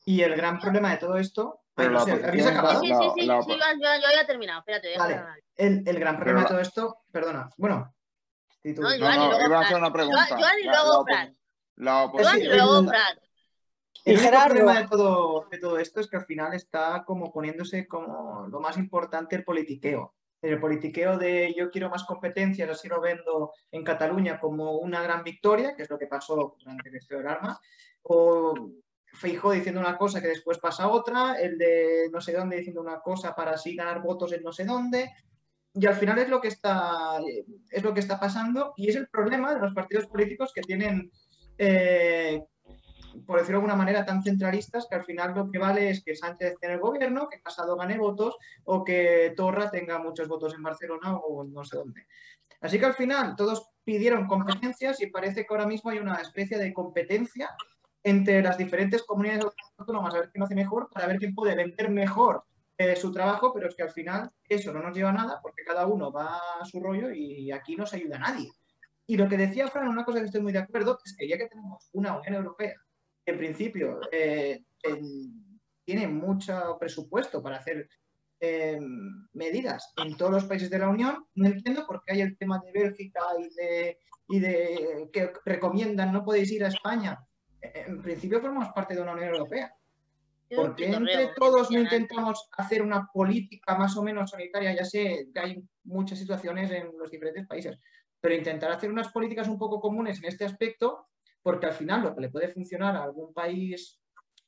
Y 0.06 0.22
el 0.22 0.34
gran 0.36 0.58
problema 0.58 0.90
de 0.92 0.98
todo 0.98 1.16
esto. 1.16 1.60
Pero 1.74 1.90
no 1.90 2.06
la 2.06 2.28
¿Habéis 2.28 2.46
acabado? 2.46 2.80
Sí, 2.80 2.88
La- 2.88 2.98
sí, 2.98 3.04
sí, 3.16 3.26
la- 3.26 3.42
sí, 3.42 3.52
Iván, 3.52 3.76
yo, 3.80 3.88
yo 3.96 4.08
ya 4.14 4.20
he 4.22 4.24
terminado. 4.26 4.60
Espérate, 4.60 4.88
voy 4.88 4.94
a 4.96 4.98
Vale. 5.24 5.44
El, 5.56 5.82
el 5.86 5.98
gran 5.98 6.16
problema 6.16 6.40
de 6.40 6.44
la- 6.44 6.48
todo 6.48 6.60
esto, 6.60 6.98
perdona, 7.12 7.50
bueno, 7.58 7.94
tú- 8.62 8.80
No, 8.80 8.88
No, 8.90 8.98
Joan, 8.98 9.14
y 9.14 9.18
no, 9.18 9.28
luego 9.30 9.46
iba 9.46 9.58
a 9.58 9.62
hacer 9.62 9.76
una 9.76 9.92
pregunta. 9.92 10.26
Joan, 10.28 10.40
Joan 10.40 10.58
y 10.58 10.64
La- 10.64 10.72
luego 10.72 10.92
la 10.92 11.04
Fran. 11.04 11.38
La 11.76 12.08
Joan 12.08 12.40
y 12.40 12.44
luego 12.44 12.78
el- 12.78 12.88
Fran. 12.88 13.20
El 14.04 14.18
Gerardo. 14.20 14.54
problema 14.54 14.80
de 14.80 14.88
todo, 14.88 15.48
de 15.50 15.58
todo 15.58 15.78
esto 15.80 16.00
es 16.00 16.06
que 16.08 16.16
al 16.16 16.24
final 16.24 16.54
está 16.54 17.02
como 17.04 17.32
poniéndose 17.32 17.88
como 17.88 18.46
lo 18.48 18.60
más 18.60 18.76
importante 18.78 19.34
el 19.36 19.44
politiqueo. 19.44 20.14
El 20.46 20.60
politiqueo 20.60 21.18
de 21.18 21.54
yo 21.56 21.70
quiero 21.70 21.90
más 21.90 22.04
competencias, 22.04 22.68
así 22.70 22.88
lo 22.88 23.00
vendo 23.00 23.52
en 23.70 23.84
Cataluña 23.84 24.38
como 24.38 24.78
una 24.78 25.02
gran 25.02 25.24
victoria, 25.24 25.74
que 25.74 25.82
es 25.82 25.90
lo 25.90 25.98
que 25.98 26.06
pasó 26.06 26.56
durante 26.58 26.88
el 26.88 26.96
estado 26.96 27.20
del 27.20 27.30
arma, 27.30 27.60
o 28.02 28.54
Feijó 29.16 29.52
diciendo 29.52 29.80
una 29.80 29.96
cosa 29.96 30.20
que 30.20 30.28
después 30.28 30.58
pasa 30.58 30.88
otra, 30.88 31.40
el 31.40 31.56
de 31.56 32.08
no 32.12 32.20
sé 32.20 32.32
dónde 32.32 32.58
diciendo 32.58 32.82
una 32.82 33.00
cosa 33.00 33.34
para 33.34 33.52
así 33.52 33.74
ganar 33.74 34.02
votos 34.02 34.32
en 34.32 34.42
no 34.42 34.52
sé 34.52 34.64
dónde. 34.64 35.10
Y 35.72 35.86
al 35.86 35.94
final 35.94 36.18
es 36.18 36.28
lo 36.28 36.40
que 36.40 36.48
está, 36.48 37.18
es 37.70 37.82
lo 37.82 37.92
que 37.92 38.00
está 38.00 38.18
pasando 38.18 38.72
y 38.76 38.88
es 38.88 38.96
el 38.96 39.08
problema 39.08 39.54
de 39.54 39.60
los 39.60 39.74
partidos 39.74 40.06
políticos 40.06 40.52
que 40.54 40.62
tienen 40.62 41.10
eh, 41.58 42.42
por 43.26 43.38
decirlo 43.38 43.58
de 43.58 43.64
alguna 43.64 43.76
manera, 43.76 44.04
tan 44.04 44.22
centralistas 44.22 44.86
que 44.88 44.96
al 44.96 45.04
final 45.04 45.34
lo 45.34 45.50
que 45.50 45.58
vale 45.58 45.90
es 45.90 46.02
que 46.02 46.14
Sánchez 46.14 46.52
esté 46.52 46.66
en 46.66 46.72
el 46.72 46.80
gobierno, 46.80 47.28
que 47.28 47.40
Casado 47.40 47.76
gane 47.76 47.98
votos 47.98 48.36
o 48.64 48.84
que 48.84 49.32
Torra 49.36 49.70
tenga 49.70 49.98
muchos 49.98 50.28
votos 50.28 50.54
en 50.54 50.62
Barcelona 50.62 51.16
o 51.16 51.44
no 51.44 51.64
sé 51.64 51.76
dónde. 51.76 52.06
Así 52.60 52.78
que 52.78 52.86
al 52.86 52.94
final 52.94 53.36
todos 53.36 53.68
pidieron 53.84 54.26
competencias 54.26 55.00
y 55.00 55.06
parece 55.06 55.46
que 55.46 55.54
ahora 55.54 55.66
mismo 55.66 55.90
hay 55.90 55.98
una 55.98 56.16
especie 56.16 56.58
de 56.58 56.72
competencia 56.72 57.50
entre 58.02 58.42
las 58.42 58.58
diferentes 58.58 59.02
comunidades 59.04 59.44
autónomas 59.78 60.14
a 60.14 60.20
ver 60.20 60.30
quién 60.30 60.42
hace 60.42 60.54
mejor 60.54 60.88
para 60.92 61.06
ver 61.06 61.18
quién 61.18 61.34
puede 61.34 61.54
vender 61.54 61.90
mejor 61.90 62.44
eh, 62.78 62.96
su 62.96 63.12
trabajo, 63.12 63.52
pero 63.52 63.68
es 63.68 63.74
que 63.74 63.82
al 63.82 63.90
final 63.90 64.30
eso 64.48 64.72
no 64.72 64.80
nos 64.80 64.96
lleva 64.96 65.10
a 65.10 65.14
nada 65.14 65.40
porque 65.42 65.64
cada 65.64 65.86
uno 65.86 66.12
va 66.12 66.40
a 66.60 66.64
su 66.64 66.80
rollo 66.80 67.10
y 67.10 67.50
aquí 67.50 67.76
no 67.76 67.86
se 67.86 67.96
ayuda 67.96 68.16
a 68.16 68.20
nadie. 68.20 68.50
Y 69.08 69.16
lo 69.16 69.28
que 69.28 69.36
decía 69.36 69.68
Fran, 69.68 69.88
una 69.88 70.04
cosa 70.04 70.18
que 70.18 70.26
estoy 70.26 70.40
muy 70.40 70.52
de 70.52 70.58
acuerdo, 70.58 70.98
es 71.04 71.16
que 71.16 71.28
ya 71.28 71.38
que 71.38 71.46
tenemos 71.46 71.88
una 71.92 72.18
Unión 72.18 72.34
Europea 72.34 72.74
en 73.26 73.36
principio 73.38 74.00
eh, 74.12 74.62
en- 74.82 75.60
tiene 75.84 76.08
mucho 76.08 76.76
presupuesto 76.80 77.42
para 77.42 77.56
hacer 77.58 77.88
eh, 78.40 78.78
medidas 79.34 79.92
en 79.96 80.16
todos 80.16 80.32
los 80.32 80.44
países 80.44 80.68
de 80.68 80.78
la 80.78 80.88
Unión, 80.88 81.26
no 81.36 81.46
entiendo 81.48 81.86
por 81.86 82.02
qué 82.04 82.14
hay 82.14 82.20
el 82.22 82.36
tema 82.36 82.60
de 82.64 82.72
Bélgica 82.72 83.20
y 83.38 83.54
de, 83.54 83.98
y 84.28 84.40
de 84.40 85.08
que 85.12 85.32
recomiendan 85.44 86.12
no 86.12 86.24
podéis 86.24 86.50
ir 86.52 86.64
a 86.64 86.68
España. 86.68 87.18
En 87.60 88.02
principio 88.02 88.40
formamos 88.40 88.68
parte 88.74 88.94
de 88.94 89.02
una 89.02 89.12
Unión 89.12 89.30
Europea. 89.30 89.72
Tiene 90.48 90.62
un 90.62 90.68
¿Por 90.68 90.76
qué 90.76 90.86
pitorreo 90.86 91.20
entre 91.20 91.34
todos 91.34 91.70
no 91.70 91.80
intentamos 91.80 92.48
hacer 92.56 92.82
una 92.82 93.08
política 93.12 93.76
más 93.76 93.96
o 93.96 94.02
menos 94.02 94.30
sanitaria? 94.30 94.74
Ya 94.76 94.84
sé 94.84 95.28
que 95.32 95.40
hay 95.40 95.64
muchas 95.84 96.18
situaciones 96.18 96.70
en 96.70 96.96
los 96.98 97.10
diferentes 97.10 97.46
países, 97.46 97.78
pero 98.20 98.34
intentar 98.34 98.70
hacer 98.70 98.90
unas 98.90 99.08
políticas 99.10 99.48
un 99.48 99.58
poco 99.58 99.80
comunes 99.80 100.18
en 100.18 100.26
este 100.26 100.44
aspecto, 100.44 101.06
porque 101.46 101.66
al 101.66 101.74
final 101.74 102.02
lo 102.02 102.12
que 102.12 102.22
le 102.22 102.28
puede 102.28 102.48
funcionar 102.48 102.96
a 102.96 103.04
algún 103.04 103.32
país 103.32 104.00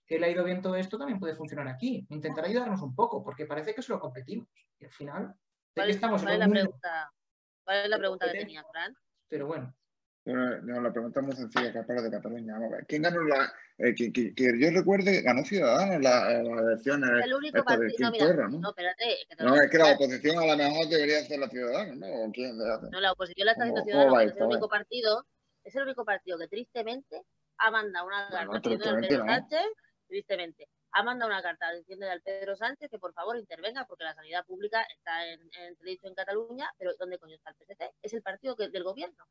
que 0.04 0.18
le 0.18 0.26
ha 0.26 0.30
ido 0.30 0.42
bien 0.42 0.60
todo 0.60 0.74
esto 0.74 0.98
también 0.98 1.20
puede 1.20 1.36
funcionar 1.36 1.68
aquí. 1.68 2.04
Intentar 2.10 2.44
ayudarnos 2.44 2.82
un 2.82 2.92
poco, 2.92 3.22
porque 3.22 3.46
parece 3.46 3.72
que 3.72 3.82
solo 3.82 4.00
competimos. 4.00 4.48
Y 4.80 4.84
al 4.86 4.90
final, 4.90 5.32
¿Cuál, 5.76 5.90
estamos 5.90 6.22
cuál 6.22 6.32
es 6.32 6.34
en 6.34 6.40
la 6.40 6.46
un 6.46 6.52
mundo 6.54 6.62
pregunta? 6.62 7.12
¿Cuál 7.64 7.78
es 7.84 7.88
la 7.90 7.98
pregunta 7.98 8.32
que 8.32 8.38
tenía, 8.38 8.64
Fran? 8.72 8.96
Pero 9.28 9.46
bueno. 9.46 9.72
Bueno, 10.24 10.60
no, 10.62 10.80
la 10.80 10.90
pregunta 10.92 11.20
es 11.20 11.26
muy 11.26 11.36
sencilla, 11.36 11.72
que 11.72 11.78
es 11.78 12.02
de 12.02 12.10
Cataluña. 12.10 12.54
Vamos 12.54 12.72
a 12.72 12.76
ver. 12.78 12.86
¿Quién 12.86 13.02
ganó 13.02 13.22
la. 13.22 13.52
eh, 13.78 13.94
que, 13.94 14.12
que- 14.12 14.34
que 14.34 14.58
yo 14.58 14.70
recuerde, 14.72 15.22
ganó 15.22 15.44
Ciudadanos 15.44 16.02
la- 16.02 16.42
las 16.42 16.60
elecciones. 16.64 17.10
El 17.24 17.34
único 17.34 17.62
partido. 17.64 17.94
No, 18.00 18.10
mira, 18.10 18.48
¿no? 18.48 18.58
no, 18.58 18.68
espérate. 18.70 19.04
que 19.28 19.36
lo 19.44 19.50
No, 19.50 19.54
es 19.54 19.70
que 19.70 19.78
la 19.78 19.92
oposición 19.92 20.38
a 20.38 20.46
lo 20.46 20.56
mejor 20.56 20.88
debería 20.88 21.20
ser 21.24 21.38
la 21.38 21.48
Ciudadanos, 21.48 21.96
¿no? 21.96 22.06
¿O 22.08 22.32
quién 22.32 22.60
hace? 22.60 22.90
No, 22.90 23.00
la 23.00 23.12
oposición 23.12 23.46
la 23.46 23.52
está 23.52 23.64
¿Cómo- 23.68 23.78
haciendo 23.78 24.00
Ciudadanos, 24.02 24.18
que 24.32 24.38
es 24.38 24.42
el 24.42 24.42
único 24.48 24.68
partido, 24.68 25.26
es 25.68 25.76
el 25.76 25.82
único 25.84 26.04
partido 26.04 26.38
que 26.38 26.48
tristemente 26.48 27.22
ha 27.58 27.70
mandado 27.70 28.06
una 28.06 28.28
Bueno, 28.30 28.52
carta 28.52 28.68
diciendo 28.68 28.84
al 28.88 28.96
tristemente 28.98 29.08
Pedro 29.08 29.24
no. 29.24 29.32
Sánchez, 29.32 29.72
tristemente, 30.06 30.68
ha 30.92 31.02
mandado 31.02 31.30
una 31.30 31.42
carta 31.42 31.72
diciendo 31.72 32.10
al 32.10 32.22
Pedro 32.22 32.56
Sánchez 32.56 32.90
que 32.90 32.98
por 32.98 33.12
favor 33.12 33.36
intervenga 33.36 33.84
porque 33.86 34.04
la 34.04 34.14
sanidad 34.14 34.44
pública 34.46 34.82
está 34.96 35.26
en, 35.26 35.40
en 35.40 35.64
entredicho 35.68 36.06
en 36.06 36.14
Cataluña, 36.14 36.70
pero 36.78 36.92
¿dónde 36.98 37.18
coño 37.18 37.34
está 37.34 37.50
el 37.50 37.56
PSC? 37.56 37.90
Es 38.02 38.12
el 38.14 38.22
partido 38.22 38.56
que- 38.56 38.68
del 38.68 38.84
gobierno. 38.84 39.24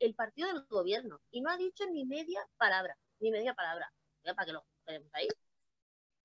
El 0.00 0.14
partido 0.14 0.48
del 0.52 0.64
gobierno. 0.66 1.20
Y 1.30 1.40
no 1.40 1.50
ha 1.50 1.56
dicho 1.56 1.84
ni 1.90 2.04
media 2.04 2.40
palabra, 2.56 2.96
ni 3.20 3.30
media 3.30 3.54
palabra. 3.54 3.92
Ya, 4.24 4.34
¿Para 4.34 4.46
qué 4.46 4.52
lo 4.52 4.64
tenemos 4.84 5.08
ahí? 5.12 5.26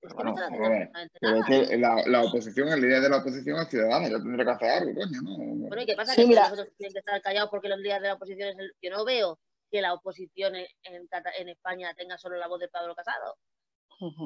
Es 0.00 0.10
que 0.10 0.14
Bueno, 0.16 0.34
no 0.34 0.44
están 0.44 1.10
pero 1.20 1.36
es 1.38 1.46
que 1.46 1.76
la, 1.78 1.96
la 2.06 2.22
oposición, 2.22 2.68
el 2.68 2.80
líder 2.82 3.00
de 3.00 3.08
la 3.08 3.16
oposición 3.18 3.58
es 3.60 3.68
Ciudadanos, 3.68 4.10
yo 4.10 4.18
tendría 4.18 4.44
que 4.44 4.50
hacer 4.50 4.70
algo, 4.70 4.94
coño, 5.00 5.20
¿no? 5.22 5.36
Bueno, 5.68 5.82
¿y 5.82 5.86
qué 5.86 5.94
pasa? 5.96 6.12
Sí, 6.12 6.22
que 6.22 6.26
mira. 6.28 6.42
nosotros 6.50 6.68
tienen 6.76 6.92
que 6.92 6.98
estar 6.98 7.22
callados 7.22 7.48
porque 7.50 7.68
los 7.68 7.80
días 7.80 8.02
de 8.02 8.08
la 8.08 8.14
oposición 8.14 8.48
es 8.50 8.58
el... 8.58 8.74
Yo 8.82 8.90
no 8.90 9.04
veo 9.06 9.38
que 9.74 9.82
la 9.82 9.92
oposición 9.92 10.54
en, 10.54 10.68
en 10.84 11.08
Cata- 11.08 11.32
en 11.36 11.48
España 11.48 11.92
tenga 11.96 12.16
solo 12.16 12.36
la 12.36 12.46
voz 12.46 12.60
de 12.60 12.68
Pablo 12.68 12.94
Casado. 12.94 13.36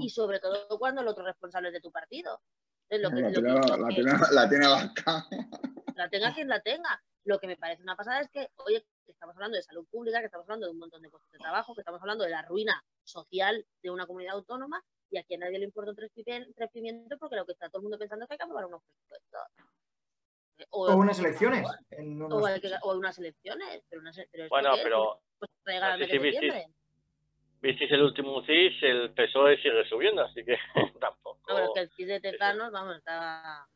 Y 0.03 0.11
sobre 0.11 0.41
todo 0.41 0.79
cuando 0.79 1.01
el 1.01 1.09
otro 1.09 1.25
responsable 1.25 1.69
es 1.69 1.73
de 1.75 1.81
tu 1.81 1.91
partido. 1.91 2.43
Entonces, 2.91 3.01
lo 3.01 3.17
que, 3.17 3.23
la, 3.23 3.29
lo 3.29 3.35
que- 3.89 4.03
lo 4.03 4.11
la, 5.97 6.11
tenga 6.11 6.35
quien 6.35 6.49
la 6.49 6.61
tenga. 6.61 7.03
Lo 7.25 7.39
que 7.39 7.47
me 7.47 7.57
parece 7.57 7.83
una 7.83 7.97
pasada 7.97 8.21
es 8.21 8.29
que, 8.31 8.51
oye, 8.57 8.85
que 9.07 9.13
estamos 9.13 9.35
hablando 9.37 9.57
de 9.57 9.63
salud 9.63 9.87
pública, 9.91 10.19
que 10.21 10.27
estamos 10.27 10.45
hablando 10.45 10.67
de 10.67 10.73
un 10.73 10.79
montón 10.81 11.01
de 11.01 11.09
puestos 11.09 11.31
de 11.33 11.39
trabajo, 11.39 11.75
que 11.75 11.81
estamos 11.81 12.01
hablando 12.03 12.25
de 12.25 12.31
la 12.31 12.43
ruina 12.43 12.85
social 13.05 13.67
de 13.83 13.91
una 13.91 14.07
comunidad 14.07 14.35
autónoma 14.35 14.85
y 15.11 15.17
aquí 15.17 15.35
a 15.35 15.39
nadie 15.39 15.59
le 15.59 15.65
importa 15.65 15.93
un 15.93 15.97
tres, 15.97 16.13
tres 16.15 16.71
pimientos 16.73 17.19
porque 17.19 17.37
lo 17.37 17.47
que 17.47 17.53
está 17.53 17.69
todo 17.71 17.79
el 17.79 17.85
mundo 17.85 17.99
pensando 17.99 18.25
es 18.25 18.29
que 18.29 18.35
hay 18.35 18.39
que 18.39 18.45
aprobar 18.45 18.67
unos 18.67 18.83
presupuestos. 18.83 19.41
O 20.71 20.93
unas 20.97 21.19
elecciones. 21.21 21.65
en 21.91 22.21
O, 22.23 22.45
hay 22.47 22.61
que- 22.61 22.75
o 22.83 22.97
unas 22.99 23.17
elecciones. 23.19 23.83
Pero, 23.89 24.01
unas- 24.03 24.17
pero 24.33 24.45
¿esto 24.45 24.49
Bueno, 24.55 24.71
pero 24.83 25.21
Pues 25.39 25.51
no 25.81 25.99
mes 25.99 26.09
sé 26.09 26.19
de 26.19 26.33
septiembre. 26.33 26.67
visteis 27.61 27.91
el 27.93 28.03
último 28.03 28.43
CIS, 28.45 28.83
el 28.83 29.11
PSOE 29.13 29.57
sigue 29.59 29.85
subiendo, 29.89 30.23
así 30.23 30.45
que 30.45 30.57
tampoco. 31.01 31.41
No, 31.49 31.55
pero 31.55 31.73
que 31.75 31.81
el 31.81 31.91
CIS 31.91 32.09
de 32.09 32.21
Tezanos, 32.21 32.73
vamos, 32.73 32.97
estaba... 32.97 33.69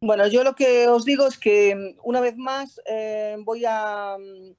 Bueno, 0.00 0.26
yo 0.28 0.44
lo 0.44 0.54
que 0.54 0.88
os 0.88 1.04
digo 1.04 1.26
es 1.26 1.38
que 1.38 1.74
mm, 1.74 2.00
una 2.02 2.20
vez 2.20 2.36
más 2.36 2.80
eh, 2.86 3.36
voy 3.38 3.64
a 3.66 4.16
mm, 4.18 4.54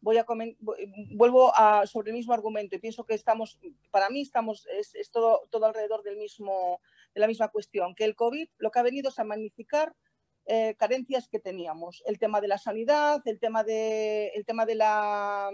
voy 0.00 0.16
a 0.16 0.24
vuelvo 1.10 1.52
a 1.54 1.86
sobre 1.86 2.10
el 2.10 2.16
mismo 2.16 2.32
argumento 2.32 2.74
y 2.74 2.78
pienso 2.78 3.04
que 3.04 3.14
estamos 3.14 3.58
para 3.90 4.08
mí 4.08 4.22
estamos 4.22 4.66
es, 4.66 4.94
es 4.94 5.10
todo 5.10 5.42
todo 5.50 5.66
alrededor 5.66 6.02
del 6.02 6.16
mismo 6.16 6.80
de 7.14 7.20
la 7.20 7.26
misma 7.26 7.48
cuestión 7.48 7.94
que 7.94 8.04
el 8.04 8.14
covid 8.14 8.48
lo 8.58 8.70
que 8.70 8.78
ha 8.78 8.82
venido 8.82 9.10
es 9.10 9.18
a 9.18 9.24
magnificar 9.24 9.94
eh, 10.52 10.74
carencias 10.82 11.28
que 11.28 11.38
teníamos 11.48 12.02
el 12.06 12.18
tema 12.18 12.40
de 12.40 12.48
la 12.48 12.58
sanidad 12.58 13.20
el 13.32 13.38
tema 13.38 13.62
de 13.70 14.28
el 14.38 14.44
tema 14.44 14.64
de 14.66 14.74
la 14.74 15.50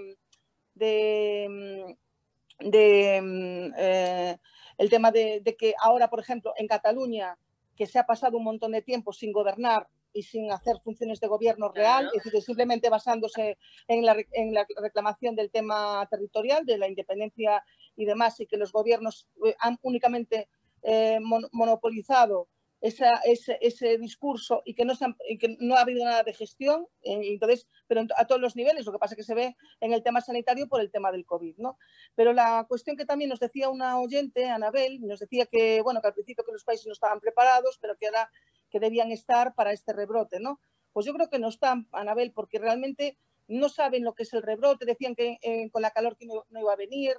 de, 0.75 1.47
mm, 1.51 2.69
de, 2.71 3.21
mm, 3.23 3.75
eh, 3.77 4.39
el 4.79 4.89
tema 4.91 5.11
de, 5.11 5.41
de 5.41 5.57
que 5.57 5.75
ahora 5.81 6.09
por 6.09 6.21
ejemplo 6.21 6.53
en 6.57 6.67
Cataluña 6.67 7.39
que 7.77 7.87
se 7.87 7.99
ha 7.99 8.07
pasado 8.07 8.39
un 8.39 8.45
montón 8.45 8.73
de 8.73 8.83
tiempo 8.83 9.13
sin 9.13 9.33
gobernar 9.33 9.87
y 10.15 10.23
sin 10.23 10.51
hacer 10.51 10.77
funciones 10.83 11.21
de 11.21 11.27
gobierno 11.29 11.69
real, 11.69 12.05
Claro. 12.05 12.17
es 12.17 12.25
decir, 12.25 12.41
simplemente 12.41 12.89
basándose 12.89 13.59
en 13.87 14.07
la, 14.07 14.17
en 14.33 14.55
la 14.55 14.67
reclamación 14.81 15.37
del 15.37 15.51
tema 15.51 16.07
territorial, 16.11 16.65
de 16.65 16.79
la 16.79 16.89
independencia 16.89 17.63
y 17.97 18.07
demás, 18.07 18.41
y 18.41 18.47
que 18.47 18.57
los 18.57 18.73
gobiernos 18.73 19.29
eh, 19.45 19.55
han 19.61 19.77
únicamente 19.83 20.49
eh, 20.83 21.19
mon- 21.21 21.49
monopolizado 21.53 22.49
esa- 22.81 23.21
ese, 23.25 23.59
ese 23.61 23.99
discurso 23.99 24.63
y 24.65 24.75
que, 24.75 24.85
no 24.85 24.93
han- 25.01 25.17
y 25.29 25.39
que 25.39 25.57
no 25.61 25.77
ha 25.77 25.81
habido 25.81 26.05
nada 26.05 26.23
de 26.23 26.35
gestión, 26.35 26.87
eh, 27.03 27.21
entonces, 27.33 27.67
pero 27.87 28.03
a 28.17 28.27
todos 28.27 28.41
los 28.41 28.55
niveles, 28.57 28.85
lo 28.87 28.93
que 28.93 28.99
pasa 28.99 29.15
es 29.15 29.19
que 29.19 29.25
se 29.25 29.35
ve 29.35 29.57
en 29.81 29.93
el 29.93 30.03
tema 30.03 30.21
sanitario 30.21 30.69
por 30.69 30.81
el 30.81 30.91
tema 30.91 31.11
del 31.13 31.25
COVID, 31.27 31.57
¿no? 31.59 31.79
Pero 32.15 32.33
la 32.33 32.65
cuestión 32.69 32.97
que 32.97 33.07
también 33.07 33.31
nos 33.31 33.41
decía 33.41 33.69
una 33.71 33.99
oyente, 34.01 34.47
Anabel, 34.49 35.01
nos 35.01 35.21
decía 35.21 35.47
que, 35.47 35.81
bueno, 35.83 36.01
que 36.01 36.09
al 36.09 36.15
principio 36.15 36.45
que 36.45 36.53
los 36.53 36.65
países 36.65 36.87
no 36.87 36.93
estaban 36.93 37.21
preparados, 37.21 37.79
pero 37.81 37.97
que 37.97 38.07
ahora 38.07 38.31
que 38.71 38.81
debían 38.81 39.11
estar 39.13 39.55
para 39.55 39.73
este 39.73 39.93
rebrote, 39.93 40.41
¿no? 40.41 40.61
Pues 40.93 41.07
yo 41.07 41.15
creo 41.15 41.29
que 41.29 41.39
no 41.39 41.49
están, 41.49 41.89
Anabel, 41.93 42.33
porque 42.33 42.59
realmente 42.59 43.19
no 43.49 43.69
saben 43.69 44.03
lo 44.05 44.15
que 44.15 44.25
es 44.25 44.33
el 44.33 44.43
rebrote, 44.43 44.85
decían 44.87 45.15
que 45.15 45.39
eh, 45.43 45.71
con 45.71 45.83
la 45.83 45.91
calor 45.93 46.17
que 46.17 46.27
no, 46.27 46.45
no 46.49 46.61
iba 46.61 46.73
a 46.73 46.77
venir. 46.77 47.15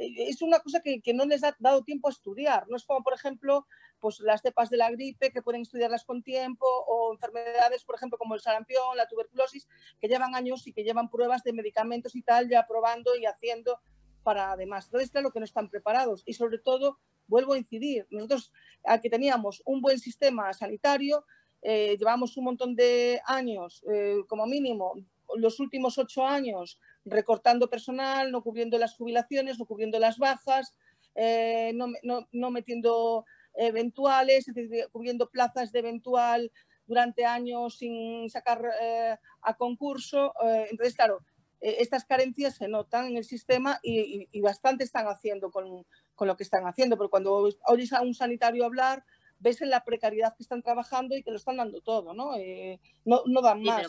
Eh, 0.00 0.28
es 0.28 0.40
una 0.40 0.60
cosa 0.60 0.80
que, 0.80 1.00
que 1.00 1.12
no 1.12 1.26
les 1.26 1.44
ha 1.44 1.54
dado 1.58 1.84
tiempo 1.84 2.08
a 2.08 2.10
estudiar. 2.10 2.66
No 2.68 2.76
es 2.76 2.84
como, 2.84 3.02
por 3.02 3.12
ejemplo, 3.14 3.66
pues 4.00 4.18
las 4.20 4.40
cepas 4.40 4.70
de 4.70 4.78
la 4.78 4.90
gripe, 4.90 5.30
que 5.30 5.42
pueden 5.42 5.62
estudiarlas 5.62 6.04
con 6.04 6.22
tiempo, 6.22 6.66
o 6.86 7.12
enfermedades, 7.12 7.84
por 7.84 7.96
ejemplo, 7.96 8.18
como 8.18 8.34
el 8.34 8.40
sarampión, 8.40 8.96
la 8.96 9.06
tuberculosis, 9.06 9.68
que 10.00 10.08
llevan 10.08 10.34
años 10.34 10.66
y 10.66 10.72
que 10.72 10.84
llevan 10.84 11.10
pruebas 11.10 11.42
de 11.44 11.52
medicamentos 11.52 12.16
y 12.16 12.22
tal, 12.22 12.48
ya 12.48 12.66
probando 12.66 13.14
y 13.16 13.26
haciendo 13.26 13.78
para 14.22 14.52
además. 14.52 14.86
Entonces, 14.86 15.10
claro 15.10 15.30
que 15.30 15.38
no 15.38 15.44
están 15.44 15.68
preparados. 15.68 16.22
Y 16.24 16.32
sobre 16.32 16.58
todo, 16.58 16.98
vuelvo 17.26 17.52
a 17.52 17.58
incidir, 17.58 18.06
nosotros 18.10 18.52
a 18.84 19.00
que 19.00 19.10
teníamos 19.10 19.62
un 19.66 19.82
buen 19.82 19.98
sistema 19.98 20.52
sanitario, 20.54 21.24
eh, 21.62 21.96
llevamos 21.98 22.36
un 22.38 22.44
montón 22.44 22.74
de 22.74 23.20
años, 23.26 23.84
eh, 23.92 24.16
como 24.28 24.46
mínimo, 24.46 24.94
los 25.36 25.60
últimos 25.60 25.98
ocho 25.98 26.26
años, 26.26 26.80
recortando 27.04 27.68
personal, 27.70 28.30
no 28.32 28.42
cubriendo 28.42 28.78
las 28.78 28.96
jubilaciones, 28.96 29.58
no 29.58 29.66
cubriendo 29.66 29.98
las 29.98 30.18
bajas, 30.18 30.74
eh, 31.14 31.72
no, 31.74 31.86
no- 32.02 32.28
no 32.32 32.50
metiendo 32.50 33.24
eventuales, 33.54 34.48
es 34.48 34.54
decir, 34.54 34.88
cubriendo 34.92 35.28
plazas 35.30 35.72
de 35.72 35.80
eventual 35.80 36.52
durante 36.86 37.24
años 37.24 37.78
sin 37.78 38.28
sacar 38.30 38.62
eh, 38.80 39.16
a 39.42 39.54
concurso. 39.54 40.32
eh, 40.44 40.66
entonces, 40.70 40.94
claro, 40.94 41.20
estas 41.60 42.04
carencias 42.06 42.54
se 42.56 42.68
notan 42.68 43.06
en 43.08 43.16
el 43.18 43.24
sistema 43.24 43.78
y, 43.82 44.00
y- 44.22 44.28
y 44.32 44.40
bastante 44.40 44.82
están 44.84 45.06
haciendo 45.08 45.50
con, 45.50 45.84
con 46.14 46.26
lo 46.28 46.36
que 46.36 46.42
están 46.44 46.64
haciendo, 46.66 46.96
pero 46.96 47.10
cuando 47.10 47.48
oyes 47.66 47.92
a 47.92 48.00
un 48.02 48.14
sanitario 48.14 48.64
hablar, 48.64 49.04
ves 49.38 49.60
en 49.62 49.70
la 49.70 49.84
precariedad 49.84 50.34
que 50.36 50.42
están 50.42 50.62
trabajando 50.62 51.16
y 51.16 51.22
que 51.22 51.30
lo 51.30 51.36
están 51.36 51.58
dando 51.58 51.80
todo, 51.82 52.14
¿no? 52.14 52.34
Eh, 52.36 52.80
no, 53.04 53.22
no 53.26 53.42
dan 53.42 53.60
Sí, 53.60 53.66
más. 53.66 53.76
pero 53.76 53.88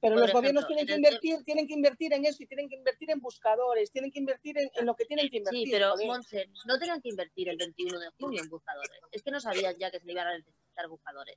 Pero 0.00 0.14
Por 0.14 0.20
los 0.20 0.30
ejemplo, 0.30 0.40
gobiernos 0.40 0.66
tienen 0.66 0.86
que 0.86 0.92
el 0.94 0.98
invertir, 0.98 1.44
tienen 1.44 1.66
que 1.66 1.74
invertir 1.74 2.12
en 2.14 2.24
eso 2.24 2.42
y 2.42 2.46
tienen 2.46 2.68
que 2.68 2.76
invertir 2.76 3.10
en 3.10 3.20
buscadores, 3.20 3.90
tienen 3.92 4.10
que 4.10 4.18
invertir 4.18 4.58
en, 4.58 4.70
en 4.74 4.86
lo 4.86 4.94
que 4.94 5.04
tienen 5.04 5.28
que 5.28 5.36
invertir. 5.38 5.66
Sí, 5.66 5.72
pero 5.72 5.94
no 6.66 6.78
tenían 6.78 7.02
que 7.02 7.10
invertir 7.10 7.48
el 7.50 7.58
21 7.58 7.98
de 7.98 8.08
junio 8.18 8.42
en 8.42 8.48
buscadores. 8.48 8.90
Es 9.12 9.22
que 9.22 9.30
no 9.30 9.40
sabían 9.40 9.74
ya 9.78 9.90
que 9.90 10.00
se 10.00 10.10
iban 10.10 10.26
a 10.26 10.38
necesitar 10.38 10.88
buscadores. 10.88 11.36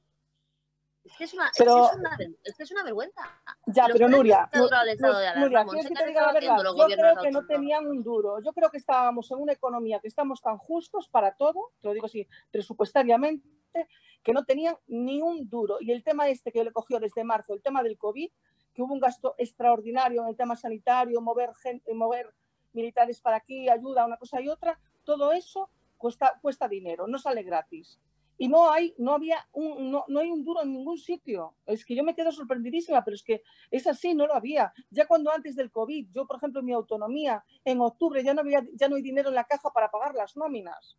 Es 1.04 1.12
que 1.18 1.26
es 1.26 1.34
una, 1.34 1.48
es 1.48 1.52
que 1.58 1.64
Pero- 1.66 1.86
es 1.92 1.98
una, 1.98 2.18
es 2.44 2.56
que 2.56 2.64
es 2.64 2.72
una 2.72 2.84
vergüenza. 2.84 3.22
Ya, 3.66 3.88
pero 3.92 4.08
Nuria, 4.08 4.50
Nuria, 4.54 5.66
¿quieres 5.66 5.88
que 5.90 5.94
¿qué 5.94 6.00
te 6.00 6.08
diga 6.08 6.28
la 6.28 6.32
verdad? 6.34 6.58
Yo 6.64 6.86
creo 6.96 7.16
que 7.22 7.32
no 7.32 7.46
tenían 7.46 7.86
un 7.88 8.02
duro. 8.02 8.42
Yo 8.42 8.54
creo 8.54 8.70
que 8.70 8.78
estábamos 8.78 9.30
en 9.32 9.40
una 9.40 9.52
economía 9.52 10.00
que 10.00 10.08
estamos 10.08 10.42
tan 10.42 10.58
justos 10.58 11.10
para 11.10 11.36
todo, 11.36 11.72
te 11.82 11.90
lo 11.90 11.94
digo 11.94 12.06
así, 12.06 12.26
presupuestariamente, 12.52 13.46
que 14.24 14.32
no 14.32 14.46
tenían 14.46 14.78
ni 14.88 15.22
un 15.22 15.50
duro. 15.50 15.78
Y 15.82 15.92
el 15.92 16.04
tema 16.04 16.30
este 16.30 16.54
que 16.54 16.64
le 16.64 16.72
cogió 16.72 17.00
desde 17.02 17.26
marzo, 17.26 17.54
el 17.54 17.62
tema 17.62 17.84
del 17.84 17.98
COVID, 17.98 18.32
que 18.74 18.82
hubo 18.82 18.94
un 18.94 19.00
gasto 19.00 19.36
extraordinario 19.38 20.22
en 20.24 20.30
el 20.30 20.36
tema 20.36 20.56
sanitario, 20.56 21.22
mover, 21.22 21.54
gente, 21.56 21.94
mover 21.94 22.34
militares 22.74 23.22
para 23.22 23.38
aquí, 23.38 23.70
ayuda, 23.70 24.06
una 24.06 24.18
cosa 24.18 24.42
y 24.42 24.50
otra, 24.50 24.80
todo 25.04 25.32
eso 25.32 25.70
cuesta, 25.98 26.40
cuesta 26.42 26.68
dinero, 26.68 27.08
no 27.08 27.18
sale 27.18 27.44
gratis. 27.44 28.00
Y 28.36 28.48
no 28.48 28.72
hay, 28.72 28.96
no 28.98 29.14
había 29.14 29.48
un, 29.52 29.92
no, 29.92 30.06
no 30.08 30.20
hay 30.20 30.32
un 30.32 30.44
duro 30.44 30.64
en 30.64 30.74
ningún 30.74 30.98
sitio. 30.98 31.56
Es 31.68 31.86
que 31.86 31.96
yo 31.96 32.04
me 32.04 32.16
quedo 32.16 32.32
sorprendidísima, 32.32 33.04
pero 33.04 33.14
es 33.16 33.24
que 33.24 33.44
es 33.70 33.86
así, 33.86 34.16
no 34.16 34.26
lo 34.26 34.34
había. 34.34 34.74
Ya 34.90 35.06
cuando 35.06 35.32
antes 35.32 35.56
del 35.56 35.72
COVID, 35.72 36.08
yo, 36.12 36.26
por 36.26 36.38
ejemplo, 36.38 36.60
en 36.60 36.66
mi 36.66 36.74
autonomía, 36.74 37.46
en 37.64 37.80
octubre 37.80 38.24
ya 38.24 38.34
no, 38.34 38.42
había, 38.42 38.66
ya 38.74 38.90
no 38.90 38.96
hay 38.96 39.04
dinero 39.04 39.30
en 39.30 39.36
la 39.36 39.44
caja 39.44 39.70
para 39.70 39.92
pagar 39.92 40.16
las 40.16 40.36
nóminas. 40.36 40.98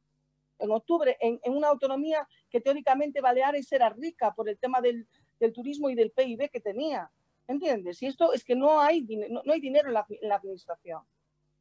En 0.60 0.70
octubre, 0.70 1.16
en, 1.20 1.40
en 1.42 1.52
una 1.52 1.68
autonomía 1.68 2.26
que 2.48 2.60
teóricamente 2.60 3.20
Baleares 3.20 3.70
era 3.72 3.90
rica 3.90 4.32
por 4.32 4.48
el 4.48 4.56
tema 4.56 4.80
del, 4.80 5.08
del 5.40 5.52
turismo 5.52 5.90
y 5.90 5.96
del 5.96 6.12
PIB 6.12 6.48
que 6.50 6.60
tenía. 6.60 7.10
¿Entiendes? 7.46 8.02
Y 8.02 8.06
esto 8.06 8.32
es 8.32 8.44
que 8.44 8.56
no 8.56 8.80
hay, 8.80 9.02
no, 9.02 9.42
no 9.44 9.52
hay 9.52 9.60
dinero 9.60 9.88
en 9.88 9.94
la, 9.94 10.06
en 10.08 10.28
la 10.28 10.36
administración. 10.36 11.02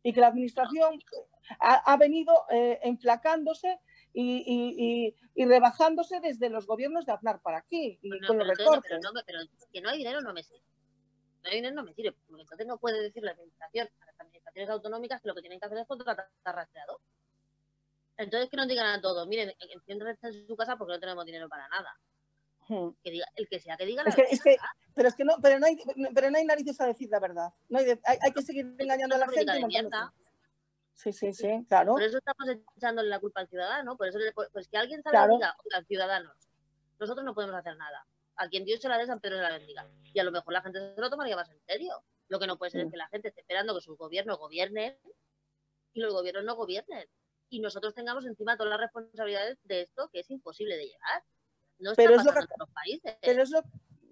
Y 0.01 0.13
que 0.13 0.19
la 0.21 0.27
administración 0.27 0.99
ha, 1.59 1.75
ha 1.75 1.97
venido 1.97 2.45
eh, 2.49 2.79
enflacándose 2.83 3.79
y, 4.13 4.43
y- 4.45 4.75
y- 5.07 5.15
y 5.35 5.45
rebajándose 5.45 6.19
desde 6.19 6.49
los 6.49 6.65
gobiernos 6.67 7.05
de 7.05 7.13
Aznar 7.13 7.41
para 7.41 7.57
aquí 7.59 7.99
y 8.01 8.09
No, 8.09 8.27
con 8.27 8.37
los 8.37 8.47
entonces, 8.49 8.57
recortes. 8.65 8.89
pero 8.89 9.01
no 9.01 9.13
me- 9.13 9.23
pero 9.25 9.39
que 9.71 9.81
no 9.81 9.89
hay 9.89 9.97
dinero 9.97 10.21
no 10.21 10.33
me 10.33 10.43
sirve. 10.43 10.61
No 11.43 11.49
hay 11.49 11.55
dinero 11.55 11.75
no 11.75 11.83
me 11.83 11.93
sirve, 11.93 12.11
porque 12.27 12.41
entonces 12.41 12.67
no 12.67 12.77
puede 12.77 13.01
decir 13.01 13.23
la 13.23 13.31
administración 13.31 13.89
a 14.01 14.05
las 14.05 14.19
administraciones 14.21 14.69
autonómicas 14.69 15.21
que 15.21 15.27
lo 15.27 15.35
que 15.35 15.41
tienen 15.41 15.59
que 15.59 15.65
hacer 15.65 15.77
es 15.79 15.87
contratar 15.87 16.29
rastreador. 16.45 16.99
Entonces 18.17 18.49
que 18.49 18.57
nos 18.57 18.67
digan 18.67 18.85
a 18.87 19.01
todos, 19.01 19.27
miren, 19.27 19.51
enciéndense 19.73 20.27
en 20.27 20.47
su 20.47 20.55
casa 20.55 20.77
porque 20.77 20.93
no 20.93 20.99
tenemos 20.99 21.25
dinero 21.25 21.49
para 21.49 21.67
nada. 21.69 21.97
Que 23.03 23.11
diga, 23.11 23.25
el 23.35 23.47
que 23.47 23.59
sea 23.59 23.77
que 23.77 23.85
diga 23.85 24.03
la 24.03 24.09
Es 24.09 24.15
que, 24.15 24.21
es 24.29 24.41
que, 24.41 24.49
verdad. 24.51 24.65
pero 24.95 25.07
es 25.09 25.15
que 25.15 25.23
no, 25.25 25.33
pero 25.41 25.59
no 25.59 25.65
hay, 25.67 25.77
pero 26.13 26.29
no 26.31 26.37
hay 26.37 26.45
narices 26.45 26.79
a 26.81 26.85
decir 26.87 27.09
la 27.09 27.19
verdad. 27.19 27.49
No 27.69 27.79
hay, 27.79 27.85
de- 27.85 28.01
hay, 28.05 28.17
hay 28.21 28.31
que 28.31 28.41
seguir 28.41 28.75
engañando 28.77 29.15
a 29.15 29.19
la 29.19 29.27
gente. 29.29 29.51
de 29.51 29.65
mierda. 29.67 30.13
Sí, 30.95 31.11
sí, 31.11 31.33
sí, 31.33 31.65
claro. 31.67 31.93
Por 31.93 32.03
eso 32.03 32.17
estamos 32.19 32.47
echándole 32.77 33.09
la 33.09 33.19
culpa 33.19 33.41
al 33.41 33.47
ciudadano. 33.47 33.97
Por 33.97 34.07
eso, 34.07 34.19
le- 34.19 34.31
pues 34.31 34.67
que 34.67 34.77
alguien 34.77 35.01
salga 35.01 35.19
Claro. 35.19 35.33
y 35.33 35.37
diga, 35.37 35.55
oiga, 35.65 35.83
ciudadanos, 35.87 36.37
nosotros 36.99 37.25
no 37.25 37.33
podemos 37.33 37.55
hacer 37.55 37.75
nada. 37.77 38.05
A 38.35 38.47
quien 38.47 38.63
Dios 38.65 38.79
se 38.81 38.87
la 38.89 38.97
dé, 38.97 39.05
San 39.07 39.19
Pedro 39.19 39.37
se 39.37 39.41
la 39.43 39.57
bendiga. 39.57 39.87
Y 40.13 40.19
a 40.19 40.23
lo 40.23 40.31
mejor 40.31 40.53
la 40.53 40.61
gente 40.61 40.93
se 40.95 41.01
lo 41.01 41.09
tomaría 41.09 41.35
más 41.35 41.49
en 41.49 41.59
serio. 41.65 42.03
Lo 42.29 42.39
que 42.39 42.47
no 42.47 42.57
puede 42.57 42.71
ser 42.71 42.81
Sí. 42.81 42.87
es 42.87 42.91
que 42.91 42.97
la 42.97 43.07
gente 43.09 43.27
esté 43.29 43.41
esperando 43.41 43.75
que 43.75 43.81
sus 43.81 43.97
gobiernos 43.97 44.37
gobiernen 44.37 44.97
y 45.93 45.99
los 45.99 46.13
gobiernos 46.13 46.43
no 46.43 46.55
gobiernen. 46.55 47.07
Y 47.49 47.59
nosotros 47.59 47.93
tengamos 47.93 48.25
encima 48.25 48.57
todas 48.57 48.71
las 48.71 48.79
responsabilidades 48.79 49.59
de 49.63 49.81
esto 49.81 50.09
que 50.11 50.21
es 50.21 50.29
imposible 50.31 50.75
de 50.77 50.85
llegar. 50.85 51.23
No 51.79 51.93
Pero 51.95 52.15
es 52.15 52.23
lo 52.25 52.33
que- 52.33 52.39
países. 52.73 53.17
Pero 53.21 53.43
es, 53.43 53.49
lo, 53.49 53.61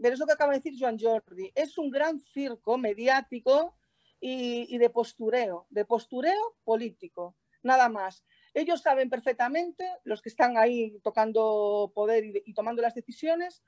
pero 0.01 0.13
es 0.13 0.19
lo 0.19 0.25
que 0.25 0.33
acaba 0.33 0.51
de 0.53 0.59
decir 0.59 0.75
Joan 0.79 0.99
Jordi. 0.99 1.51
Es 1.55 1.77
un 1.77 1.89
gran 1.89 2.19
circo 2.19 2.77
mediático 2.77 3.75
y, 4.19 4.73
y 4.73 4.77
de 4.77 4.89
postureo, 4.89 5.67
de 5.69 5.85
postureo 5.85 6.55
político, 6.63 7.35
nada 7.63 7.89
más. 7.89 8.23
Ellos 8.53 8.81
saben 8.81 9.09
perfectamente, 9.09 9.85
los 10.03 10.21
que 10.21 10.29
están 10.29 10.57
ahí 10.57 10.99
tocando 11.03 11.91
poder 11.95 12.25
y, 12.25 12.43
y 12.45 12.53
tomando 12.53 12.81
las 12.81 12.93
decisiones, 12.93 13.63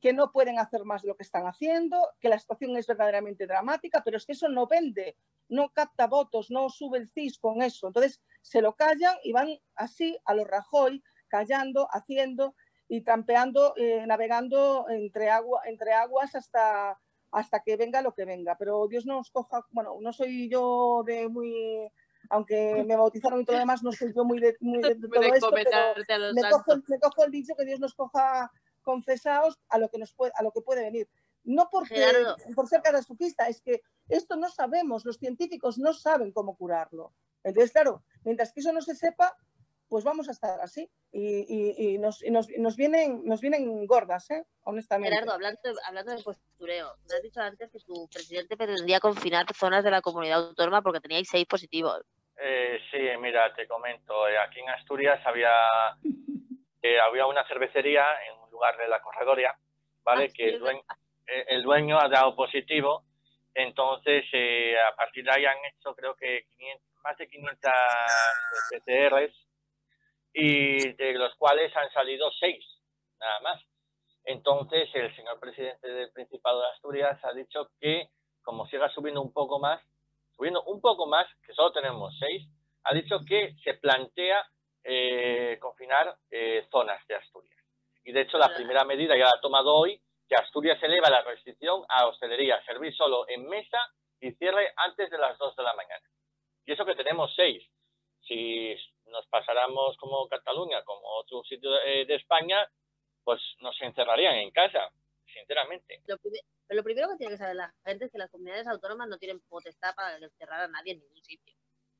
que 0.00 0.12
no 0.12 0.30
pueden 0.30 0.60
hacer 0.60 0.84
más 0.84 1.02
de 1.02 1.08
lo 1.08 1.16
que 1.16 1.24
están 1.24 1.48
haciendo, 1.48 1.98
que 2.20 2.28
la 2.28 2.38
situación 2.38 2.76
es 2.76 2.86
verdaderamente 2.86 3.48
dramática, 3.48 4.02
pero 4.04 4.16
es 4.16 4.24
que 4.26 4.32
eso 4.32 4.48
no 4.48 4.68
vende, 4.68 5.16
no 5.48 5.70
capta 5.72 6.06
votos, 6.06 6.52
no 6.52 6.70
sube 6.70 6.98
el 6.98 7.08
CIS 7.08 7.38
con 7.40 7.62
eso. 7.62 7.88
Entonces 7.88 8.20
se 8.40 8.62
lo 8.62 8.76
callan 8.76 9.16
y 9.24 9.32
van 9.32 9.48
así 9.74 10.16
a 10.24 10.34
los 10.34 10.46
Rajoy, 10.46 11.02
callando, 11.26 11.88
haciendo 11.90 12.54
y 12.88 13.02
trampeando, 13.02 13.74
eh, 13.76 14.04
navegando 14.06 14.86
entre, 14.88 15.30
agua, 15.30 15.60
entre 15.66 15.92
aguas 15.92 16.34
hasta, 16.34 16.98
hasta 17.30 17.60
que 17.60 17.76
venga 17.76 18.02
lo 18.02 18.14
que 18.14 18.24
venga. 18.24 18.56
Pero 18.58 18.88
Dios 18.88 19.04
nos 19.04 19.30
coja, 19.30 19.64
bueno, 19.70 19.98
no 20.00 20.12
soy 20.12 20.48
yo 20.48 21.02
de 21.06 21.28
muy, 21.28 21.90
aunque 22.30 22.84
me 22.86 22.96
bautizaron 22.96 23.40
y 23.40 23.44
todo 23.44 23.56
lo 23.56 23.60
demás, 23.60 23.82
no 23.82 23.92
soy 23.92 24.12
yo 24.14 24.24
muy 24.24 24.40
de, 24.40 24.56
muy 24.60 24.80
de, 24.80 24.94
de 24.94 25.08
todo 25.08 25.22
esto, 25.22 25.50
pero 25.50 26.34
me 26.34 26.50
cojo, 26.50 26.72
me 26.88 26.98
cojo 26.98 27.24
el 27.24 27.30
dicho 27.30 27.54
que 27.56 27.64
Dios 27.64 27.78
nos 27.78 27.94
coja 27.94 28.50
confesados 28.82 29.58
a 29.68 29.78
lo 29.78 29.90
que 29.90 29.98
nos 29.98 30.14
puede, 30.14 30.32
a 30.34 30.42
lo 30.42 30.50
que 30.50 30.62
puede 30.62 30.82
venir. 30.82 31.08
No 31.44 31.68
porque 31.70 31.94
Gerardo. 31.94 32.36
por 32.54 32.68
ser 32.68 32.82
catastrofista, 32.82 33.48
es 33.48 33.60
que 33.60 33.82
esto 34.08 34.36
no 34.36 34.48
sabemos, 34.48 35.04
los 35.04 35.18
científicos 35.18 35.78
no 35.78 35.92
saben 35.92 36.32
cómo 36.32 36.56
curarlo. 36.56 37.12
Entonces, 37.44 37.72
claro, 37.72 38.02
mientras 38.24 38.52
que 38.52 38.60
eso 38.60 38.72
no 38.72 38.80
se 38.82 38.94
sepa, 38.94 39.36
pues 39.88 40.04
vamos 40.04 40.28
a 40.28 40.32
estar 40.32 40.60
así. 40.60 40.88
Y, 41.12 41.22
y- 41.48 41.94
y 41.94 41.98
nos, 41.98 42.22
y 42.22 42.30
nos, 42.30 42.50
y 42.50 42.58
nos 42.60 42.76
vienen, 42.76 43.24
nos 43.24 43.40
vienen 43.40 43.86
gordas, 43.86 44.30
¿eh? 44.30 44.44
honestamente. 44.64 45.14
Gerardo, 45.14 45.32
hablando 45.32 45.60
de, 45.64 45.72
hablando 45.86 46.14
de 46.14 46.22
postureo, 46.22 46.94
me 47.08 47.16
has 47.16 47.22
dicho 47.22 47.40
antes 47.40 47.70
que 47.70 47.78
tu 47.80 48.08
presidente 48.08 48.56
pretendía 48.56 49.00
confinar 49.00 49.46
zonas 49.54 49.82
de 49.84 49.90
la 49.90 50.00
comunidad 50.02 50.48
autónoma 50.48 50.82
porque 50.82 51.00
teníais 51.00 51.28
seis 51.28 51.46
positivos. 51.46 52.02
Eh, 52.40 52.78
sí, 52.90 52.98
mira, 53.20 53.52
te 53.54 53.66
comento. 53.66 54.28
eh, 54.28 54.38
aquí 54.38 54.60
en 54.60 54.68
Asturias 54.68 55.20
había, 55.26 55.50
eh, 56.82 57.00
había 57.00 57.26
una 57.26 57.46
cervecería 57.48 58.04
en 58.30 58.38
un 58.40 58.50
lugar 58.50 58.76
de 58.76 58.88
la 58.88 59.00
corredoria, 59.00 59.58
¿vale? 60.04 60.24
Ah, 60.24 60.32
que 60.34 60.48
sí, 60.48 60.54
el 60.54 60.60
dueño, 60.60 60.82
eh, 61.26 61.44
el 61.48 61.62
dueño 61.62 61.98
ha 61.98 62.08
dado 62.08 62.36
positivo. 62.36 63.04
Entonces, 63.54 64.24
eh, 64.32 64.76
a 64.78 64.94
partir 64.94 65.24
de 65.24 65.32
ahí 65.32 65.44
han 65.44 65.56
hecho, 65.64 65.94
creo 65.96 66.14
que 66.14 66.44
500 66.58 66.86
más 67.02 67.16
de 67.16 67.26
500 67.28 67.72
PCRs 68.70 69.47
y 70.40 70.92
de 70.92 71.14
los 71.14 71.34
cuales 71.34 71.74
han 71.76 71.90
salido 71.90 72.30
seis, 72.38 72.64
nada 73.18 73.40
más. 73.40 73.60
Entonces, 74.24 74.88
el 74.94 75.14
señor 75.16 75.40
presidente 75.40 75.88
del 75.88 76.12
Principado 76.12 76.60
de 76.60 76.68
Asturias 76.68 77.18
ha 77.24 77.32
dicho 77.32 77.70
que, 77.80 78.08
como 78.42 78.68
siga 78.68 78.88
subiendo 78.90 79.20
un 79.20 79.32
poco 79.32 79.58
más, 79.58 79.82
subiendo 80.36 80.62
un 80.62 80.80
poco 80.80 81.08
más, 81.08 81.26
que 81.44 81.52
solo 81.54 81.72
tenemos 81.72 82.16
seis, 82.20 82.46
ha 82.84 82.94
dicho 82.94 83.18
que 83.26 83.56
se 83.64 83.74
plantea 83.74 84.46
eh, 84.84 85.58
confinar 85.60 86.16
eh, 86.30 86.68
zonas 86.70 87.04
de 87.08 87.16
Asturias. 87.16 87.60
Y 88.04 88.12
de 88.12 88.20
hecho, 88.20 88.38
la 88.38 88.54
primera 88.54 88.84
medida 88.84 89.16
ya 89.16 89.24
la 89.24 89.32
ha 89.36 89.40
tomado 89.40 89.74
hoy, 89.74 90.00
que 90.28 90.36
Asturias 90.36 90.80
eleva 90.84 91.10
la 91.10 91.22
restricción 91.22 91.82
a 91.88 92.06
hostelería, 92.06 92.62
servir 92.64 92.94
solo 92.94 93.28
en 93.28 93.48
mesa 93.48 93.78
y 94.20 94.30
cierre 94.34 94.72
antes 94.76 95.10
de 95.10 95.18
las 95.18 95.36
2 95.36 95.56
de 95.56 95.62
la 95.64 95.74
mañana. 95.74 96.06
Y 96.64 96.74
eso 96.74 96.84
que 96.84 96.94
tenemos 96.94 97.34
seis. 97.34 97.64
Si 98.20 98.76
nos 99.10 99.26
pasáramos 99.26 99.96
como 99.96 100.28
Cataluña, 100.28 100.82
como 100.84 101.06
otro 101.18 101.42
sitio 101.44 101.70
de, 101.70 102.04
de 102.06 102.14
España, 102.14 102.68
pues 103.28 103.42
nos 103.60 103.78
encerrarían 103.82 104.36
en 104.36 104.50
casa, 104.50 104.90
sinceramente. 105.26 106.02
Lo, 106.06 106.82
primero 106.82 107.08
que 107.10 107.16
tiene 107.18 107.34
que 107.34 107.36
saber 107.36 107.56
la 107.56 107.74
gente 107.84 108.06
es 108.06 108.10
que 108.10 108.16
las 108.16 108.30
comunidades 108.30 108.66
autónomas 108.66 109.06
no 109.06 109.18
tienen 109.18 109.40
potestad 109.48 109.94
para 109.94 110.16
encerrar 110.16 110.62
a 110.62 110.68
nadie 110.68 110.92
en 110.92 111.00
ningún 111.00 111.22
sitio. 111.22 111.54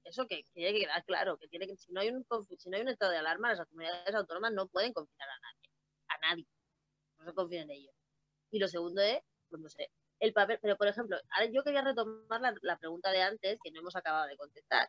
Eso 0.05 0.27
que 0.27 0.43
tiene 0.55 0.73
que 0.73 0.87
quedar 0.87 1.05
claro, 1.05 1.37
que 1.37 1.49
tiene 1.49 1.67
que, 1.67 1.77
si 1.77 1.93
no 1.93 2.01
hay 2.01 2.09
un 2.09 2.25
si 2.57 2.71
no 2.71 2.77
hay 2.77 2.83
un 2.83 2.89
estado 2.89 3.13
de 3.13 3.19
alarma, 3.19 3.53
las 3.53 3.69
comunidades 3.69 4.15
autónomas 4.15 4.53
no 4.53 4.69
pueden 4.69 4.95
confinar 4.95 5.29
a 5.29 5.39
nadie, 5.39 5.71
a 6.09 6.19
nadie. 6.29 6.47
No 7.19 7.25
se 7.27 7.35
confían 7.35 7.65
en 7.65 7.73
ellos. 7.73 7.95
Y 8.51 8.59
lo 8.59 8.69
segundo 8.69 9.03
es, 9.03 9.21
pues 9.51 9.61
no 9.61 9.69
sé, 9.69 9.91
el 10.21 10.33
papel, 10.33 10.59
pero 10.63 10.77
por 10.77 10.89
ejemplo, 10.89 11.19
ahora 11.31 11.51
yo 11.53 11.63
quería 11.63 11.83
retomar 11.83 12.41
la 12.63 12.79
pregunta 12.79 13.11
de 13.11 13.21
antes 13.21 13.59
que 13.63 13.71
no 13.71 13.81
hemos 13.81 13.97
acabado 13.97 14.27
de 14.29 14.37
contestar, 14.39 14.89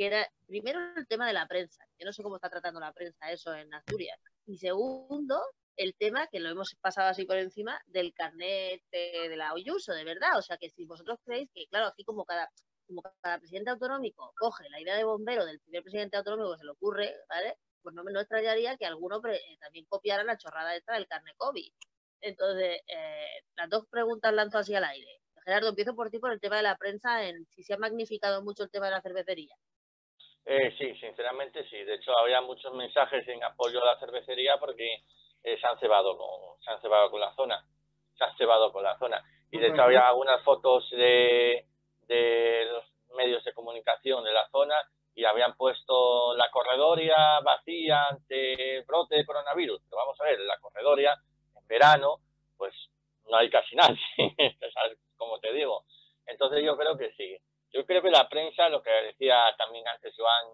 que 0.00 0.06
era 0.06 0.26
primero 0.46 0.80
el 0.96 1.06
tema 1.06 1.26
de 1.26 1.34
la 1.34 1.46
prensa. 1.46 1.84
Yo 1.98 2.06
no 2.06 2.12
sé 2.14 2.22
cómo 2.22 2.36
está 2.36 2.48
tratando 2.48 2.80
la 2.80 2.90
prensa 2.94 3.30
eso 3.30 3.54
en 3.54 3.74
Asturias. 3.74 4.18
Y 4.46 4.56
segundo, 4.56 5.38
el 5.76 5.94
tema 5.94 6.26
que 6.28 6.40
lo 6.40 6.48
hemos 6.48 6.74
pasado 6.80 7.10
así 7.10 7.26
por 7.26 7.36
encima 7.36 7.78
del 7.84 8.14
carnet 8.14 8.82
de, 8.90 9.36
la 9.36 9.52
Oyuso, 9.52 9.92
de 9.92 10.04
verdad. 10.04 10.38
O 10.38 10.40
sea, 10.40 10.56
que 10.56 10.70
si 10.70 10.86
vosotros 10.86 11.18
creéis 11.22 11.50
que, 11.52 11.66
claro, 11.66 11.88
aquí 11.88 12.02
como 12.04 12.24
cada, 12.24 12.48
como 12.86 13.02
cada 13.20 13.38
presidente 13.40 13.68
autonómico 13.68 14.32
coge 14.38 14.70
la 14.70 14.80
idea 14.80 14.96
de 14.96 15.04
bombero 15.04 15.44
del 15.44 15.60
primer 15.60 15.82
presidente 15.82 16.16
autonómico 16.16 16.56
se 16.56 16.64
le 16.64 16.70
ocurre, 16.70 17.14
¿vale? 17.28 17.58
Pues 17.82 17.94
no 17.94 18.02
me 18.02 18.18
extrañaría 18.18 18.78
que 18.78 18.86
alguno 18.86 19.20
eh, 19.28 19.58
también 19.60 19.84
copiara 19.84 20.24
la 20.24 20.38
chorrada 20.38 20.76
esta 20.76 20.94
del 20.94 21.08
carnet 21.08 21.36
COVID. 21.36 21.74
Entonces, 22.22 22.80
eh, 22.86 23.42
las 23.54 23.68
dos 23.68 23.84
preguntas 23.90 24.32
lanzo 24.32 24.56
así 24.56 24.74
al 24.74 24.84
aire. 24.84 25.20
Gerardo, 25.44 25.68
empiezo 25.68 25.94
por 25.94 26.08
ti 26.08 26.18
por 26.18 26.32
el 26.32 26.40
tema 26.40 26.56
de 26.56 26.62
la 26.62 26.78
prensa, 26.78 27.28
en 27.28 27.46
si 27.50 27.62
se 27.62 27.74
ha 27.74 27.78
magnificado 27.78 28.42
mucho 28.42 28.62
el 28.62 28.70
tema 28.70 28.86
de 28.86 28.92
la 28.92 29.02
cervecería. 29.02 29.54
Eh, 30.44 30.74
sí, 30.78 30.94
sinceramente 30.96 31.64
sí. 31.68 31.82
De 31.84 31.94
hecho, 31.94 32.16
había 32.16 32.40
muchos 32.40 32.72
mensajes 32.74 33.26
en 33.28 33.42
apoyo 33.44 33.82
a 33.82 33.86
la 33.94 33.98
cervecería 34.00 34.58
porque 34.58 35.04
eh, 35.42 35.58
se 35.58 35.66
han 35.66 35.78
cebado 35.78 36.16
con, 36.16 36.60
se 36.62 36.70
han 36.70 36.80
cebado 36.80 37.10
con 37.10 37.20
la 37.20 37.34
zona. 37.34 37.64
Se 38.16 38.24
han 38.24 38.36
cebado 38.36 38.72
con 38.72 38.82
la 38.82 38.98
zona. 38.98 39.22
Y 39.50 39.58
de 39.58 39.68
hecho 39.68 39.82
había 39.82 40.08
algunas 40.08 40.42
fotos 40.44 40.88
de, 40.90 41.66
de 42.06 42.68
los 42.70 42.84
medios 43.16 43.44
de 43.44 43.52
comunicación 43.52 44.24
de 44.24 44.32
la 44.32 44.48
zona 44.50 44.76
y 45.14 45.24
habían 45.24 45.56
puesto 45.56 46.34
la 46.36 46.50
corredoria 46.50 47.40
vacía 47.40 48.06
ante 48.06 48.82
brote 48.82 49.16
de 49.16 49.26
coronavirus. 49.26 49.82
Pero 49.88 49.96
vamos 49.98 50.20
a 50.20 50.24
ver, 50.24 50.40
la 50.40 50.58
corredoria 50.58 51.16
en 51.56 51.66
verano, 51.66 52.18
pues 52.56 52.74
no 53.28 53.36
hay 53.36 53.50
casi 53.50 53.74
nadie, 53.76 53.98
como 55.16 55.38
te 55.40 55.52
digo. 55.52 55.84
Entonces 56.26 56.62
yo 56.64 56.76
creo 56.76 56.96
que 56.96 57.12
sí. 57.12 57.36
Yo 57.72 57.86
creo 57.86 58.02
que 58.02 58.10
la 58.10 58.28
prensa, 58.28 58.68
lo 58.68 58.82
que 58.82 58.90
decía 58.90 59.36
también 59.56 59.86
antes 59.88 60.14
Joan 60.16 60.46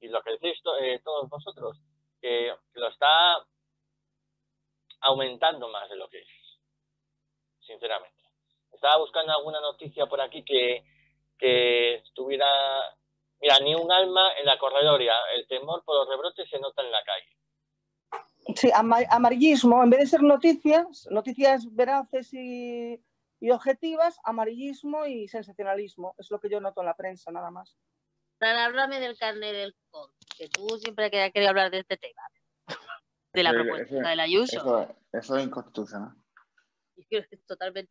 y 0.00 0.08
lo 0.08 0.22
que 0.22 0.32
decís 0.32 0.60
eh, 0.80 1.00
todos 1.04 1.28
vosotros, 1.28 1.78
que 2.20 2.54
lo 2.74 2.88
está 2.88 3.36
aumentando 5.00 5.68
más 5.68 5.88
de 5.88 5.96
lo 5.96 6.08
que 6.08 6.18
es, 6.20 6.28
sinceramente. 7.60 8.22
Estaba 8.72 8.98
buscando 8.98 9.32
alguna 9.32 9.60
noticia 9.60 10.06
por 10.06 10.20
aquí 10.20 10.44
que, 10.44 10.84
que 11.38 11.94
estuviera... 11.96 12.46
Mira, 13.40 13.58
ni 13.58 13.74
un 13.74 13.90
alma 13.90 14.32
en 14.38 14.46
la 14.46 14.56
corredoria. 14.56 15.14
El 15.34 15.48
temor 15.48 15.82
por 15.84 15.96
los 15.96 16.08
rebrotes 16.08 16.48
se 16.48 16.60
nota 16.60 16.82
en 16.82 16.92
la 16.92 17.02
calle. 17.02 17.36
Sí, 18.54 18.70
ama- 18.72 19.06
amarillismo, 19.10 19.82
en 19.82 19.90
vez 19.90 20.00
de 20.00 20.06
ser 20.06 20.22
noticias, 20.22 21.08
noticias 21.10 21.64
veraces 21.74 22.32
y, 22.32 22.94
y 23.42 23.50
objetivas, 23.50 24.18
amarillismo 24.22 25.04
y 25.06 25.26
sensacionalismo. 25.26 26.14
Es 26.16 26.30
lo 26.30 26.38
que 26.38 26.48
yo 26.48 26.60
noto 26.60 26.80
en 26.80 26.86
la 26.86 26.94
prensa, 26.94 27.32
nada 27.32 27.50
más. 27.50 27.76
Fran, 28.38 28.56
háblame 28.56 29.00
del 29.00 29.18
carnet 29.18 29.52
del 29.52 29.74
COVID, 29.90 30.14
que 30.38 30.48
tú 30.48 30.68
siempre 30.78 31.06
has 31.06 31.32
querido 31.32 31.50
hablar 31.50 31.72
de 31.72 31.80
este 31.80 31.96
tema. 31.96 32.22
De 33.32 33.42
la 33.42 33.50
Sí, 33.50 33.56
propuesta 33.56 33.96
eso- 33.98 34.08
del 34.08 34.20
Ayuso. 34.20 34.56
Eso, 34.58 34.96
eso 35.12 35.36
es 35.36 35.44
inconstitucional. 35.44 36.14
Es 36.96 37.06
que 37.10 37.26
es 37.30 37.44
totalmente. 37.46 37.90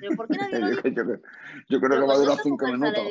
pero 0.00 0.16
¿Por 0.16 0.26
qué 0.28 0.38
nadie 0.38 0.58
lo 0.60 0.68
yo, 0.70 0.76
dice? 0.76 0.94
yo 0.94 1.04
creo- 1.04 1.20
yo 1.68 1.80
creo 1.80 1.80
Pero 1.80 1.90
que 1.90 1.98
va 1.98 2.02
a 2.02 2.06
cuando 2.06 2.20
durar 2.24 2.38
cinco 2.42 2.66
minutos. 2.66 3.04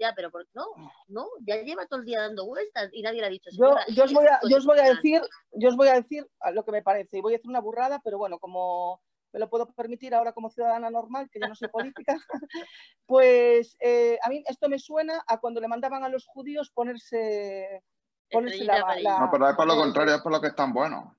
Ya, 0.00 0.12
pero 0.16 0.32
por- 0.32 0.48
no, 0.54 0.66
no, 1.06 1.28
ya 1.46 1.62
lleva 1.62 1.86
todo 1.86 2.00
el 2.00 2.06
día 2.06 2.20
dando 2.22 2.46
vueltas 2.46 2.90
y 2.92 3.02
nadie 3.02 3.20
le 3.20 3.26
ha 3.28 3.30
dicho. 3.30 3.48
Yo, 3.52 3.58
"Señora, 3.68 3.84
yo, 3.94 4.04
os 4.04 4.12
voy 4.12 4.26
a, 4.26 4.40
yo 4.48 4.56
os 4.56 4.66
voy 4.66 4.78
a 4.80 4.82
inconstitucional". 4.88 5.22
decir, 5.22 5.60
yo 5.60 5.68
os 5.68 5.76
voy 5.76 5.88
a 5.88 5.94
decir 5.94 6.26
lo 6.52 6.64
que 6.64 6.72
me 6.72 6.82
parece. 6.82 7.18
Y 7.18 7.20
voy 7.20 7.34
a 7.34 7.36
decir 7.36 7.48
una 7.48 7.60
burrada, 7.60 8.00
pero 8.02 8.18
bueno, 8.18 8.40
como 8.40 9.00
me 9.32 9.40
lo 9.40 9.48
puedo 9.48 9.72
permitir 9.72 10.14
ahora 10.14 10.32
como 10.32 10.50
ciudadana 10.50 10.90
normal, 10.90 11.28
que 11.30 11.40
yo 11.40 11.48
no 11.48 11.54
soy 11.54 11.68
política, 11.68 12.16
pues 13.06 13.76
eh, 13.80 14.18
a 14.22 14.28
mí 14.28 14.42
esto 14.46 14.68
me 14.68 14.78
suena 14.78 15.22
a 15.26 15.38
cuando 15.38 15.60
le 15.60 15.68
mandaban 15.68 16.04
a 16.04 16.08
los 16.08 16.26
judíos 16.26 16.70
ponerse, 16.70 17.82
ponerse 18.30 18.64
la, 18.64 18.94
la- 19.00 19.18
No, 19.20 19.30
pero 19.30 19.48
es 19.48 19.56
por 19.56 19.66
lo 19.66 19.76
contrario, 19.76 20.14
es 20.14 20.20
por 20.22 20.32
lo 20.32 20.40
que 20.40 20.48
están 20.48 20.72
buenos. 20.72 21.14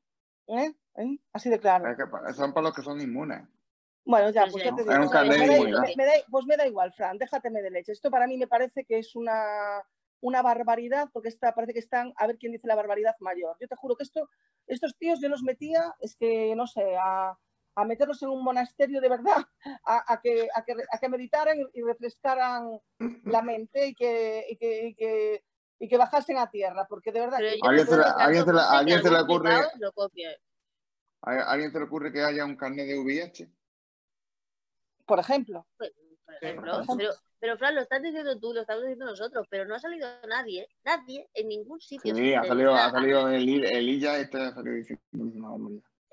¿eh? 0.47 0.73
¿eh? 0.95 1.17
Así 1.31 1.49
de 1.49 1.59
claro. 1.59 1.89
Es 1.89 1.97
que 1.97 2.07
pa- 2.07 2.33
son 2.33 2.53
para 2.53 2.67
los 2.67 2.75
que 2.75 2.81
son 2.83 3.01
inmunes. 3.01 3.41
Bueno, 4.05 4.29
ya, 4.31 4.41
pues 4.43 4.55
sí. 4.63 4.69
ya 4.69 4.75
te 4.75 4.81
Es 4.81 4.87
digo. 4.87 5.11
me 5.23 5.47
da- 5.71 5.81
me- 5.81 5.93
me 5.95 6.05
da- 6.05 6.11
pues 6.29 6.45
me 6.45 6.57
da 6.57 6.67
igual, 6.67 6.91
Fran, 6.93 7.17
déjateme 7.17 7.61
de 7.61 7.71
leche. 7.71 7.93
Esto 7.93 8.11
para 8.11 8.27
mí 8.27 8.37
me 8.37 8.47
parece 8.47 8.83
que 8.83 8.99
es 8.99 9.15
una, 9.15 9.81
una 10.19 10.41
barbaridad, 10.41 11.09
porque 11.13 11.29
está, 11.29 11.55
parece 11.55 11.73
que 11.73 11.79
están, 11.79 12.13
a 12.17 12.27
ver 12.27 12.37
quién 12.37 12.51
dice 12.51 12.67
la 12.67 12.75
barbaridad 12.75 13.15
mayor. 13.21 13.55
Yo 13.61 13.67
te 13.67 13.75
juro 13.77 13.95
que 13.95 14.03
esto, 14.03 14.27
estos 14.67 14.97
tíos 14.97 15.21
yo 15.21 15.29
los 15.29 15.41
metía, 15.41 15.93
es 16.01 16.15
que, 16.17 16.53
no 16.55 16.67
sé, 16.67 16.97
a, 17.01 17.37
a 17.75 17.85
meterlos 17.85 18.21
en 18.23 18.29
un 18.29 18.43
monasterio 18.43 19.01
de 19.01 19.09
verdad, 19.09 19.37
a, 19.85 20.13
a 20.13 20.21
que, 20.21 20.47
a, 20.55 20.63
que, 20.63 20.73
a 20.91 20.97
que 20.99 21.09
meditaran 21.09 21.57
y, 21.73 21.81
refrescaran 21.81 22.79
la 23.25 23.41
mente 23.41 23.87
y 23.87 23.95
que, 23.95 24.45
y 24.49 24.57
que, 24.57 24.87
y 24.87 24.95
que, 24.95 25.43
y 25.79 25.87
que 25.87 25.97
bajasen 25.97 26.37
a 26.37 26.49
tierra, 26.49 26.85
porque 26.87 27.11
de 27.11 27.19
verdad... 27.19 27.39
¿Alguien 27.39 27.87
se 27.87 27.95
alguien 27.95 28.45
se 28.45 28.53
le- 28.53 28.59
alguien 28.61 29.01
se 29.01 29.09
ocurre- 29.09 29.51
flipado 29.55 29.69
lo 29.79 29.91
copie. 29.93 30.37
¿A 31.21 31.31
a 31.31 31.51
alguien 31.51 31.71
se 31.71 31.79
le 31.79 31.85
ocurre 31.85 32.11
que 32.11 32.21
haya 32.21 32.45
un 32.45 32.55
carnet 32.55 32.85
de 32.87 32.99
VIH? 32.99 33.49
Por 35.05 35.19
ejemplo. 35.19 35.65
Por 35.77 35.87
ejemplo, 36.41 36.71
por 36.71 36.81
ejemplo. 36.83 36.95
pero, 36.97 37.13
pero 37.39 37.57
Fran, 37.57 37.75
lo 37.75 37.81
estás 37.81 38.01
diciendo 38.01 38.39
tú, 38.39 38.53
lo 38.53 38.61
estamos 38.61 38.83
diciendo 38.83 39.05
nosotros, 39.05 39.47
pero 39.49 39.65
no 39.65 39.75
ha 39.75 39.79
salido 39.79 40.07
nadie, 40.27 40.67
nadie 40.83 41.29
en 41.33 41.47
ningún 41.49 41.79
sitio. 41.81 42.15
Sí, 42.15 42.33
ha 42.33 42.43
salido, 42.43 42.73
ha 42.75 42.91
salido 42.91 43.27
el, 43.29 43.47
I- 43.47 43.65
el 43.65 43.89
Illa, 43.89 44.17
este 44.17 44.41
ha 44.41 44.53
salido 44.53 44.75
diciendo 44.75 45.01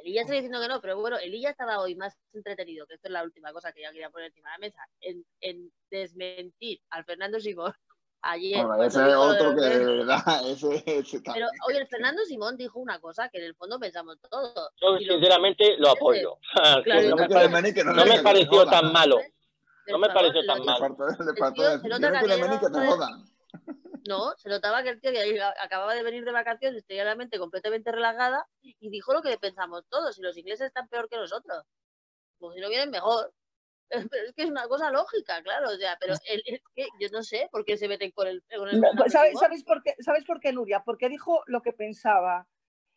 Elilla 0.03 0.23
está 0.23 0.35
diciendo 0.35 0.61
que 0.61 0.69
no, 0.69 0.81
pero 0.81 0.99
bueno, 0.99 1.19
Elilla 1.19 1.51
estaba 1.51 1.81
hoy 1.81 1.95
más 1.95 2.17
entretenido, 2.33 2.87
que 2.87 2.95
esto 2.95 3.09
es 3.09 3.13
la 3.13 3.23
última 3.23 3.53
cosa 3.53 3.73
que 3.73 3.83
ya 3.83 3.91
quería 3.93 4.11
poner 4.11 4.29
encima 4.29 4.51
de 4.51 4.55
la 4.55 4.59
mesa, 4.67 4.83
en, 5.01 5.25
en 5.41 5.73
desmentir 5.91 6.81
al 6.91 7.05
Fernando 7.05 7.39
Simón 7.41 7.73
ayer. 8.23 8.65
Bueno, 8.67 8.83
ese 8.85 9.09
es 9.09 9.15
otro 9.15 9.55
que 9.55 9.61
de 9.63 9.85
verdad, 9.85 10.23
ese, 10.47 10.83
ese 10.87 11.21
Pero 11.21 11.47
hoy 11.67 11.77
el 11.77 11.87
Fernando 11.87 12.23
Simón 12.25 12.57
dijo 12.57 12.79
una 12.81 12.99
cosa 13.01 13.29
que 13.29 13.39
en 13.39 13.45
el 13.45 13.55
fondo 13.55 13.79
pensamos 13.79 14.17
todos. 14.31 14.71
Yo 14.81 14.97
y 14.99 15.05
sinceramente 15.07 15.77
lo 15.79 15.91
apoyo. 15.91 16.39
Claro, 16.85 17.03
yo 17.03 17.11
no 17.11 17.17
me 17.17 17.23
también. 17.29 17.51
pare- 17.51 17.63
venir, 17.63 17.75
que 17.75 17.85
no 17.85 17.93
me 17.95 18.03
venga, 18.03 18.17
que 18.17 18.23
pareció 18.23 18.67
tan 18.67 18.93
malo. 18.93 19.19
No 19.87 19.99
me 19.99 20.09
pareció 20.11 20.45
tan 20.47 20.59
dijo- 20.61 20.67
Le 20.67 20.67
mal. 20.67 20.79
faltó- 20.97 21.25
le 21.25 21.31
El 21.31 21.37
faltó 21.39 21.55
tío 21.55 21.65
se 21.65 21.71
decir, 21.73 21.91
nota 21.91 22.21
"Yo 22.21 23.90
no 24.07 24.37
se 24.37 24.49
notaba 24.49 24.83
que 24.83 24.91
el 24.91 25.01
tío 25.01 25.13
que 25.13 25.43
acababa 25.61 25.95
de 25.95 26.03
venir 26.03 26.25
de 26.25 26.33
vacaciones 26.33 26.85
tenía 26.87 27.05
la 27.05 27.17
mente 27.17 27.39
completamente 27.39 27.93
relajada 27.93 28.47
y 28.63 28.91
dijo 28.91 29.13
lo 29.13 29.23
que 29.23 29.37
pensamos 29.39 29.85
todos. 29.89 30.17
Si 30.17 30.23
los 30.23 30.37
ingleses 30.37 30.69
están 30.69 30.89
peor 30.89 31.09
que 31.09 31.17
nosotros, 31.17 31.65
pues 32.39 32.55
si 32.55 32.61
no 32.61 32.69
vienen 32.69 32.91
mejor. 32.91 33.33
Pero 34.11 34.27
es 34.29 34.35
que 34.35 34.43
es 34.43 34.49
una 34.51 34.69
cosa 34.69 34.91
lógica, 34.91 35.43
claro. 35.43 35.69
O 35.69 35.77
sea, 35.77 35.97
pero 36.01 36.15
el- 36.29 36.43
es 36.47 36.61
que 36.77 36.87
yo 37.01 37.09
no 37.11 37.25
sé 37.25 37.49
por 37.51 37.65
qué 37.65 37.77
se 37.77 37.89
meten 37.89 38.13
con 38.13 38.29
el. 38.29 38.41
Con 38.49 38.67
No, 38.67 38.71
Fernando 38.71 39.09
¿sabes, 39.11 39.39
sabes 39.39 39.65
por 39.65 39.83
qué, 39.83 39.97
¿Sabes 39.99 40.25
por 40.25 40.39
qué, 40.39 40.53
Nuria? 40.53 40.85
Porque 40.85 41.09
dijo 41.09 41.43
lo 41.47 41.61
que 41.61 41.73
pensaba 41.73 42.47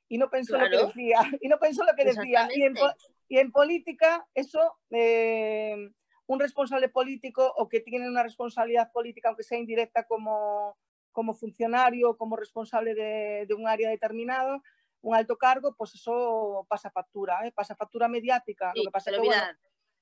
y 0.07 0.19
no 0.19 0.29
pensó 0.29 0.55
lo 0.57 0.69
que 0.69 0.85
decía. 0.85 1.17
Y 1.41 1.47
no 1.47 1.57
pensó 1.57 1.83
lo 1.83 1.93
que 1.95 2.05
decía. 2.05 2.47
En, 2.53 2.75
y 3.27 3.39
en 3.39 3.51
política, 3.51 4.27
eso, 4.35 4.77
eh, 4.91 5.75
un 6.27 6.39
responsable 6.39 6.89
político 6.89 7.51
o 7.57 7.67
que 7.67 7.79
tiene 7.79 8.07
una 8.07 8.21
responsabilidad 8.21 8.91
política, 8.91 9.29
aunque 9.29 9.43
sea 9.43 9.57
indirecta 9.57 10.05
como, 10.05 10.77
como 11.13 11.33
funcionario, 11.33 12.17
como 12.17 12.35
responsable 12.35 12.93
de, 12.93 13.45
de 13.47 13.53
un 13.53 13.67
área 13.67 13.89
determinado, 13.89 14.61
un 15.01 15.15
alto 15.15 15.37
cargo, 15.37 15.75
pues 15.77 15.95
eso 15.95 16.65
pasa 16.69 16.89
factura, 16.91 17.47
¿eh? 17.47 17.51
pasa 17.53 17.75
factura 17.75 18.07
mediática. 18.09 18.71
Sí, 18.73 18.79
lo 18.79 18.89
que 18.89 18.91
pasa 18.91 19.11
pero 19.11 19.21
que, 19.21 19.27
bueno, 19.29 19.41
mirad, 19.41 19.55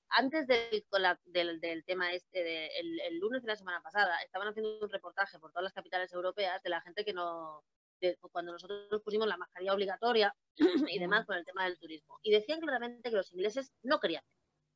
antes 0.10 0.48
del, 0.48 0.84
del, 1.26 1.60
del 1.62 1.86
tema 1.86 2.12
este, 2.14 2.44
de- 2.44 2.68
el, 2.80 3.00
el 3.02 3.18
lunes 3.20 3.42
de 3.44 3.48
la 3.48 3.56
semana 3.56 3.82
pasada, 3.82 4.22
estaban 4.24 4.48
haciendo 4.48 4.80
un 4.82 4.90
reportaje 4.90 5.40
por 5.40 5.52
todas 5.52 5.64
las 5.64 5.74
capitales 5.74 6.12
europeas 6.14 6.62
de 6.64 6.70
la 6.70 6.82
gente 6.82 7.06
que 7.06 7.14
no. 7.14 7.64
de- 8.00 8.18
cuando 8.32 8.52
nosotros 8.52 9.02
pusimos 9.04 9.28
la 9.28 9.38
mascarilla 9.38 9.74
obligatoria 9.74 10.36
y 10.96 11.00
demás 11.00 11.26
con 11.26 11.36
el 11.38 11.46
tema 11.46 11.64
del 11.66 11.78
turismo. 11.80 12.20
Y 12.24 12.32
decían 12.32 12.60
claramente 12.60 13.10
que 13.10 13.16
los 13.16 13.32
ingleses 13.34 13.72
no 13.84 14.00
querían, 14.00 14.24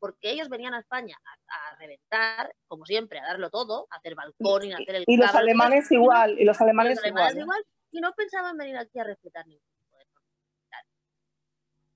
porque 0.05 0.29
ellos 0.29 0.49
venían 0.49 0.75
a 0.75 0.79
España 0.81 1.17
a, 1.25 1.71
a 1.71 1.75
reventar, 1.77 2.53
como 2.67 2.85
siempre, 2.85 3.17
a 3.17 3.23
darlo 3.23 3.49
todo, 3.49 3.87
a 3.89 3.95
hacer 3.95 4.13
balcón 4.13 4.65
y 4.65 4.71
a 4.71 4.75
hacer 4.75 4.97
el 4.97 5.03
y 5.07 5.17
los 5.17 5.33
alemanes 5.33 5.91
y 5.91 5.95
igual, 5.95 6.39
y 6.39 6.43
los 6.45 6.59
y 6.59 6.63
alemanes 6.63 6.97
los 6.97 7.03
alemanes 7.05 7.35
igual. 7.37 7.59
¿eh? 7.59 7.69
y 7.89 8.01
no 8.01 8.13
pensaban 8.13 8.55
venir 8.55 8.77
aquí 8.77 8.99
a 8.99 9.03
respetar 9.03 9.47
ningún 9.47 9.63
tipo 9.79 9.97
de. 9.97 10.05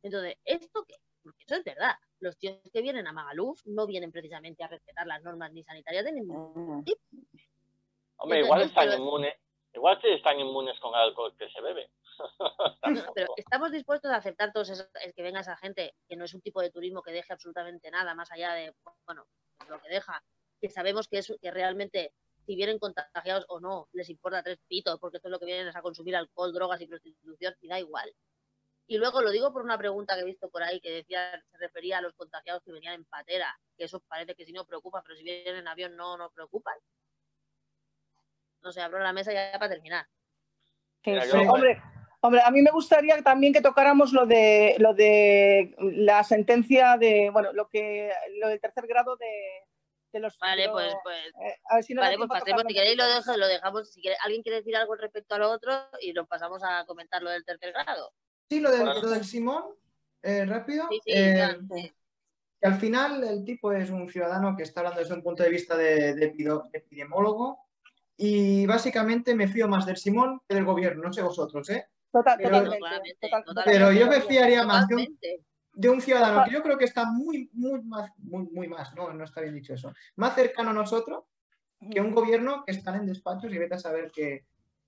Entonces, 0.01 0.35
¿esto 0.43 0.83
qué? 0.87 0.95
Porque 1.21 1.43
eso 1.45 1.55
es 1.57 1.63
verdad. 1.63 1.93
Los 2.19 2.35
tíos 2.39 2.57
que 2.73 2.81
vienen 2.81 3.05
a 3.05 3.13
Magaluf 3.13 3.61
no 3.65 3.85
vienen 3.85 4.11
precisamente 4.11 4.63
a 4.63 4.67
respetar 4.69 5.05
las 5.05 5.21
normas 5.21 5.51
ni 5.51 5.63
sanitarias 5.63 6.03
de 6.05 6.11
ningún 6.13 6.83
tipo. 6.83 6.99
Hombre, 8.17 8.39
Entonces, 8.39 8.45
igual 8.45 8.61
están 8.63 8.87
pero- 8.89 8.97
inmunes. 9.03 9.35
Igual 9.71 9.99
que 10.01 10.15
están 10.15 10.39
inmunes 10.39 10.79
con 10.79 10.95
el 10.95 11.01
alcohol 11.01 11.35
que 11.37 11.47
se 11.51 11.61
bebe. 11.61 11.91
Pero 13.15 13.33
estamos 13.37 13.71
dispuestos 13.71 14.11
a 14.11 14.17
aceptar 14.17 14.51
todos 14.51 14.69
esos, 14.69 14.89
el 15.03 15.13
que 15.13 15.23
venga 15.23 15.41
esa 15.41 15.57
gente, 15.57 15.95
que 16.07 16.15
no 16.15 16.25
es 16.25 16.33
un 16.33 16.41
tipo 16.41 16.61
de 16.61 16.71
turismo 16.71 17.01
que 17.01 17.11
deje 17.11 17.33
absolutamente 17.33 17.91
nada 17.91 18.15
más 18.15 18.31
allá 18.31 18.53
de, 18.53 18.73
bueno, 19.05 19.27
lo 19.67 19.79
que 19.81 19.89
deja, 19.89 20.23
que 20.59 20.69
sabemos 20.69 21.07
que 21.07 21.19
es 21.19 21.33
que 21.41 21.51
realmente 21.51 22.13
si 22.45 22.55
vienen 22.55 22.79
contagiados 22.79 23.45
o 23.47 23.59
no, 23.59 23.87
les 23.93 24.09
importa 24.09 24.41
tres 24.41 24.59
pitos, 24.67 24.99
porque 24.99 25.17
esto 25.17 25.27
es 25.27 25.31
lo 25.31 25.39
que 25.39 25.45
vienen 25.45 25.67
es 25.67 25.75
a 25.75 25.83
consumir 25.83 26.15
alcohol, 26.15 26.51
drogas 26.51 26.81
y 26.81 26.87
prostitución, 26.87 27.55
y 27.61 27.67
da 27.67 27.79
igual. 27.79 28.11
Y 28.87 28.97
luego 28.97 29.21
lo 29.21 29.29
digo 29.29 29.53
por 29.53 29.61
una 29.61 29.77
pregunta 29.77 30.15
que 30.15 30.21
he 30.21 30.25
visto 30.25 30.49
por 30.49 30.63
ahí 30.63 30.81
que 30.81 30.89
decía, 30.89 31.39
se 31.51 31.57
refería 31.59 31.99
a 31.99 32.01
los 32.01 32.15
contagiados 32.15 32.63
que 32.63 32.71
venían 32.71 32.95
en 32.95 33.05
patera, 33.05 33.55
que 33.77 33.83
eso 33.83 33.99
parece 33.99 34.33
que 34.33 34.45
sí 34.45 34.51
no 34.51 34.65
preocupa, 34.65 35.03
pero 35.03 35.15
si 35.15 35.23
vienen 35.23 35.57
en 35.57 35.67
avión 35.67 35.95
no 35.95 36.17
nos 36.17 36.33
preocupan. 36.33 36.73
No 38.63 38.71
sé, 38.71 38.81
abro 38.81 38.97
la 38.97 39.13
mesa 39.13 39.31
ya 39.31 39.51
para 39.59 39.69
terminar. 39.69 40.07
Sí, 41.03 41.21
sí. 41.21 41.37
Hombre, 41.37 41.79
hombre, 42.21 42.41
a 42.43 42.51
mí 42.51 42.61
me 42.61 42.71
gustaría 42.71 43.21
también 43.21 43.53
que 43.53 43.61
tocáramos 43.61 44.11
lo 44.13 44.25
de 44.25 44.75
lo 44.79 44.93
de 44.93 45.75
la 45.79 46.23
sentencia 46.23 46.97
de, 46.97 47.29
bueno, 47.31 47.53
lo 47.53 47.67
que 47.69 48.11
lo 48.39 48.47
del 48.49 48.59
tercer 48.59 48.87
grado 48.87 49.15
de, 49.17 49.27
de 50.11 50.19
los. 50.19 50.37
Vale, 50.39 50.69
pues, 50.69 50.93
pues 51.03 51.17
eh, 51.45 51.57
a 51.69 51.75
ver 51.75 51.83
si 51.83 51.93
da 51.93 52.01
Vale, 52.01 52.17
pues 52.17 52.29
pasemos, 52.29 52.63
si 52.67 52.73
queréis 52.73 52.97
lo, 52.97 53.05
dejo, 53.07 53.37
lo 53.37 53.47
dejamos, 53.47 53.91
si 53.91 54.01
quiere- 54.01 54.17
alguien 54.23 54.41
quiere 54.43 54.57
decir 54.57 54.75
algo 54.75 54.95
respecto 54.95 55.35
a 55.35 55.39
lo 55.39 55.49
otro 55.49 55.73
y 56.01 56.13
nos 56.13 56.27
pasamos 56.27 56.61
a 56.63 56.85
comentar 56.85 57.21
lo 57.21 57.29
del 57.29 57.45
tercer 57.45 57.71
grado. 57.73 58.13
Sí, 58.49 58.59
lo 58.59 58.71
del, 58.71 58.81
Bueno. 58.81 59.01
lo 59.01 59.09
del 59.09 59.23
Simón, 59.25 59.63
eh, 60.23 60.45
rápido. 60.45 60.87
Sí, 60.89 60.99
sí, 61.05 61.11
eh, 61.13 61.35
Fran, 61.35 61.67
sí. 61.73 61.93
que 62.61 62.67
al 62.67 62.79
final 62.79 63.23
el 63.23 63.45
tipo 63.45 63.71
es 63.71 63.89
un 63.91 64.09
ciudadano 64.09 64.55
que 64.57 64.63
está 64.63 64.79
hablando 64.81 64.99
desde 64.99 65.13
un 65.13 65.23
punto 65.23 65.43
de 65.43 65.49
vista 65.49 65.77
de, 65.77 66.15
de 66.15 66.33
epidemiólogo 66.73 67.59
y 68.17 68.65
básicamente 68.65 69.33
me 69.35 69.47
fío 69.47 69.67
más 69.69 69.85
del 69.85 69.95
Simón 69.97 70.41
que 70.47 70.55
del 70.55 70.65
gobierno, 70.65 71.03
no 71.03 71.13
sé 71.13 71.21
vosotros, 71.21 71.69
¿eh? 71.69 71.87
Total- 72.11 72.37
pero- 72.37 72.63
totalmente, 72.63 73.17
totalmente. 73.21 73.61
Pero 73.65 73.91
yo 73.91 74.07
me 74.07 74.21
fiaría 74.21 74.63
más 74.65 74.87
de 74.87 74.95
un, 74.95 75.01
Totalmente. 75.05 75.43
de 75.73 75.89
un 75.89 76.01
ciudadano 76.01 76.43
que 76.45 76.51
yo 76.51 76.63
creo 76.63 76.77
que 76.77 76.85
está 76.85 77.05
muy, 77.05 77.49
muy 77.53 77.81
más, 77.83 78.11
muy, 78.17 78.43
muy 78.51 78.67
más, 78.67 78.93
no, 78.95 79.13
no 79.13 79.23
está 79.23 79.41
bien 79.41 79.53
dicho 79.55 79.73
eso, 79.73 79.93
más 80.15 80.35
cercano 80.35 80.71
a 80.71 80.73
nosotros 80.73 81.23
que 81.91 82.01
un 82.01 82.11
gobierno 82.13 82.63
que 82.65 82.71
están 82.73 82.95
en 82.95 83.05
despachos 83.05 83.53
y 83.53 83.57
vete 83.57 83.75
a 83.75 83.79
saber 83.79 84.11
qué, 84.13 84.43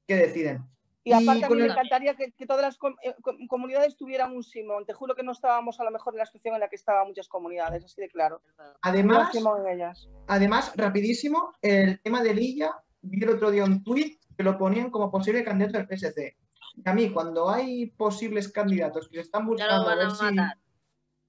qué 0.07 0.15
deciden. 0.15 0.63
Y 1.03 1.13
aparte 1.13 1.39
Y 1.39 1.43
a 1.43 1.49
mí 1.49 1.55
me 1.55 1.65
el- 1.65 1.72
encantaría 1.72 2.15
que, 2.15 2.32
que 2.34 2.45
todas 2.45 2.61
las 2.63 2.78
com- 2.78 2.95
eh, 3.01 3.15
com- 3.22 3.47
comunidades 3.47 3.95
tuvieran 3.97 4.36
un 4.36 4.43
Simón. 4.43 4.86
Te 4.86 4.93
juro 4.93 5.15
que 5.15 5.24
no 5.24 5.32
estábamos 5.32 5.80
a 5.80 5.84
lo 5.84 5.89
mejor 5.89 6.13
en 6.13 6.19
la 6.19 6.26
situación 6.28 6.53
en 6.55 6.59
la 6.61 6.69
que 6.69 6.76
estaban 6.76 7.07
muchas 7.07 7.28
comunidades, 7.28 7.84
así 7.86 8.01
de 8.01 8.09
claro. 8.09 8.41
Además, 8.84 9.32
Simón 9.32 9.65
en 9.65 9.74
ellas. 9.78 10.09
Además, 10.28 10.74
rapidísimo, 10.76 11.53
el 11.61 11.99
tema 12.01 12.22
de 12.22 12.36
Lilla, 12.36 12.76
vi 13.01 13.24
el 13.24 13.30
otro 13.30 13.49
día 13.49 13.63
un 13.63 13.84
tuit 13.84 14.22
que 14.38 14.43
lo 14.43 14.57
ponían 14.59 14.91
como 14.91 15.09
posible 15.09 15.43
candidato 15.43 15.78
del 15.80 15.88
PSC. 15.88 16.38
Y 16.76 16.89
a 16.89 16.93
mí, 16.93 17.11
cuando 17.11 17.49
hay 17.49 17.88
posibles 17.88 18.51
candidatos 18.51 19.07
que 19.09 19.15
se 19.15 19.22
están 19.22 19.43
Ya 19.57 19.67
lo 19.67 19.84
buscando 19.84 19.89
a 19.89 19.95
ver 19.95 20.11
si... 20.11 20.61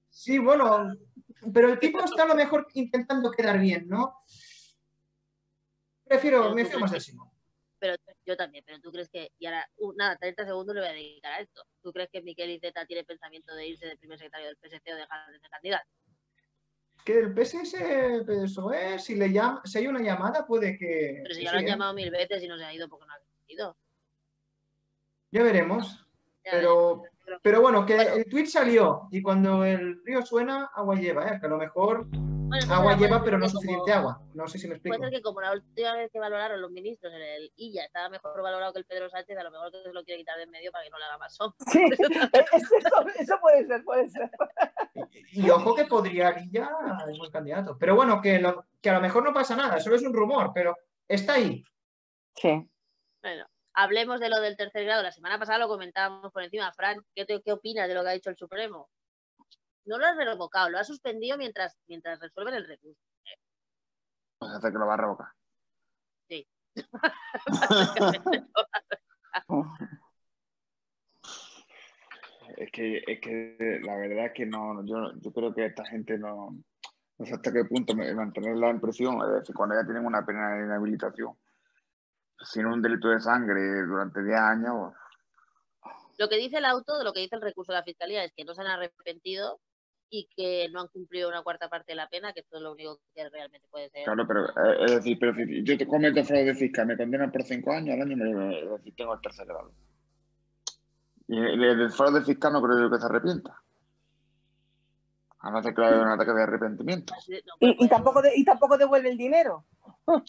Sí, 0.09 0.37
bueno, 0.37 0.95
pero 1.51 1.69
el 1.69 1.79
tipo 1.79 1.99
está 2.03 2.23
a 2.23 2.27
lo 2.27 2.35
mejor 2.35 2.67
intentando 2.75 3.31
quedar 3.31 3.59
bien, 3.59 3.87
¿no? 3.87 4.23
Prefiero, 6.05 6.53
me 6.53 6.65
fío 6.65 6.79
más 6.79 6.91
del 6.91 7.01
Simón. 7.01 7.29
Pero 7.79 7.95
yo 8.25 8.37
también, 8.37 8.63
pero 8.65 8.79
tú 8.79 8.91
crees 8.91 9.09
que, 9.09 9.31
y 9.39 9.45
ahora, 9.47 9.67
uh, 9.77 9.93
nada, 9.93 10.15
30 10.17 10.45
segundos 10.45 10.75
le 10.75 10.81
voy 10.81 10.89
a 10.89 10.93
dedicar 10.93 11.33
a 11.33 11.39
esto. 11.39 11.65
¿Tú 11.81 11.91
crees 11.91 12.09
que 12.11 12.21
Miquel 12.21 12.51
Iceta 12.51 12.85
tiene 12.85 13.03
pensamiento 13.03 13.55
de 13.55 13.67
irse 13.67 13.87
de 13.87 13.97
primer 13.97 14.17
secretario 14.19 14.47
del 14.47 14.57
PSC 14.57 14.93
o 14.93 14.95
dejar 14.95 15.31
de 15.31 15.39
ser 15.39 15.49
candidato? 15.49 15.89
Que 17.03 17.19
el 17.19 17.33
PSS, 17.33 18.23
PSOE, 18.25 18.99
si, 18.99 19.15
le 19.15 19.33
llama, 19.33 19.61
si 19.65 19.79
hay 19.79 19.87
una 19.87 20.01
llamada, 20.01 20.45
puede 20.45 20.77
que... 20.77 21.19
Pero 21.23 21.35
si 21.35 21.43
ya 21.43 21.51
lo 21.51 21.57
han 21.57 21.65
llamado 21.65 21.93
mil 21.93 22.11
veces 22.11 22.41
y 22.43 22.47
no 22.47 22.57
se 22.57 22.63
ha 22.63 22.73
ido 22.73 22.87
porque 22.87 23.05
no 23.05 23.13
ha 23.13 23.17
ido. 23.47 23.75
Ya 25.33 25.43
veremos. 25.43 26.05
Pero, 26.43 27.03
pero 27.41 27.61
bueno, 27.61 27.85
que 27.85 27.95
el 27.95 28.25
tweet 28.29 28.45
salió 28.47 29.07
y 29.11 29.21
cuando 29.21 29.63
el 29.65 30.03
río 30.05 30.21
suena, 30.25 30.69
agua 30.75 30.95
lleva, 30.95 31.25
¿eh? 31.27 31.39
que 31.39 31.45
a 31.45 31.49
lo 31.49 31.57
mejor 31.57 32.05
Bueno, 32.05 32.27
entonces 32.53 32.69
agua 32.69 32.97
lleva, 32.97 33.23
pero 33.23 33.37
no 33.39 33.45
como- 33.47 33.59
suficiente 33.59 33.93
agua. 33.93 34.21
No 34.35 34.47
sé 34.47 34.59
si 34.59 34.67
me 34.67 34.73
explico. 34.75 34.97
Puede 34.97 35.09
ser 35.09 35.17
que 35.19 35.23
como 35.23 35.41
la 35.41 35.53
última 35.53 35.93
vez 35.95 36.11
que 36.11 36.19
valoraron 36.19 36.61
los 36.61 36.69
ministros, 36.69 37.11
el, 37.13 37.21
el 37.21 37.51
Illa 37.55 37.85
estaba 37.85 38.09
mejor 38.09 38.41
valorado 38.43 38.73
que 38.73 38.79
el 38.79 38.85
Pedro 38.85 39.09
Sánchez, 39.09 39.37
a 39.37 39.43
lo 39.43 39.51
mejor 39.51 39.71
que 39.71 39.81
se 39.83 39.93
lo 39.93 40.03
quiere 40.03 40.19
quitar 40.19 40.37
de 40.37 40.43
en 40.43 40.51
medio 40.51 40.71
para 40.71 40.83
que 40.83 40.89
no 40.91 40.99
le 40.99 41.05
haga 41.05 41.17
más 41.17 41.33
sombra. 41.33 41.57
Sí, 41.71 41.81
eso, 42.51 43.05
eso 43.17 43.37
puede 43.41 43.65
ser, 43.65 43.83
puede 43.83 44.09
ser. 44.09 44.29
Y, 45.31 45.45
y 45.47 45.49
ojo 45.49 45.73
que 45.73 45.85
podría 45.85 46.31
Guilla 46.33 46.69
es 47.09 47.17
buen 47.17 47.31
candidato. 47.31 47.77
Pero 47.79 47.95
bueno, 47.95 48.21
que, 48.21 48.37
lo- 48.39 48.65
que 48.81 48.89
a 48.89 48.93
lo 48.93 49.01
mejor 49.01 49.23
no 49.23 49.33
pasa 49.33 49.55
nada, 49.55 49.79
solo 49.79 49.95
es 49.95 50.03
un 50.03 50.13
rumor, 50.13 50.51
pero 50.53 50.75
está 51.07 51.33
ahí. 51.35 51.63
Sí. 52.35 52.69
Bueno, 53.21 53.45
hablemos 53.73 54.19
de 54.19 54.29
lo 54.29 54.39
del 54.41 54.57
tercer 54.57 54.85
grado. 54.85 55.03
La 55.03 55.11
semana 55.11 55.39
pasada 55.39 55.59
lo 55.59 55.67
comentábamos 55.67 56.31
por 56.31 56.43
encima. 56.43 56.71
Fran, 56.73 56.97
¿qué, 57.15 57.25
te- 57.25 57.41
qué 57.41 57.51
opinas 57.51 57.87
de 57.87 57.95
lo 57.95 58.03
que 58.03 58.09
ha 58.09 58.13
dicho 58.13 58.29
el 58.29 58.37
Supremo? 58.37 58.89
No 59.85 59.97
lo 59.97 60.05
ha 60.05 60.13
revocado, 60.13 60.69
lo 60.69 60.79
ha 60.79 60.83
suspendido 60.83 61.37
mientras, 61.37 61.77
mientras 61.87 62.19
resuelven 62.19 62.55
el 62.55 62.67
recurso. 62.67 62.99
Pues 64.39 64.51
hace 64.51 64.71
que 64.71 64.77
lo 64.77 64.87
va 64.87 64.93
a 64.93 64.97
revocar. 64.97 65.27
Es 72.57 72.71
que, 72.71 72.97
es 73.07 73.19
que 73.19 73.79
la 73.83 73.95
verdad 73.95 74.27
es 74.27 74.33
que 74.33 74.45
no, 74.45 74.85
yo, 74.85 75.11
yo 75.19 75.33
creo 75.33 75.53
que 75.53 75.65
esta 75.65 75.85
gente 75.85 76.17
no, 76.17 76.51
no 77.17 77.25
sé 77.25 77.33
hasta 77.33 77.51
qué 77.51 77.65
punto 77.65 77.95
mantenerla 77.95 78.69
en 78.69 78.79
prisión, 78.79 79.19
es 79.23 79.39
decir, 79.39 79.55
cuando 79.55 79.75
ya 79.75 79.83
tienen 79.85 80.05
una 80.05 80.25
pena 80.25 80.55
de 80.55 80.65
inhabilitación, 80.65 81.33
sin 82.41 82.65
un 82.65 82.81
delito 82.81 83.09
de 83.09 83.19
sangre 83.19 83.61
durante 83.85 84.23
10 84.23 84.37
años, 84.39 84.93
Lo 86.17 86.29
que 86.29 86.37
dice 86.37 86.57
el 86.57 86.65
auto, 86.65 87.03
lo 87.03 87.11
que 87.13 87.21
dice 87.21 87.35
el 87.35 87.41
recurso 87.41 87.71
de 87.71 87.79
la 87.79 87.83
fiscalía, 87.83 88.23
es 88.23 88.31
que 88.35 88.45
no 88.45 88.53
se 88.53 88.61
han 88.61 88.67
arrepentido 88.67 89.59
y 90.09 90.27
que 90.35 90.69
no 90.71 90.81
han 90.81 90.87
cumplido 90.89 91.27
una 91.29 91.41
cuarta 91.41 91.69
parte 91.69 91.93
de 91.93 91.95
la 91.95 92.07
pena, 92.07 92.33
que 92.33 92.41
esto 92.41 92.57
es 92.57 92.61
lo 92.63 92.73
único 92.73 92.99
que 93.15 93.27
realmente 93.29 93.67
puede 93.71 93.89
ser. 93.89 94.03
claro, 94.03 94.27
pero 94.27 94.45
eh, 94.47 94.85
es 94.85 94.91
decir, 94.95 95.17
pero 95.19 95.33
si 95.33 95.63
yo 95.63 95.75
te 95.77 95.87
cometo 95.87 96.23
fraude 96.23 96.53
fiscal, 96.53 96.85
me 96.85 96.95
condenan 96.97 97.31
por 97.31 97.41
5 97.43 97.71
años 97.71 97.95
al 97.95 98.01
año, 98.03 98.15
me, 98.17 98.59
es 98.63 98.69
decir, 98.69 98.93
tengo 98.95 99.13
el 99.15 99.21
tercer 99.21 99.47
grado. 99.47 99.71
Y 101.27 101.37
el, 101.37 101.63
el 101.63 101.91
fraude 101.91 102.21
fiscal 102.21 102.53
no 102.53 102.61
creo 102.61 102.77
yo 102.79 102.91
que 102.91 102.99
se 102.99 103.05
arrepienta. 103.05 103.59
A 105.39 105.51
no 105.51 105.61
ser 105.63 105.73
que 105.73 105.81
un 105.81 106.07
ataque 106.07 106.31
de 106.31 106.43
arrepentimiento. 106.43 107.13
Pues, 107.25 107.41
Y, 107.59 107.85
y 107.85 107.89
tampoco 107.89 108.21
de- 108.21 108.33
y 108.35 108.45
tampoco 108.45 108.77
devuelve 108.77 109.09
el 109.09 109.17
dinero. 109.17 109.65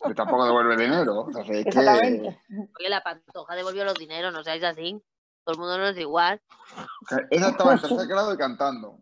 Que 0.06 0.14
tampoco 0.14 0.44
devuelve 0.46 0.76
dinero. 0.76 1.20
O 1.22 1.32
sea, 1.32 1.42
es 1.42 1.64
que-. 1.64 2.38
Oye, 2.78 2.88
la 2.88 3.02
pantoja 3.02 3.54
devolvió 3.56 3.84
los 3.84 3.94
dineros, 3.94 4.32
no 4.32 4.42
seáis 4.44 4.62
así. 4.64 5.02
Todo 5.44 5.54
el 5.54 5.58
mundo 5.60 5.78
no 5.78 5.88
es 5.88 5.98
igual. 5.98 6.40
o 6.76 7.08
sea, 7.08 7.18
esa 7.30 7.48
estaba 7.50 7.72
en 7.74 7.80
tercer 7.80 8.06
grado 8.08 8.32
y 8.34 8.36
cantando. 8.38 8.98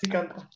Sí, 0.00 0.08
canta. 0.08 0.48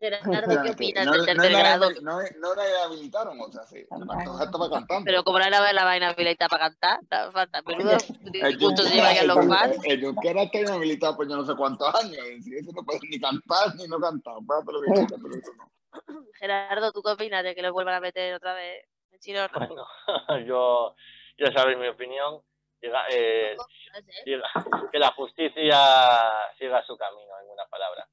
Gerardo, 0.00 0.62
¿qué 0.62 0.70
opinas 0.70 1.06
no, 1.06 1.12
del 1.12 1.20
no 1.22 1.26
tercer 1.26 1.50
la- 1.52 1.58
grado? 1.58 1.90
no, 2.02 2.18
no 2.20 2.54
la 2.54 2.62
rehabilitaron, 2.62 3.40
o 3.40 3.50
sea, 3.50 3.66
sí. 3.66 3.84
La 3.90 4.06
Pantoja 4.06 4.44
estaba 4.44 4.70
cantando. 4.70 5.04
Pero 5.04 5.24
como 5.24 5.40
no 5.40 5.44
era 5.46 5.72
la 5.72 5.84
vaina 5.84 6.10
habilitada 6.10 6.48
para 6.48 6.70
cantar, 6.70 7.00
no 7.10 7.32
falta. 7.32 7.62
Menudo 7.62 7.96
disgustos 8.30 8.86
Junqueras- 8.86 8.92
llevarían 8.94 9.26
los 9.26 9.46
fans. 9.46 9.76
El 9.84 10.04
Junqueras 10.04 10.44
está 10.46 10.60
inhabilitado 10.60 11.16
por 11.16 11.28
yo 11.28 11.36
no 11.36 11.44
sé 11.44 11.54
cuántos 11.56 11.92
años. 11.96 12.16
Y 12.46 12.54
eso 12.56 12.70
no 12.76 12.84
puede 12.84 13.00
ni 13.10 13.18
cantar 13.18 13.74
ni 13.74 13.88
no 13.88 13.98
cantar. 13.98 14.34
Puede 14.46 14.60
hacer 14.60 14.74
lo 14.74 14.80
que 14.82 14.86
quiera, 14.92 15.16
pero 15.22 15.34
eso 15.34 15.52
no. 15.56 15.70
Gerardo, 16.38 16.92
¿tú 16.92 17.02
qué 17.02 17.10
opinas 17.10 17.42
de 17.42 17.54
que 17.54 17.62
los 17.62 17.72
vuelvan 17.72 17.94
a 17.94 18.00
meter 18.00 18.34
otra 18.34 18.54
vez 18.54 18.84
en 19.10 19.18
Chirona? 19.18 19.50
Bueno, 19.54 19.86
yo, 20.46 20.94
ya 21.38 21.52
sabéis 21.52 21.78
mi 21.78 21.88
opinión. 21.88 22.42
Eh, 22.80 23.56
que 24.92 24.98
la 24.98 25.12
justicia 25.12 25.76
siga 26.56 26.82
su 26.84 26.96
camino, 26.96 27.32
en 27.42 27.50
una 27.50 27.66
palabra. 27.66 28.08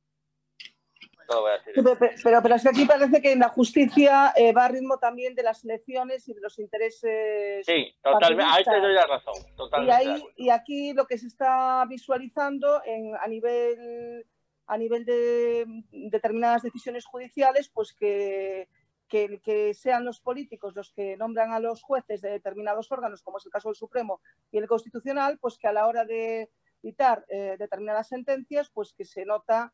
Todo 1.28 1.41
voy 1.41 1.51
a 1.51 1.57
decir. 1.57 1.73
Pero, 1.76 1.97
pero, 2.23 2.41
pero 2.41 2.55
es 2.55 2.63
que 2.63 2.69
aquí 2.69 2.86
parece 2.86 3.21
que 3.21 3.36
la 3.36 3.49
justicia 3.49 4.34
eh, 4.36 4.53
va 4.53 4.65
a 4.65 4.67
ritmo 4.69 4.97
también 4.97 5.36
de 5.36 5.43
las 5.43 5.63
elecciones 5.63 6.28
y 6.28 6.34
de 6.34 6.41
los 6.41 6.57
intereses. 6.59 7.65
Sí, 7.65 7.95
totalmente. 8.01 8.51
Ahí 8.55 8.63
te 8.63 8.80
doy 8.80 8.93
la 8.93 9.05
razón. 9.05 9.34
y, 9.38 9.55
Totalmente. 9.55 10.05
de 10.05 10.11
ahí, 10.11 10.23
y 10.36 10.49
aquí 10.49 10.93
lo 10.93 11.05
que 11.05 11.17
se 11.17 11.28
está 11.28 11.86
visualizando 11.88 12.82
en, 12.86 13.15
a 13.15 13.28
nivel 13.28 14.26
a 14.68 14.78
nivel 14.78 15.05
de 15.05 15.66
determinadas 15.91 16.63
decisiones 16.63 17.05
judiciales, 17.05 17.70
pues 17.70 17.93
que, 17.93 18.68
que, 19.07 19.74
sean 19.74 20.05
los 20.05 20.20
políticos 20.20 20.76
los 20.76 20.91
que 20.91 21.16
nombran 21.18 21.51
a 21.53 21.59
los 21.59 21.82
jueces 21.84 22.22
de 22.22 22.30
determinados 22.30 22.91
órganos, 22.91 23.22
como 23.22 23.38
es 23.38 23.45
el 23.45 23.51
caso 23.51 23.70
del 23.70 23.76
Supremo 23.76 24.22
y 24.51 24.57
el 24.57 24.68
Constitucional, 24.68 25.38
pues 25.39 25.57
que 25.57 25.68
a 25.68 25.74
la 25.74 25.88
hora 25.88 26.05
de 26.05 26.49
dictar 26.82 27.26
eh, 27.30 27.55
determinadas 27.57 28.07
sentencias, 28.07 28.70
pues 28.70 28.93
que 28.93 29.05
se 29.05 29.26
nota 29.26 29.74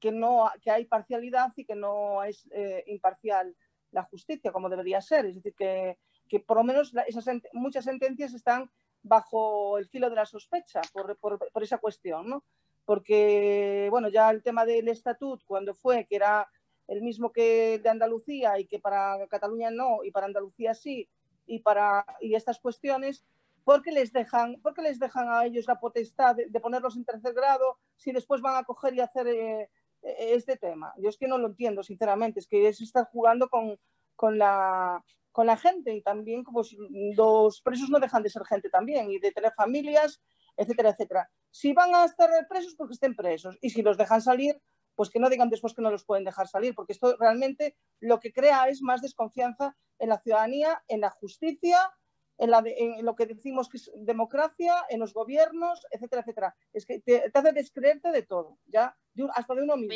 que 0.00 0.12
no 0.12 0.50
que 0.60 0.70
hay 0.70 0.84
parcialidad 0.84 1.52
y 1.56 1.64
que 1.64 1.74
no 1.74 2.22
es 2.24 2.46
eh, 2.52 2.84
imparcial 2.86 3.56
la 3.90 4.02
justicia 4.02 4.52
como 4.52 4.68
debería 4.68 5.00
ser. 5.00 5.26
Es 5.26 5.36
decir, 5.36 5.54
que, 5.56 5.98
que 6.28 6.40
por 6.40 6.56
lo 6.58 6.64
menos 6.64 6.92
esas 7.06 7.26
muchas 7.52 7.84
sentencias 7.84 8.34
están 8.34 8.70
bajo 9.02 9.78
el 9.78 9.88
filo 9.88 10.10
de 10.10 10.16
la 10.16 10.26
sospecha 10.26 10.80
por, 10.92 11.16
por- 11.18 11.38
por 11.52 11.62
esa 11.62 11.78
cuestión, 11.78 12.28
¿no? 12.28 12.44
Porque, 12.84 13.88
bueno, 13.90 14.08
ya 14.08 14.30
el 14.30 14.42
tema 14.42 14.64
del 14.66 14.88
estatut, 14.88 15.42
cuando 15.44 15.74
fue, 15.74 16.06
que 16.06 16.16
era 16.16 16.48
el 16.86 17.02
mismo 17.02 17.32
que 17.32 17.78
de 17.82 17.88
Andalucía 17.88 18.58
y 18.58 18.66
que 18.66 18.78
para 18.78 19.26
Cataluña 19.28 19.70
no, 19.70 20.04
y 20.04 20.10
para 20.10 20.26
Andalucía 20.26 20.74
sí, 20.74 21.08
y 21.46 21.60
para 21.60 22.04
y 22.20 22.34
estas 22.34 22.60
cuestiones, 22.60 23.24
¿por 23.64 23.82
qué 23.82 23.90
les 23.90 24.12
dejan, 24.12 24.60
por 24.60 24.74
qué 24.74 24.82
les 24.82 24.98
dejan 24.98 25.28
a 25.28 25.46
ellos 25.46 25.66
la 25.66 25.80
potestad 25.80 26.36
de, 26.36 26.60
ponerlos 26.60 26.96
en 26.96 27.04
tercer 27.04 27.32
grado 27.32 27.78
si 27.96 28.12
después 28.12 28.40
van 28.40 28.56
a 28.56 28.64
coger 28.64 28.94
y 28.94 29.00
hacer 29.00 29.26
eh, 29.28 29.70
eh, 30.02 30.16
este 30.34 30.56
tema? 30.56 30.92
Yo 30.98 31.08
es 31.08 31.16
que 31.16 31.28
no 31.28 31.38
lo 31.38 31.48
entiendo, 31.48 31.82
sinceramente, 31.82 32.40
es 32.40 32.46
que 32.46 32.68
es 32.68 32.80
estar 32.80 33.06
jugando 33.10 33.48
con, 33.48 33.78
con 34.14 34.38
la 34.38 35.02
con 35.34 35.48
la 35.48 35.56
gente 35.56 35.92
y 35.92 36.00
también 36.00 36.44
pues, 36.44 36.76
los 37.16 37.60
presos 37.60 37.90
no 37.90 37.98
dejan 37.98 38.22
de 38.22 38.30
ser 38.30 38.44
gente 38.44 38.70
también 38.70 39.10
y 39.10 39.18
de 39.18 39.32
tener 39.32 39.52
familias, 39.52 40.22
etcétera, 40.56 40.90
etcétera. 40.90 41.30
Si 41.50 41.72
van 41.72 41.94
a 41.94 42.04
estar 42.04 42.30
presos, 42.48 42.74
porque 42.76 42.94
estén 42.94 43.14
presos. 43.14 43.58
Y 43.60 43.70
si 43.70 43.82
los 43.82 43.96
dejan 43.96 44.20
salir, 44.22 44.60
pues 44.94 45.10
que 45.10 45.18
no 45.18 45.28
digan 45.28 45.50
después 45.50 45.74
que 45.74 45.82
no 45.82 45.90
los 45.90 46.04
pueden 46.04 46.24
dejar 46.24 46.46
salir, 46.48 46.74
porque 46.74 46.92
esto 46.92 47.16
realmente 47.18 47.76
lo 48.00 48.20
que 48.20 48.32
crea 48.32 48.68
es 48.68 48.80
más 48.82 49.02
desconfianza 49.02 49.76
en 49.98 50.08
la 50.08 50.18
ciudadanía, 50.20 50.82
en 50.88 51.00
la 51.00 51.10
justicia, 51.10 51.92
en, 52.38 52.50
la 52.50 52.62
de- 52.62 52.74
en 52.78 53.04
lo 53.04 53.14
que 53.16 53.26
decimos 53.26 53.68
que 53.68 53.76
es 53.78 53.90
democracia, 53.96 54.84
en 54.88 55.00
los 55.00 55.12
gobiernos, 55.12 55.84
etcétera, 55.90 56.22
etcétera. 56.22 56.56
Es 56.72 56.86
que 56.86 57.00
te, 57.00 57.30
te 57.30 57.38
hace 57.38 57.52
descreerte 57.52 58.10
de 58.12 58.22
todo, 58.22 58.58
ya, 58.66 58.96
de 59.14 59.24
un- 59.24 59.30
hasta 59.34 59.54
de 59.54 59.62
uno 59.62 59.76
mismo. 59.76 59.94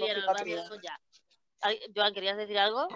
Joan, 1.95 2.15
¿querías 2.15 2.37
decir 2.37 2.59
algo? 2.59 2.87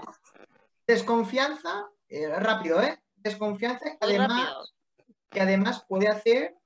Desconfianza, 0.87 1.89
eh, 2.09 2.29
rápido, 2.29 2.81
¿eh? 2.83 3.01
Desconfianza 3.17 3.85
que 3.85 4.07
Muy 4.07 4.17
además, 4.17 4.29
rápido. 4.29 4.65
que 5.31 5.41
además 5.41 5.85
puede 5.89 6.09
hacer 6.09 6.57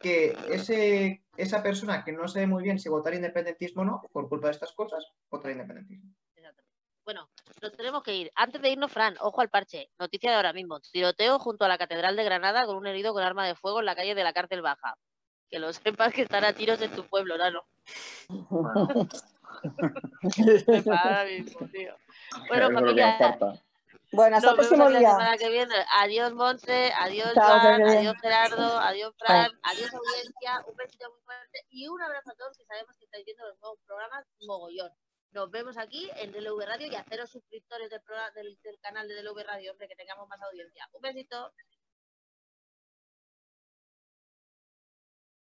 que 0.00 0.36
ese, 0.48 1.24
esa 1.36 1.62
persona 1.62 2.04
que 2.04 2.12
no 2.12 2.28
sabe 2.28 2.46
muy 2.46 2.62
bien 2.62 2.78
si 2.78 2.88
votar 2.88 3.14
independentismo 3.14 3.82
o 3.82 3.84
no, 3.84 4.02
por 4.12 4.28
culpa 4.28 4.48
de 4.48 4.52
estas 4.52 4.72
cosas, 4.72 5.04
votar 5.30 5.50
independentismo. 5.50 6.14
Exactamente. 6.34 6.72
Bueno, 7.04 7.28
nos 7.60 7.72
tenemos 7.76 8.02
que 8.02 8.14
ir. 8.14 8.32
Antes 8.34 8.62
de 8.62 8.70
irnos, 8.70 8.92
Fran, 8.92 9.16
ojo 9.20 9.40
al 9.40 9.50
parche. 9.50 9.90
Noticia 9.98 10.30
de 10.30 10.36
ahora 10.36 10.52
mismo. 10.52 10.80
Tiroteo 10.80 11.38
junto 11.38 11.64
a 11.64 11.68
la 11.68 11.78
Catedral 11.78 12.16
de 12.16 12.24
Granada 12.24 12.66
con 12.66 12.76
un 12.76 12.86
herido 12.86 13.12
con 13.12 13.22
arma 13.22 13.46
de 13.46 13.54
fuego 13.54 13.80
en 13.80 13.86
la 13.86 13.96
calle 13.96 14.14
de 14.14 14.24
la 14.24 14.32
Cárcel 14.32 14.62
Baja. 14.62 14.96
Que 15.50 15.58
lo 15.58 15.72
sepas 15.72 16.12
que 16.12 16.22
están 16.22 16.44
a 16.44 16.52
tiros 16.52 16.80
en 16.80 16.90
tu 16.92 17.04
pueblo, 17.06 17.36
Nano. 17.36 17.64
Bueno, 20.66 20.92
ahora 20.92 21.24
mismo, 21.24 21.66
tío. 21.68 21.94
Familia. 22.48 23.38
Bueno, 24.14 24.36
hasta 24.36 24.50
el 24.50 24.56
próximo 24.56 24.88
la 24.88 24.98
día. 24.98 25.10
semana 25.10 25.36
que 25.36 25.50
viene. 25.50 25.74
Adiós, 25.92 26.32
Monse. 26.34 26.92
Adiós, 26.98 27.32
Chao, 27.34 27.76
bien. 27.76 27.88
Adiós, 27.88 28.14
Gerardo. 28.20 28.78
Adiós, 28.78 29.12
Fran. 29.18 29.50
Adiós, 29.62 29.90
audiencia. 29.92 30.64
Un 30.66 30.76
besito 30.76 31.10
muy 31.10 31.20
fuerte 31.24 31.66
y 31.70 31.88
un 31.88 32.00
abrazo 32.02 32.30
a 32.30 32.34
todos 32.34 32.56
que 32.56 32.64
sabemos 32.64 32.96
que 32.96 33.04
estáis 33.04 33.24
viendo 33.24 33.46
los 33.46 33.58
nuevos 33.60 33.78
programas 33.86 34.24
mogollón. 34.46 34.90
Nos 35.32 35.50
vemos 35.50 35.76
aquí 35.78 36.08
en 36.16 36.30
DLV 36.30 36.60
Radio 36.64 36.86
y 36.86 36.94
haceros 36.94 37.30
suscriptores 37.30 37.90
del, 37.90 38.00
programa, 38.02 38.30
del, 38.30 38.56
del 38.62 38.78
canal 38.80 39.08
de 39.08 39.16
DLV 39.20 39.42
Radio, 39.44 39.72
hombre, 39.72 39.88
que 39.88 39.96
tengamos 39.96 40.28
más 40.28 40.40
audiencia. 40.42 40.88
Un 40.92 41.00
besito. 41.02 41.52